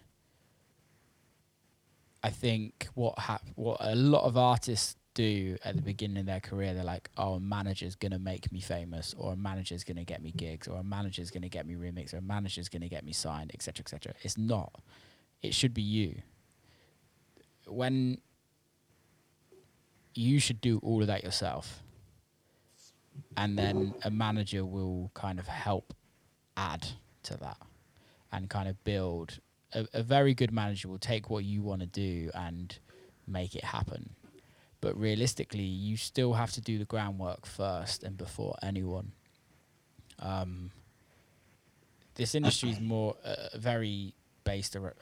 I 2.24 2.30
think 2.30 2.88
what 2.94 3.18
what 3.54 3.76
a 3.80 3.94
lot 3.94 4.24
of 4.24 4.38
artists 4.38 4.96
do 5.12 5.58
at 5.62 5.76
the 5.76 5.82
beginning 5.82 6.16
of 6.16 6.26
their 6.26 6.40
career, 6.40 6.72
they're 6.72 6.82
like, 6.82 7.10
"Oh, 7.18 7.34
a 7.34 7.40
manager's 7.40 7.96
gonna 7.96 8.18
make 8.18 8.50
me 8.50 8.60
famous, 8.60 9.14
or 9.18 9.34
a 9.34 9.36
manager's 9.36 9.84
gonna 9.84 10.04
get 10.04 10.22
me 10.22 10.32
gigs, 10.32 10.66
or 10.66 10.78
a 10.78 10.82
manager's 10.82 11.30
gonna 11.30 11.50
get 11.50 11.66
me 11.66 11.74
remix, 11.74 12.14
or 12.14 12.16
a 12.16 12.22
manager's 12.22 12.70
gonna 12.70 12.88
get 12.88 13.04
me 13.04 13.12
signed, 13.12 13.50
etc., 13.52 13.82
etc." 13.84 14.14
It's 14.22 14.38
not. 14.38 14.72
It 15.42 15.52
should 15.52 15.74
be 15.74 15.82
you. 15.82 16.22
When 17.66 18.22
you 20.14 20.38
should 20.38 20.62
do 20.62 20.78
all 20.78 21.02
of 21.02 21.08
that 21.08 21.24
yourself, 21.24 21.82
and 23.36 23.58
then 23.58 23.94
a 24.02 24.10
manager 24.10 24.64
will 24.64 25.10
kind 25.12 25.38
of 25.38 25.46
help 25.46 25.92
add 26.56 26.86
to 27.24 27.36
that, 27.36 27.58
and 28.32 28.48
kind 28.48 28.66
of 28.66 28.82
build. 28.82 29.40
A, 29.74 29.86
a 29.94 30.02
very 30.02 30.34
good 30.34 30.52
manager 30.52 30.88
will 30.88 30.98
take 30.98 31.30
what 31.30 31.44
you 31.44 31.62
want 31.62 31.80
to 31.80 31.86
do 31.86 32.30
and 32.34 32.78
make 33.26 33.54
it 33.56 33.64
happen 33.64 34.14
but 34.84 35.00
realistically, 35.00 35.62
you 35.62 35.96
still 35.96 36.34
have 36.34 36.52
to 36.52 36.60
do 36.60 36.76
the 36.76 36.84
groundwork 36.84 37.46
first 37.46 38.04
and 38.04 38.18
before 38.18 38.54
anyone. 38.62 39.12
Um, 40.18 40.72
this 42.16 42.34
industry 42.34 42.68
is 42.68 42.80
more 42.80 43.16
uh, 43.24 43.56
very 43.56 44.12
based 44.44 44.76
around, 44.76 44.92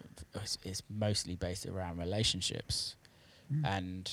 it's 0.62 0.84
mostly 0.88 1.34
based 1.34 1.66
around 1.66 1.98
relationships, 1.98 2.94
and 3.64 4.08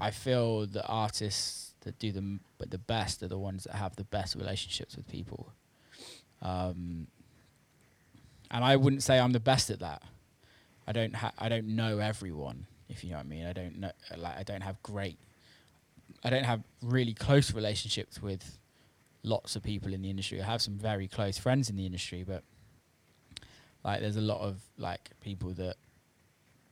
I 0.00 0.10
feel 0.10 0.64
the 0.64 0.86
artists 0.86 1.74
that 1.82 1.98
do 1.98 2.10
them 2.10 2.40
but 2.56 2.70
the 2.70 2.78
best 2.78 3.22
are 3.22 3.28
the 3.28 3.38
ones 3.38 3.64
that 3.64 3.74
have 3.74 3.94
the 3.96 4.04
best 4.04 4.36
relationships 4.36 4.96
with 4.96 5.06
people. 5.06 5.52
Um, 6.40 7.08
and 8.52 8.64
I 8.64 8.76
wouldn't 8.76 9.02
say 9.02 9.18
I'm 9.18 9.32
the 9.32 9.40
best 9.40 9.70
at 9.70 9.80
that. 9.80 10.02
I 10.86 10.92
don't 10.92 11.14
ha- 11.14 11.32
I 11.38 11.48
don't 11.48 11.68
know 11.76 11.98
everyone 11.98 12.66
if 12.88 13.02
you 13.02 13.10
know 13.10 13.16
what 13.16 13.26
I 13.26 13.28
mean. 13.28 13.46
I 13.46 13.52
don't 13.52 13.78
know, 13.78 13.90
like, 14.16 14.36
I 14.36 14.42
don't 14.42 14.60
have 14.62 14.82
great, 14.82 15.18
I 16.22 16.30
don't 16.30 16.44
have 16.44 16.62
really 16.82 17.14
close 17.14 17.52
relationships 17.54 18.20
with 18.20 18.58
lots 19.22 19.56
of 19.56 19.62
people 19.62 19.94
in 19.94 20.02
the 20.02 20.10
industry. 20.10 20.42
I 20.42 20.44
have 20.44 20.60
some 20.60 20.74
very 20.78 21.08
close 21.08 21.38
friends 21.38 21.70
in 21.70 21.76
the 21.76 21.86
industry, 21.86 22.22
but 22.24 22.42
like, 23.84 24.00
there's 24.00 24.16
a 24.16 24.20
lot 24.20 24.40
of 24.40 24.60
like 24.76 25.10
people 25.20 25.50
that 25.54 25.76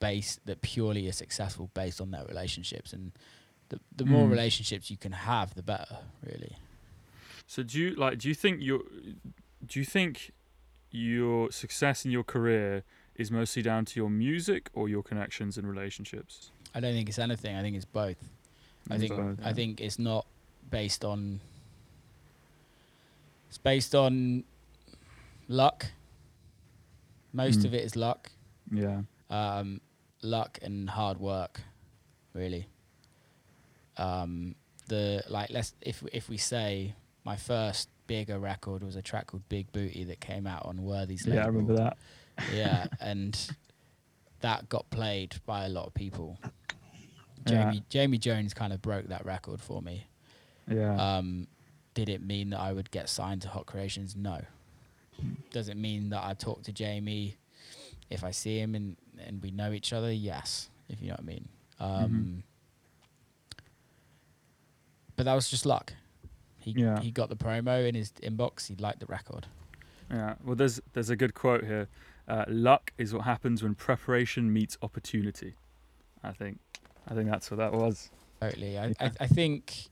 base 0.01 0.39
that 0.45 0.61
purely 0.62 1.09
are 1.09 1.12
successful 1.12 1.70
based 1.74 2.01
on 2.01 2.11
their 2.11 2.24
relationships, 2.26 2.93
and 2.93 3.12
the 3.68 3.78
the 3.97 4.05
more 4.05 4.26
Mm. 4.26 4.31
relationships 4.31 4.91
you 4.91 4.97
can 4.97 5.12
have, 5.12 5.55
the 5.55 5.62
better, 5.62 5.99
really. 6.24 6.57
So 7.47 7.62
do 7.62 7.78
you 7.78 7.95
like? 7.95 8.18
Do 8.18 8.28
you 8.28 8.35
think 8.35 8.61
your 8.62 8.81
do 9.66 9.78
you 9.78 9.85
think 9.85 10.33
your 10.91 11.51
success 11.53 12.05
in 12.05 12.11
your 12.11 12.24
career 12.24 12.82
is 13.16 13.30
mostly 13.30 13.62
down 13.62 13.84
to 13.84 14.01
your 14.01 14.11
music 14.11 14.70
or 14.72 14.88
your 14.88 15.03
connections 15.03 15.57
and 15.59 15.68
relationships? 15.68 16.51
I 16.74 16.80
don't 16.80 16.93
think 16.93 17.09
it's 17.09 17.18
anything. 17.18 17.57
I 17.57 17.62
think 17.62 17.76
it's 17.76 17.84
both. 17.84 18.16
I 18.91 18.99
think 18.99 19.14
both, 19.14 19.38
I 19.45 19.53
think 19.53 19.80
it's 19.80 19.99
not 19.99 20.26
based 20.70 21.05
on. 21.05 21.41
It's 23.49 23.59
based 23.59 23.95
on 23.95 24.45
luck. 25.49 25.86
Most 27.32 27.61
Mm. 27.61 27.64
of 27.66 27.74
it 27.74 27.84
is 27.84 27.95
luck, 27.97 28.30
Yeah. 28.72 29.03
um, 29.28 29.80
luck 30.22 30.59
and 30.62 30.91
hard 30.91 31.18
work, 31.18 31.61
really. 32.32 32.66
Um, 33.97 34.55
the 34.88 35.22
like 35.28 35.51
let's 35.51 35.74
if 35.80 36.03
if 36.12 36.28
we 36.28 36.36
say 36.36 36.95
my 37.24 37.36
first 37.36 37.88
bigger 38.11 38.41
record 38.41 38.83
was 38.83 38.97
a 38.97 39.03
track 39.03 39.29
called 39.29 39.49
Big 39.49 39.71
Booty 39.71 40.03
that 40.03 40.19
came 40.19 40.45
out 40.45 40.67
on 40.67 40.83
Worthy's 40.83 41.25
label. 41.27 41.37
Yeah, 41.37 41.45
I 41.45 41.47
remember 41.47 41.77
that. 41.77 41.97
Yeah, 42.53 42.87
and 43.01 43.39
that 44.41 44.69
got 44.69 44.91
played 44.91 45.37
by 45.47 45.65
a 45.67 45.69
lot 45.69 45.87
of 45.87 45.95
people. 45.95 46.37
Yeah. 47.47 47.71
Jamie 47.71 47.83
Jamie 47.89 48.19
Jones 48.19 48.53
kind 48.53 48.73
of 48.73 48.83
broke 48.83 49.07
that 49.07 49.25
record 49.25 49.61
for 49.61 49.81
me. 49.81 50.09
Yeah. 50.69 50.97
Um, 50.97 51.47
did 51.95 52.09
it 52.09 52.21
mean 52.21 52.51
that 52.51 52.59
I 52.59 52.73
would 52.73 52.91
get 52.91 53.09
signed 53.09 53.43
to 53.43 53.49
Hot 53.49 53.67
Creations? 53.67 54.17
No. 54.17 54.41
Does 55.53 55.69
it 55.69 55.77
mean 55.77 56.11
that 56.11 56.25
I 56.25 56.35
talk 56.35 56.63
to 56.65 56.73
Jamie 56.73 57.37
if 58.09 58.25
I 58.25 58.33
see 58.33 58.59
him 58.59 58.75
and 58.75 58.97
and 59.25 59.41
we 59.41 59.53
know 59.53 59.71
each 59.71 59.93
other? 59.93 60.11
Yes, 60.11 60.69
if 60.89 61.01
you 61.01 61.09
know 61.09 61.15
what 61.15 61.21
I 61.21 61.25
mean. 61.25 61.49
Um, 61.79 62.43
But 65.15 65.25
that 65.27 65.35
was 65.35 65.49
just 65.49 65.65
luck. 65.65 65.93
He 66.75 66.83
Yeah. 66.83 67.01
he 67.01 67.11
got 67.11 67.29
the 67.29 67.37
promo 67.37 67.87
in 67.89 67.95
his 67.95 68.12
inbox. 68.23 68.66
He 68.68 68.77
liked 68.77 69.01
the 69.01 69.07
record. 69.07 69.47
Yeah. 70.11 70.35
Well, 70.45 70.57
there's 70.57 70.81
there's 70.93 71.11
a 71.11 71.16
good 71.16 71.35
quote 71.35 71.64
here. 71.64 71.89
Uh, 72.29 72.45
Luck 72.49 72.93
is 72.99 73.12
what 73.12 73.25
happens 73.25 73.62
when 73.62 73.75
preparation 73.75 74.53
meets 74.53 74.77
opportunity. 74.83 75.55
I 76.23 76.33
think. 76.33 76.59
I 77.09 77.14
think 77.14 77.31
that's 77.31 77.51
what 77.51 77.59
that 77.59 77.73
was. 77.73 78.11
Totally. 78.41 78.79
I, 78.79 78.95
I, 79.01 79.11
I 79.21 79.27
think 79.27 79.89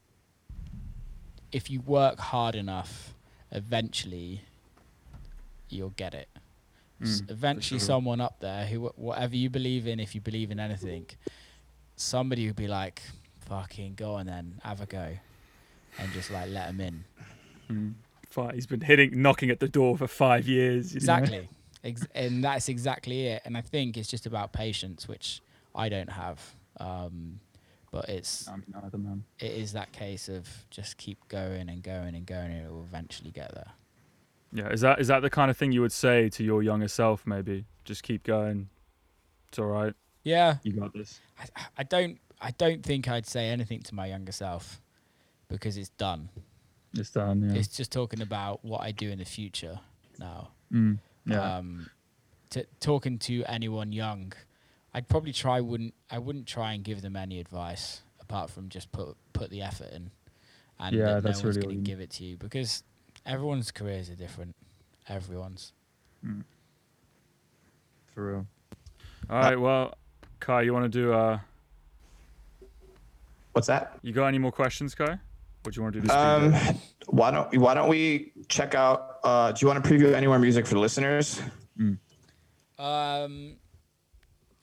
if 1.53 1.71
you 1.71 1.81
work 1.81 2.19
hard 2.19 2.55
enough, 2.55 3.15
eventually 3.51 4.43
you'll 5.69 5.91
get 5.91 6.15
it. 6.15 6.29
Mm, 7.03 7.31
eventually, 7.31 7.79
sure. 7.79 7.87
someone 7.87 8.21
up 8.21 8.41
there 8.41 8.67
who, 8.67 8.87
whatever 8.97 9.37
you 9.37 9.49
believe 9.51 9.87
in, 9.87 10.01
if 10.01 10.15
you 10.15 10.21
believe 10.21 10.51
in 10.51 10.59
anything, 10.59 11.07
somebody 11.97 12.47
would 12.47 12.57
be 12.57 12.67
like, 12.67 13.03
"Fucking 13.41 13.95
go 13.95 14.15
on 14.15 14.27
then, 14.27 14.61
have 14.65 14.81
a 14.81 14.87
go," 14.87 15.17
and 15.99 16.13
just 16.13 16.31
like 16.31 16.51
let 16.51 16.69
them 16.69 16.81
in. 16.81 17.05
Mm. 17.71 17.95
He's 18.55 18.67
been 18.67 18.81
hitting, 18.81 19.21
knocking 19.21 19.51
at 19.51 19.59
the 19.59 19.69
door 19.69 19.97
for 19.97 20.07
five 20.07 20.47
years. 20.47 20.93
know? 20.93 20.99
Exactly. 20.99 21.49
Ex- 21.83 22.07
and 22.15 22.45
that's 22.45 22.69
exactly 22.69 23.27
it. 23.27 23.43
And 23.45 23.57
I 23.57 23.63
think 23.63 23.97
it's 23.97 24.09
just 24.09 24.27
about 24.27 24.53
patience, 24.53 25.09
which 25.09 25.41
I 25.75 25.89
don't 25.89 26.11
have. 26.11 26.55
Um, 26.79 27.41
but 27.91 28.09
it's 28.09 28.49
neither, 28.73 28.99
it 29.39 29.51
is 29.51 29.73
that 29.73 29.93
case 29.93 30.29
of 30.29 30.47
just 30.71 30.99
keep 30.99 31.27
going 31.29 31.69
and 31.69 31.83
going 31.83 32.15
and 32.15 32.27
going, 32.27 32.53
and 32.53 32.67
it 32.67 32.71
will 32.71 32.83
eventually 32.83 33.31
get 33.31 33.55
there. 33.55 33.73
Yeah, 34.53 34.69
is 34.69 34.83
that 34.83 35.01
is 35.01 35.09
that 35.09 35.21
the 35.21 35.31
kind 35.31 35.51
of 35.51 35.57
thing 35.57 35.73
you 35.73 35.81
would 35.81 35.93
say 35.93 36.29
to 36.31 36.45
your 36.45 36.63
younger 36.63 36.89
self? 36.89 37.27
Maybe 37.27 37.65
just 37.85 38.03
keep 38.03 38.25
going. 38.25 38.69
It's 39.49 39.59
all 39.59 39.67
right. 39.67 39.95
Yeah, 40.25 40.57
You 40.63 40.73
got 40.73 40.93
this. 40.93 41.21
I, 41.39 41.63
I 41.79 41.83
don't 41.85 42.19
I 42.41 42.51
don't 42.53 42.83
think 42.83 43.09
I'd 43.09 43.27
say 43.27 43.49
anything 43.49 43.81
to 43.85 43.95
my 43.95 44.07
younger 44.07 44.33
self 44.33 44.81
because 45.49 45.77
it's 45.77 45.91
done. 45.91 46.29
It's 46.95 47.11
done. 47.11 47.51
Yeah. 47.51 47.59
It's 47.59 47.69
just 47.69 47.93
talking 47.93 48.23
about 48.23 48.65
what 48.65 48.83
I 48.83 48.93
do 48.93 49.09
in 49.11 49.19
the 49.19 49.25
future 49.25 49.81
now. 50.19 50.49
Mm, 50.73 50.99
yeah. 51.27 51.57
Um, 51.57 51.91
t- 52.51 52.65
talking 52.81 53.19
to 53.21 53.45
anyone 53.45 53.93
young, 53.93 54.33
I'd 54.95 55.09
probably 55.09 55.33
try 55.33 55.61
wouldn't 55.61 55.95
I 56.11 56.19
wouldn't 56.19 56.47
try 56.47 56.73
and 56.73 56.83
give 56.83 57.03
them 57.03 57.17
any 57.17 57.41
advice 57.41 58.03
apart 58.21 58.51
from 58.51 58.69
just 58.69 58.91
put 58.93 59.17
put 59.33 59.51
the 59.51 59.63
effort 59.63 59.93
in, 59.93 60.11
and 60.79 60.97
Yeah, 60.97 61.15
that 61.15 61.23
that's 61.25 61.43
no 61.43 61.49
one's 61.49 61.57
really 61.57 61.75
going 61.75 61.85
to 61.85 61.91
give 61.91 62.01
it 62.01 62.11
to 62.13 62.25
you 62.25 62.37
because 62.37 62.83
everyone's 63.27 63.71
careers 63.71 64.11
are 64.11 64.15
different. 64.15 64.55
Everyone's. 65.09 65.73
Mm. 66.25 66.43
For 68.15 68.33
real. 68.33 68.47
All 69.31 69.41
right. 69.41 69.61
Well, 69.61 69.95
Kai, 70.41 70.63
you 70.63 70.73
want 70.73 70.85
to 70.85 70.89
do? 70.89 71.13
Uh, 71.13 71.39
What's 73.53 73.67
that? 73.69 73.99
you 74.03 74.13
got 74.13 74.27
any 74.27 74.39
more 74.39 74.53
questions, 74.53 74.95
Kai? 74.95 75.19
What 75.69 75.75
do 75.75 75.81
you 75.81 75.83
want 75.83 75.95
to 75.97 76.01
do 76.01 76.07
this 76.07 76.17
Um, 76.17 76.55
why 77.09 77.31
don't 77.31 77.55
why 77.59 77.75
don't 77.75 77.91
we 77.91 78.33
check 78.49 78.75
out? 78.75 79.19
Uh, 79.23 79.53
do 79.53 79.59
you 79.61 79.69
want 79.71 79.85
to 79.85 79.91
preview 79.91 80.15
any 80.15 80.27
more 80.27 80.39
music 80.39 80.67
for 80.67 80.73
the 80.73 80.81
listeners? 80.81 81.43
Um, 82.79 83.57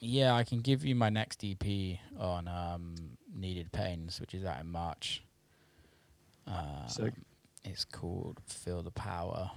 yeah, 0.00 0.34
I 0.34 0.42
can 0.42 0.58
give 0.62 0.84
you 0.84 0.96
my 0.96 1.08
next 1.08 1.44
EP 1.44 1.98
on 2.18 2.48
um, 2.48 2.96
Needed 3.32 3.70
Pains, 3.70 4.20
which 4.20 4.34
is 4.34 4.44
out 4.44 4.60
in 4.60 4.66
March. 4.66 5.22
Um, 6.48 6.88
Sick. 6.88 7.14
It's 7.64 7.84
called 7.84 8.40
Feel 8.48 8.82
the 8.82 8.90
Power, 8.90 9.52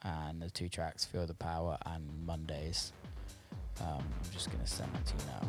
and 0.00 0.40
the 0.40 0.48
two 0.48 0.70
tracks 0.70 1.04
Feel 1.04 1.26
the 1.26 1.34
Power 1.34 1.76
and 1.84 2.24
Mondays. 2.24 2.94
Um, 3.82 3.98
I'm 3.98 4.32
just 4.32 4.50
gonna 4.50 4.66
send 4.66 4.90
that 4.94 5.04
to 5.04 5.12
you 5.16 5.30
now. 5.32 5.48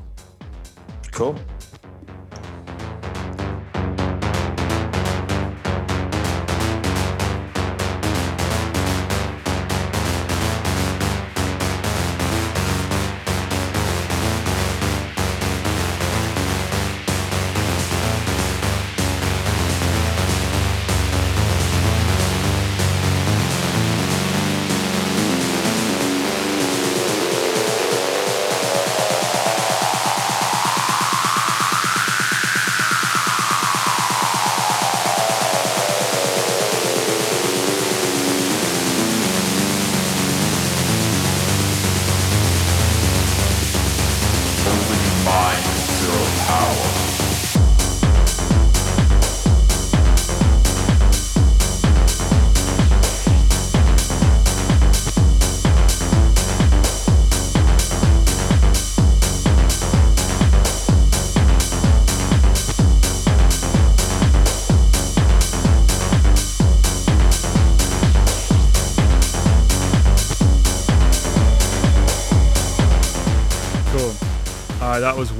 Cool. 1.13 1.35
Cool. 1.35 2.76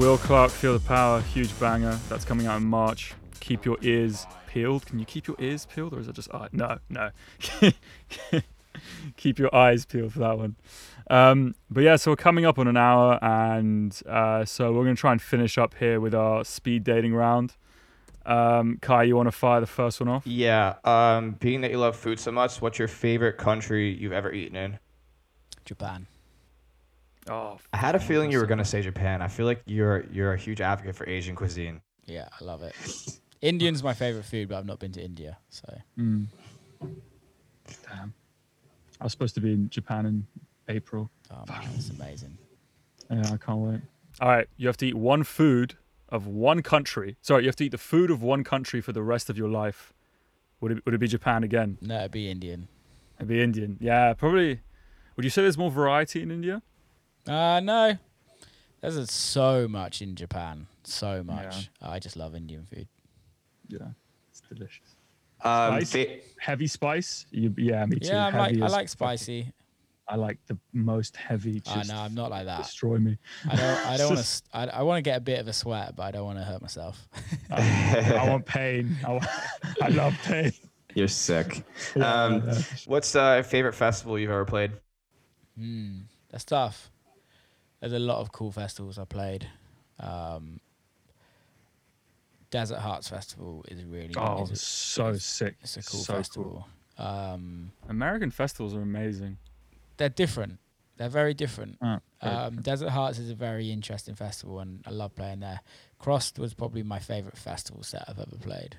Will 0.08 0.18
Clarke, 0.18 0.52
Feel 0.52 0.72
the 0.72 0.88
Power, 0.88 1.20
huge 1.20 1.60
banger. 1.60 2.00
That's 2.08 2.24
coming 2.24 2.48
out 2.48 2.56
in 2.56 2.64
March. 2.64 3.14
Keep 3.42 3.66
your 3.66 3.78
ears 3.82 4.26
peeled. 4.48 4.86
Can 4.86 5.00
you 5.00 5.06
keep 5.06 5.28
your 5.28 5.36
ears 5.38 5.66
peeled, 5.66 5.94
or 5.94 6.00
is 6.00 6.08
it 6.08 6.16
just 6.16 6.34
eye? 6.34 6.48
No, 6.54 6.78
no. 6.88 7.10
keep 9.18 9.38
your 9.38 9.54
eyes 9.54 9.84
peeled 9.84 10.14
for 10.14 10.20
that 10.20 10.38
one. 10.38 10.56
Um, 11.10 11.56
but 11.70 11.84
yeah, 11.84 11.98
so 11.98 12.12
we're 12.12 12.16
coming 12.16 12.46
up 12.46 12.58
on 12.58 12.70
an 12.70 12.78
hour, 12.78 13.20
and 13.22 14.02
uh, 14.08 14.46
so 14.46 14.72
we're 14.72 14.86
going 14.86 14.96
to 14.96 15.00
try 15.00 15.12
and 15.12 15.22
finish 15.22 15.58
up 15.58 15.74
here 15.74 16.00
with 16.00 16.16
our 16.16 16.46
speed 16.46 16.86
dating 16.86 17.14
round. 17.14 17.58
Um, 18.26 18.78
Kai, 18.82 19.04
you 19.04 19.18
want 19.18 19.28
to 19.28 19.34
fire 19.34 19.60
the 19.60 19.68
first 19.68 20.00
one 20.00 20.08
off? 20.08 20.26
Yeah. 20.26 20.76
Um, 20.86 21.32
being 21.32 21.60
that 21.62 21.72
you 21.72 21.80
love 21.80 21.98
food 21.98 22.18
so 22.18 22.32
much, 22.32 22.62
what's 22.62 22.80
your 22.80 22.88
favorite 22.88 23.38
country 23.38 23.94
you've 23.94 24.14
ever 24.14 24.32
eaten 24.32 24.56
in? 24.56 24.80
Japan. 25.66 26.08
Oh, 27.30 27.58
I 27.74 27.78
had 27.78 27.96
a 27.96 28.00
feeling 28.00 28.32
you 28.32 28.40
were 28.40 28.46
gonna 28.46 28.66
say 28.66 28.82
Japan. 28.82 29.22
I 29.22 29.28
feel 29.28 29.46
like 29.46 29.62
you're 29.66 30.06
you're 30.12 30.34
a 30.34 30.38
huge 30.38 30.62
advocate 30.62 30.96
for 30.96 31.08
Asian 31.10 31.36
cuisine. 31.36 31.82
Yeah, 32.06 32.28
I 32.40 32.44
love 32.44 32.62
it. 32.64 32.74
Indian's 33.42 33.84
my 33.84 33.94
favorite 33.94 34.26
food, 34.26 34.50
but 34.50 34.58
I've 34.58 34.66
not 34.66 34.80
been 34.80 34.92
to 34.94 35.04
India, 35.04 35.38
so 35.50 35.68
Mm. 35.98 36.28
Damn. 37.90 38.14
I 39.00 39.04
was 39.04 39.12
supposed 39.12 39.36
to 39.36 39.42
be 39.42 39.54
in 39.54 39.70
Japan 39.70 40.06
in 40.06 40.28
April. 40.70 41.10
oh 41.32 41.44
man, 41.48 41.62
it's 41.76 41.90
amazing. 41.90 42.38
Yeah, 43.12 43.22
I 43.34 43.38
can't 43.38 43.60
wait. 43.60 43.82
All 44.20 44.30
right, 44.30 44.48
you 44.58 44.68
have 44.68 44.78
to 44.78 44.88
eat 44.88 44.96
one 44.96 45.24
food 45.24 45.76
of 46.10 46.26
one 46.28 46.62
country. 46.64 47.18
Sorry, 47.22 47.44
you 47.44 47.50
have 47.50 47.56
to 47.58 47.66
eat 47.66 47.72
the 47.72 47.78
food 47.78 48.10
of 48.10 48.24
one 48.24 48.44
country 48.44 48.82
for 48.82 48.92
the 48.94 49.04
rest 49.04 49.30
of 49.30 49.38
your 49.38 49.50
life. 49.50 49.94
Would 50.62 50.72
it, 50.72 50.86
would 50.86 50.96
it 50.96 50.98
be 50.98 51.08
Japan 51.08 51.44
again? 51.44 51.78
No, 51.82 52.00
it'd 52.00 52.12
be 52.12 52.30
Indian. 52.32 52.68
It'd 53.18 53.28
be 53.28 53.42
Indian. 53.42 53.78
Yeah, 53.80 54.14
probably. 54.14 54.62
Would 55.16 55.24
you 55.24 55.30
say 55.30 55.42
there's 55.44 55.58
more 55.58 55.70
variety 55.72 56.22
in 56.24 56.32
India? 56.32 56.62
Uh 57.28 57.60
no. 57.62 57.98
There's 58.82 59.12
so 59.12 59.68
much 59.68 60.02
in 60.02 60.16
Japan. 60.16 60.68
So 60.84 61.16
Yeah. 61.18 61.22
much. 61.24 61.70
I 61.82 62.00
just 62.00 62.16
love 62.16 62.36
Indian 62.36 62.66
food. 62.66 62.88
Yeah, 63.68 63.80
it's 64.30 64.42
delicious. 64.42 64.96
Um, 65.42 65.82
Spice? 65.86 65.92
fa- 65.92 66.20
Heavy 66.40 66.68
spice? 66.68 67.26
You, 67.32 67.54
yeah, 67.58 67.86
me 67.86 68.00
too. 68.00 68.08
Yeah, 68.10 68.28
I'm 68.28 68.36
like 68.36 68.50
Heavy 68.52 68.62
I 68.62 68.66
as 68.66 68.72
like 68.72 68.78
fucking- 68.88 68.88
spicy. 68.88 69.54
I 70.10 70.16
like 70.16 70.38
the 70.48 70.58
most 70.72 71.18
heavy. 71.18 71.62
I 71.68 71.76
Just 71.76 71.90
know 71.90 71.98
I'm 71.98 72.16
not 72.16 72.32
like 72.32 72.46
that. 72.46 72.60
destroy 72.64 72.98
me. 72.98 73.18
I 73.50 73.56
don't. 73.58 73.86
I 73.88 73.98
don't 73.98 74.10
want 74.16 74.26
to. 74.26 74.42
I, 74.58 74.66
I 74.68 74.82
want 74.84 75.00
to 75.00 75.02
get 75.02 75.18
a 75.18 75.20
bit 75.20 75.40
of 75.40 75.50
a 75.50 75.54
sweat, 75.54 75.98
but 75.98 76.04
I 76.04 76.12
don't 76.12 76.24
want 76.24 76.38
to 76.38 76.46
hurt 76.46 76.62
myself. 76.62 77.10
I 77.52 78.24
want 78.30 78.46
pain. 78.46 78.96
I, 79.06 79.12
want, 79.12 79.26
I 79.82 79.90
love 79.90 80.18
pain. 80.24 80.54
you're 80.96 81.10
sick. 81.10 81.66
Um, 81.98 82.42
yeah. 82.48 82.62
What's 82.86 83.16
uh, 83.18 83.44
favorite 83.44 83.74
festival 83.74 84.18
you've 84.18 84.32
ever 84.32 84.46
played? 84.46 84.72
Hmm, 85.58 85.98
that's 86.30 86.46
tough. 86.46 86.90
There's 87.80 87.94
a 87.94 88.00
lot 88.00 88.20
of 88.20 88.32
cool 88.32 88.52
festivals 88.52 88.98
I 88.98 89.06
played. 89.06 89.48
Um, 90.00 90.60
Desert 92.50 92.80
Hearts 92.80 93.10
Festival 93.10 93.66
is 93.68 93.84
really. 93.84 94.14
Oh, 94.18 94.44
is 94.44 94.52
a- 94.52 94.56
so 94.56 95.08
it's- 95.10 95.24
sick. 95.26 95.58
It's 95.62 95.78
a 95.78 95.84
cool 95.84 96.00
so 96.00 96.14
cool. 96.14 96.18
festival. 96.20 96.68
Um, 96.98 97.72
American 97.90 98.32
festivals 98.32 98.74
are 98.74 98.82
amazing. 98.82 99.38
they're 99.98 100.10
different. 100.10 100.60
They're 100.98 101.10
very 101.10 101.34
different. 101.34 101.78
Oh, 101.82 102.00
very 102.22 102.36
Um, 102.36 102.44
different. 102.50 102.64
Desert 102.66 102.90
Hearts 102.90 103.18
is 103.18 103.32
a 103.32 103.36
very 103.36 103.72
interesting 103.72 104.14
festival, 104.14 104.60
and 104.60 104.84
I 104.86 104.92
love 104.92 105.16
playing 105.16 105.40
there. 105.40 105.62
CRSSD 106.00 106.38
was 106.40 106.54
probably 106.54 106.84
my 106.84 107.00
favorite 107.00 107.36
festival 107.38 107.82
set 107.82 108.04
I've 108.08 108.20
ever 108.20 108.36
played. 108.38 108.78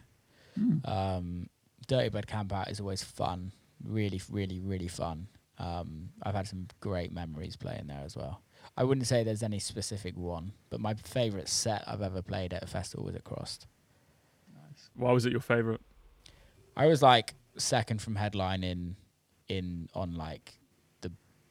Mm. 0.56 0.88
Um, 0.88 1.50
Dirtybird 1.88 2.26
Campout 2.26 2.70
is 2.70 2.78
always 2.80 3.02
fun, 3.02 3.50
really, 3.84 4.20
really, 4.30 4.60
really 4.60 4.86
fun. 4.88 5.26
Um, 5.58 6.10
I've 6.22 6.34
had 6.36 6.46
some 6.46 6.68
great 6.78 7.10
memories 7.12 7.56
playing 7.56 7.88
there 7.88 8.02
as 8.04 8.16
well. 8.16 8.40
I 8.78 8.84
wouldn't 8.84 9.08
say 9.08 9.24
there's 9.24 9.42
any 9.42 9.58
specific 9.58 10.16
one, 10.16 10.52
but 10.70 10.78
my 10.80 10.94
favourite 10.94 11.48
set 11.48 11.82
I've 11.88 12.00
ever 12.00 12.22
played 12.22 12.54
at 12.54 12.62
a 12.62 12.66
festival 12.68 13.06
was 13.06 13.16
at 13.16 13.24
CRSSD. 13.24 13.66
Nice. 14.54 14.90
Why 14.94 15.10
was 15.10 15.26
it 15.26 15.32
your 15.32 15.40
favorite? 15.40 15.80
I 16.76 16.86
was 16.86 17.02
like 17.02 17.34
second 17.56 18.00
from 18.00 18.14
headline 18.14 18.62
in 18.62 18.94
in 19.48 19.88
on 19.94 20.14
like 20.14 20.60
the 21.00 21.10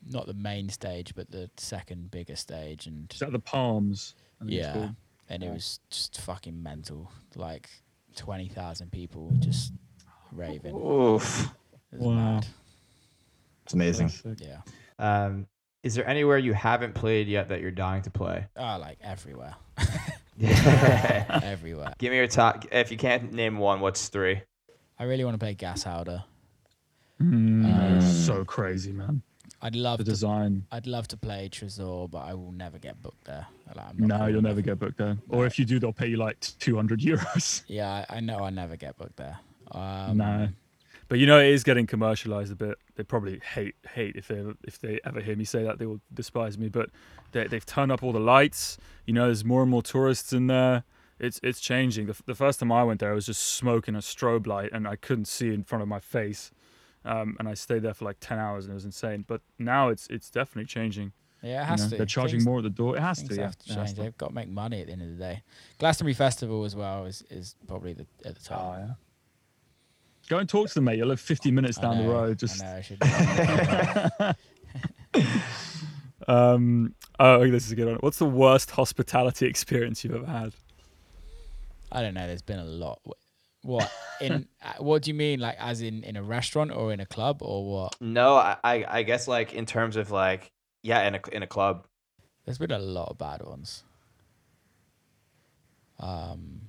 not 0.09 0.25
the 0.25 0.33
main 0.35 0.69
stage, 0.69 1.13
but 1.15 1.29
the 1.29 1.49
second 1.57 2.11
biggest 2.11 2.43
stage, 2.43 2.87
and 2.87 3.11
Is 3.13 3.19
that 3.19 3.33
the 3.33 3.39
Palms? 3.39 4.15
I 4.39 4.45
think 4.45 4.53
it's 4.53 4.65
yeah, 4.65 4.89
and 5.27 5.43
it 5.43 5.51
was 5.51 5.81
just 5.89 6.21
fucking 6.21 6.63
mental. 6.63 7.11
Like 7.35 7.69
twenty 8.15 8.47
thousand 8.47 8.93
people 8.93 9.33
just 9.39 9.73
raving. 10.31 10.75
Oof. 10.77 11.49
It 11.91 11.99
was 11.99 12.07
Wow. 12.07 12.13
mad. 12.35 12.47
It's 13.65 13.73
amazing. 13.73 14.11
Yeah. 14.39 14.61
Um, 14.97 15.45
is 15.83 15.95
there 15.95 16.07
anywhere 16.07 16.37
you 16.37 16.53
haven't 16.53 16.93
played 16.95 17.27
yet 17.27 17.49
that 17.49 17.61
you're 17.61 17.71
dying 17.71 18.01
to 18.03 18.09
play? 18.09 18.45
Oh, 18.57 18.77
like 18.79 18.97
everywhere, 19.01 19.55
everywhere. 20.41 21.93
Give 21.97 22.11
me 22.11 22.17
your 22.17 22.27
top. 22.27 22.65
If 22.71 22.91
you 22.91 22.97
can't 22.97 23.31
name 23.33 23.57
one, 23.57 23.79
what's 23.79 24.07
three? 24.09 24.41
I 24.99 25.03
really 25.03 25.23
want 25.23 25.35
to 25.35 25.39
play 25.39 25.55
Gashouder. 25.55 26.23
Mm, 27.21 27.65
Um, 27.97 28.01
so 28.01 28.43
crazy, 28.45 28.91
man. 28.91 29.21
I'd 29.61 29.75
love 29.75 29.97
The 29.97 30.03
to. 30.03 30.09
design. 30.11 30.65
I'd 30.71 30.85
love 30.85 31.07
to 31.09 31.17
play 31.17 31.49
Tresor, 31.51 32.09
but 32.11 32.19
I 32.19 32.33
will 32.35 32.51
never 32.51 32.77
get 32.77 33.01
booked 33.01 33.25
there. 33.25 33.47
Like, 33.75 33.85
I'm 33.89 33.97
not 34.07 34.19
No, 34.19 34.27
you'll 34.27 34.41
never 34.43 34.61
get 34.61 34.77
booked 34.77 34.97
there. 34.99 35.17
Or 35.29 35.47
if 35.47 35.57
you 35.57 35.65
do, 35.65 35.79
they'll 35.79 35.91
pay 35.93 36.07
you 36.07 36.17
like 36.17 36.39
200 36.59 36.99
euros. 36.99 37.63
Yeah, 37.67 38.05
I, 38.09 38.17
I 38.17 38.19
know 38.19 38.39
I 38.43 38.51
never 38.51 38.75
get 38.75 38.97
booked 38.97 39.15
there. 39.17 39.37
Um, 39.71 40.17
No. 40.17 40.47
But 41.09 41.19
you 41.19 41.25
know, 41.25 41.39
it 41.39 41.47
is 41.47 41.63
getting 41.63 41.87
commercialized 41.87 42.51
a 42.51 42.55
bit. 42.55 42.77
They 42.95 43.03
probably 43.03 43.39
hate 43.53 43.75
hate 43.93 44.15
if 44.15 44.27
they 44.27 44.39
ever, 44.39 44.55
if 44.63 44.79
they 44.79 44.99
ever 45.05 45.21
hear 45.21 45.35
me 45.35 45.45
say 45.45 45.63
that, 45.63 45.79
they 45.79 45.85
will 45.85 46.01
despise 46.13 46.57
me. 46.57 46.67
But 46.69 46.89
they, 47.31 47.47
they've 47.47 47.65
turned 47.65 47.91
up 47.91 48.03
all 48.03 48.11
the 48.11 48.19
lights. 48.19 48.77
You 49.05 49.13
know, 49.13 49.25
there's 49.25 49.45
more 49.45 49.61
and 49.61 49.71
more 49.71 49.81
tourists 49.81 50.33
in 50.33 50.47
there. 50.47 50.83
It's 51.19 51.39
it's 51.43 51.59
changing. 51.59 52.07
The, 52.07 52.21
the 52.25 52.35
first 52.35 52.59
time 52.59 52.71
I 52.71 52.83
went 52.83 52.99
there, 52.99 53.11
I 53.11 53.15
was 53.15 53.25
just 53.25 53.41
smoking 53.41 53.95
a 53.95 53.99
strobe 53.99 54.45
light, 54.47 54.71
and 54.73 54.87
I 54.87 54.95
couldn't 54.97 55.25
see 55.25 55.53
in 55.53 55.63
front 55.63 55.81
of 55.81 55.87
my 55.87 55.99
face. 55.99 56.51
Um, 57.05 57.37
and 57.39 57.47
I 57.47 57.53
stayed 57.53 57.83
there 57.83 57.93
for 57.93 58.03
like 58.03 58.17
10 58.19 58.37
hours, 58.37 58.65
and 58.65 58.71
it 58.71 58.75
was 58.75 58.83
insane. 58.83 59.23
But 59.27 59.41
now 59.57 59.87
it's 59.89 60.07
it's 60.07 60.29
definitely 60.29 60.65
changing. 60.67 61.13
Yeah, 61.41 61.49
it 61.49 61.53
you 61.61 61.65
has 61.67 61.83
know. 61.83 61.89
to. 61.91 61.97
They're 61.97 62.05
charging 62.05 62.39
Things- 62.39 62.45
more 62.45 62.57
at 62.57 62.63
the 62.63 62.69
door. 62.69 62.97
It 62.97 62.99
has 62.99 63.23
to. 63.23 63.33
Yeah. 63.33 63.43
have 63.43 63.57
to 63.59 63.73
change. 63.73 63.93
They've 63.93 64.17
got 64.17 64.29
to 64.29 64.33
make 64.33 64.49
money 64.49 64.81
at 64.81 64.87
the 64.87 64.93
end 64.93 65.03
of 65.03 65.09
the 65.09 65.15
day. 65.15 65.43
Glastonbury 65.79 66.15
Festival 66.15 66.65
as 66.65 66.75
well 66.75 67.05
is, 67.05 67.23
is 67.29 67.55
probably 67.67 67.93
the, 67.93 68.05
at 68.25 68.35
the 68.35 68.43
top. 68.43 68.61
Oh, 68.61 68.79
yeah. 68.79 68.93
Go 70.27 70.37
and 70.39 70.49
talk 70.49 70.67
to 70.67 70.73
them, 70.73 70.85
mate. 70.85 70.97
You'll 70.97 71.07
live 71.07 71.21
50 71.21 71.51
minutes 71.51 71.77
I 71.77 71.81
down 71.81 71.97
the 72.05 72.09
road. 72.11 72.39
Just 72.39 72.63
I 72.63 72.83
know. 73.01 74.35
I. 75.15 75.43
Um. 76.27 76.93
Oh, 77.19 77.49
this 77.49 77.65
is 77.65 77.71
a 77.71 77.75
good 77.75 77.87
one. 77.87 77.95
What's 78.01 78.17
the 78.19 78.25
worst 78.25 78.71
hospitality 78.71 79.47
experience 79.47 80.03
you've 80.03 80.13
ever 80.13 80.25
had? 80.25 80.53
I 81.91 82.01
don't 82.01 82.13
know. 82.13 82.27
There's 82.27 82.41
been 82.41 82.59
a 82.59 82.65
lot. 82.65 82.99
What 83.61 83.89
in? 84.19 84.47
uh, 84.63 84.73
what 84.79 85.03
do 85.03 85.09
you 85.09 85.15
mean? 85.15 85.39
Like, 85.39 85.55
as 85.57 85.81
in 85.81 86.03
in 86.03 86.17
a 86.17 86.23
restaurant 86.23 86.71
or 86.71 86.91
in 86.91 86.99
a 86.99 87.05
club 87.05 87.41
or 87.41 87.65
what? 87.65 87.95
No, 88.01 88.35
I, 88.35 88.57
I, 88.63 88.85
I 88.87 89.03
guess 89.03 89.27
like 89.27 89.53
in 89.53 89.65
terms 89.65 89.95
of 89.95 90.11
like 90.11 90.51
yeah, 90.83 91.07
in 91.07 91.15
a 91.15 91.21
in 91.31 91.43
a 91.43 91.47
club. 91.47 91.87
There's 92.45 92.57
been 92.57 92.71
a 92.71 92.79
lot 92.79 93.09
of 93.09 93.17
bad 93.17 93.41
ones. 93.43 93.83
Um. 95.99 96.66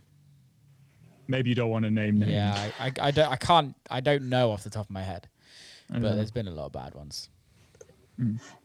Maybe 1.28 1.50
you 1.50 1.54
don't 1.54 1.70
want 1.70 1.84
to 1.84 1.90
name 1.90 2.18
names. 2.18 2.32
Yeah, 2.32 2.70
I, 2.80 2.86
I, 2.86 2.92
I 3.08 3.10
don't. 3.10 3.30
I 3.30 3.36
can't. 3.36 3.74
I 3.90 4.00
don't 4.00 4.24
know 4.30 4.50
off 4.50 4.64
the 4.64 4.70
top 4.70 4.86
of 4.86 4.90
my 4.90 5.02
head, 5.02 5.28
I 5.90 5.94
but 5.94 6.02
know. 6.02 6.16
there's 6.16 6.30
been 6.30 6.48
a 6.48 6.52
lot 6.52 6.66
of 6.66 6.72
bad 6.72 6.94
ones. 6.94 7.28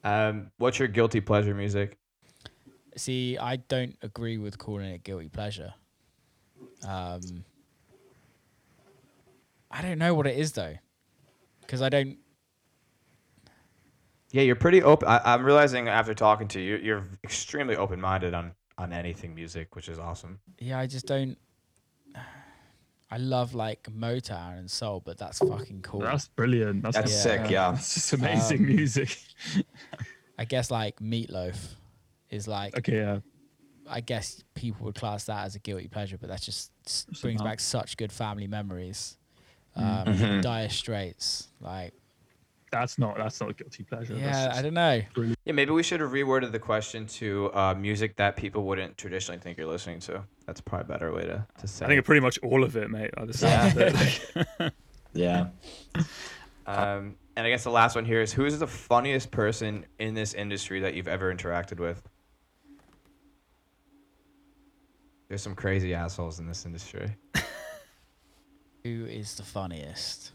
Um, 0.04 0.50
what's 0.58 0.80
your 0.80 0.88
guilty 0.88 1.20
pleasure 1.22 1.54
music? 1.54 1.98
See, 2.96 3.38
I 3.38 3.58
don't 3.58 3.96
agree 4.02 4.38
with 4.38 4.58
calling 4.58 4.88
it 4.88 5.04
guilty 5.04 5.30
pleasure. 5.30 5.74
Um, 6.88 7.44
I 9.70 9.82
don't 9.82 10.00
know 10.00 10.16
what 10.16 10.26
it 10.26 10.38
is 10.38 10.54
though, 10.54 10.76
because 11.62 11.82
I 11.82 11.90
don't. 11.90 12.18
Yeah, 14.32 14.42
you're 14.44 14.56
pretty 14.56 14.82
open. 14.82 15.08
I, 15.08 15.22
I'm 15.26 15.44
realizing 15.44 15.88
after 15.88 16.16
talking 16.16 16.48
to 16.50 16.60
you, 16.60 16.78
you're, 16.78 16.80
you're 16.80 17.08
extremely 17.24 17.76
open 17.76 18.00
minded 18.00 18.34
on 18.34 18.54
on 18.78 18.94
anything 18.94 19.36
music, 19.36 19.76
which 19.76 19.90
is 19.90 20.00
awesome. 20.00 20.40
Yeah, 20.60 20.80
I 20.80 20.88
just 20.88 21.06
don't. 21.06 21.38
I 23.14 23.18
love 23.18 23.54
like 23.54 23.84
Motown 23.84 24.58
and 24.58 24.70
soul, 24.72 25.02
but 25.06 25.18
that's 25.20 25.38
fucking 25.40 25.82
cool. 25.84 26.00
That's 26.02 26.28
brilliant. 26.30 26.82
That's, 26.84 26.96
That's 26.98 27.14
sick. 27.16 27.50
Yeah. 27.50 27.74
it's 27.76 27.94
just 27.94 28.14
amazing 28.14 28.62
Um, 28.62 28.76
music. 28.76 29.18
I 30.40 30.46
guess 30.46 30.72
like 30.72 31.00
Meatloaf 31.00 31.58
is 32.30 32.48
like. 32.48 32.76
Okay, 32.80 32.98
yeah. 32.98 33.20
I 33.88 34.02
guess 34.02 34.44
people 34.56 34.86
would 34.86 34.96
class 34.96 35.26
that 35.26 35.46
as 35.46 35.56
a 35.56 35.60
guilty 35.60 35.88
pleasure, 35.90 36.18
but 36.18 36.30
that 36.30 36.42
just 36.42 36.72
s- 36.88 37.06
brings 37.22 37.40
not. 37.40 37.46
back 37.46 37.60
such 37.60 37.98
good 37.98 38.12
family 38.12 38.48
memories. 38.48 39.18
Mm. 39.78 40.08
Um, 40.08 40.14
Mhm. 40.16 40.42
Dire 40.42 40.70
Straits, 40.70 41.50
like 41.60 41.94
That's 42.74 42.98
not 42.98 43.18
that's 43.18 43.40
not 43.40 43.52
a 43.52 43.54
guilty 43.54 43.84
pleasure. 43.84 44.16
yeah, 44.16 44.32
That's 44.48 44.58
I 44.58 44.62
don't 44.64 44.74
know. 44.74 45.02
Yeah, 45.46 45.52
maybe 45.54 45.72
we 45.72 45.84
should 45.84 46.00
have 46.00 46.10
reworded 46.10 46.52
the 46.52 46.58
question 46.60 47.06
to 47.06 47.52
uh, 47.54 47.76
music 47.76 48.16
that 48.16 48.36
people 48.36 48.64
wouldn't 48.64 48.98
traditionally 48.98 49.40
think 49.40 49.60
you're 49.60 49.68
listening 49.68 50.00
to. 50.02 50.24
That's 50.48 50.60
probably 50.60 50.86
a 50.86 50.98
better 50.98 51.14
way 51.14 51.22
to, 51.22 51.46
to 51.60 51.68
say 51.68 51.86
I 51.86 51.88
think 51.88 52.00
it. 52.00 52.06
pretty 52.06 52.22
much 52.22 52.40
all 52.42 52.64
of 52.64 52.76
it, 52.76 52.90
mate. 52.90 53.12
By 53.16 53.26
the 53.26 53.34
sound 53.34 53.78
of 53.80 53.96
it. 54.60 54.74
Yeah. 55.16 55.50
Um, 56.66 57.16
and 57.36 57.46
I 57.46 57.50
guess 57.50 57.64
the 57.64 57.70
last 57.70 57.96
one 57.96 58.04
here 58.04 58.22
is 58.22 58.34
who 58.34 58.46
is 58.46 58.58
the 58.58 58.66
funniest 58.66 59.30
person 59.30 59.86
in 60.00 60.16
this 60.16 60.34
industry 60.34 60.80
that 60.80 60.96
you've 60.96 61.08
ever 61.08 61.32
interacted 61.32 61.80
with? 61.80 62.02
There's 65.28 65.44
some 65.44 65.54
crazy 65.54 65.94
assholes 65.94 66.40
in 66.40 66.48
this 66.48 66.66
industry. 66.66 67.16
Who 68.84 69.06
is 69.06 69.36
the 69.36 69.44
funniest? 69.44 70.32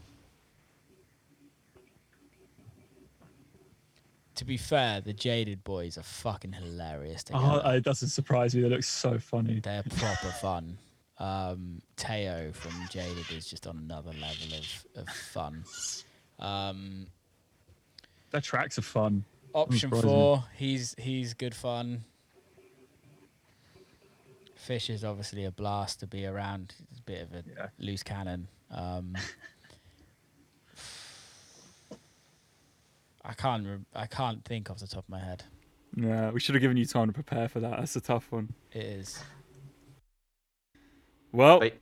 To 4.39 4.45
be 4.45 4.57
fair, 4.57 5.01
the 5.01 5.13
Jaded 5.13 5.65
Boys 5.65 5.99
are 5.99 6.05
fucking 6.05 6.53
hilarious 6.53 7.25
together. 7.25 7.61
oh, 7.65 7.71
it 7.71 7.83
doesn't 7.83 8.11
surprise 8.11 8.55
me. 8.55 8.63
They 8.63 8.69
look 8.69 8.85
so 8.85 9.19
funny. 9.19 9.59
They're 9.59 9.83
proper 9.97 10.29
fun. 10.41 10.79
Um, 11.19 11.83
Teo 11.97 12.53
from 12.53 12.71
Jaded 12.89 13.29
is 13.33 13.47
just 13.51 13.67
on 13.67 13.77
another 13.79 14.13
level 14.13 14.57
of, 14.57 15.03
of 15.03 15.09
fun. 15.13 15.65
Um, 16.39 17.09
Their 18.31 18.41
tracks 18.41 18.79
are 18.79 18.83
fun. 18.83 19.25
Option4, 19.57 20.45
he's 20.55 20.95
he's 20.99 21.35
good 21.35 21.55
fun. 21.55 22.05
Fisher's 24.55 25.03
obviously 25.03 25.47
a 25.47 25.51
blast 25.51 25.99
to 25.99 26.07
be 26.07 26.27
around. 26.27 26.75
He's 26.91 27.01
a 27.01 27.03
bit 27.03 27.23
of 27.23 27.33
a 27.33 27.43
Yeah. 27.57 27.67
loose 27.81 28.05
cannon. 28.05 28.47
Um, 28.71 29.17
I 33.25 33.35
can't. 33.35 33.67
Re- 33.67 33.85
I 33.95 34.07
can't 34.07 34.45
think 34.45 34.71
off 34.71 34.79
the 34.79 34.87
top 34.87 35.05
of 35.05 35.09
my 35.09 35.21
head. 35.21 35.45
Yeah, 35.97 36.31
we 36.31 36.41
should 36.41 36.55
have 36.55 36.63
given 36.63 36.77
you 36.77 36.85
time 36.85 37.09
to 37.09 37.13
prepare 37.13 37.49
for 37.49 37.61
that. 37.61 37.79
That's 37.79 37.97
a 37.97 38.01
tough 38.01 38.31
one. 38.31 38.53
It 38.73 38.85
is. 38.85 39.23
Well, 41.33 41.61
Wait. 41.61 41.75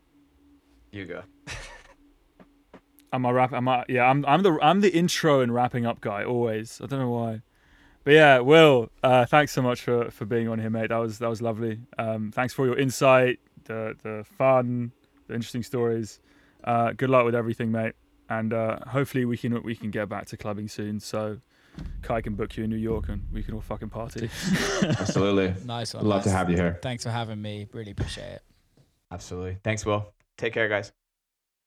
You 0.90 1.04
go. 1.04 1.22
am 3.12 3.26
I 3.26 3.30
wrap? 3.30 3.52
Am 3.52 3.68
I? 3.68 3.84
Yeah, 3.88 4.04
I'm. 4.04 4.24
I'm 4.26 4.42
the. 4.42 4.58
I'm 4.62 4.80
the 4.80 4.94
intro 4.94 5.40
and 5.40 5.52
wrapping 5.52 5.86
up 5.86 6.00
guy 6.00 6.24
always. 6.24 6.80
I 6.82 6.86
don't 6.86 7.00
know 7.00 7.10
why. 7.10 7.42
But 8.06 8.14
yeah, 8.14 8.38
Will, 8.38 8.88
uh, 9.02 9.26
thanks 9.26 9.50
so 9.50 9.62
much 9.62 9.80
for, 9.82 10.12
for 10.12 10.26
being 10.26 10.46
on 10.46 10.60
here, 10.60 10.70
mate. 10.70 10.90
That 10.90 10.98
was 10.98 11.18
that 11.18 11.28
was 11.28 11.42
lovely. 11.42 11.80
Um, 11.98 12.30
thanks 12.32 12.54
for 12.54 12.64
your 12.64 12.78
insight, 12.78 13.40
the 13.64 13.96
the 14.04 14.24
fun, 14.38 14.92
the 15.26 15.34
interesting 15.34 15.64
stories. 15.64 16.20
Uh, 16.62 16.92
good 16.92 17.10
luck 17.10 17.24
with 17.24 17.34
everything, 17.34 17.72
mate. 17.72 17.94
And 18.28 18.52
uh, 18.52 18.78
hopefully 18.88 19.24
we 19.24 19.36
can 19.36 19.62
we 19.62 19.76
can 19.76 19.90
get 19.90 20.08
back 20.08 20.26
to 20.26 20.36
clubbing 20.36 20.68
soon. 20.68 21.00
So 21.00 21.38
Kai 22.02 22.20
can 22.20 22.34
book 22.34 22.56
you 22.56 22.64
in 22.64 22.70
New 22.70 22.76
York 22.76 23.08
and 23.08 23.22
we 23.32 23.42
can 23.42 23.54
all 23.54 23.60
fucking 23.60 23.90
party. 23.90 24.30
Absolutely. 24.82 25.54
Nice 25.64 25.94
one. 25.94 26.04
Love 26.04 26.24
to 26.24 26.30
have 26.30 26.50
you 26.50 26.56
here. 26.56 26.78
Thanks 26.82 27.04
for 27.04 27.10
having 27.10 27.40
me. 27.40 27.68
Really 27.72 27.92
appreciate 27.92 28.32
it. 28.32 28.42
Absolutely. 29.10 29.58
Thanks, 29.62 29.86
Will. 29.86 30.12
Take 30.36 30.52
care, 30.52 30.68
guys. 30.68 30.92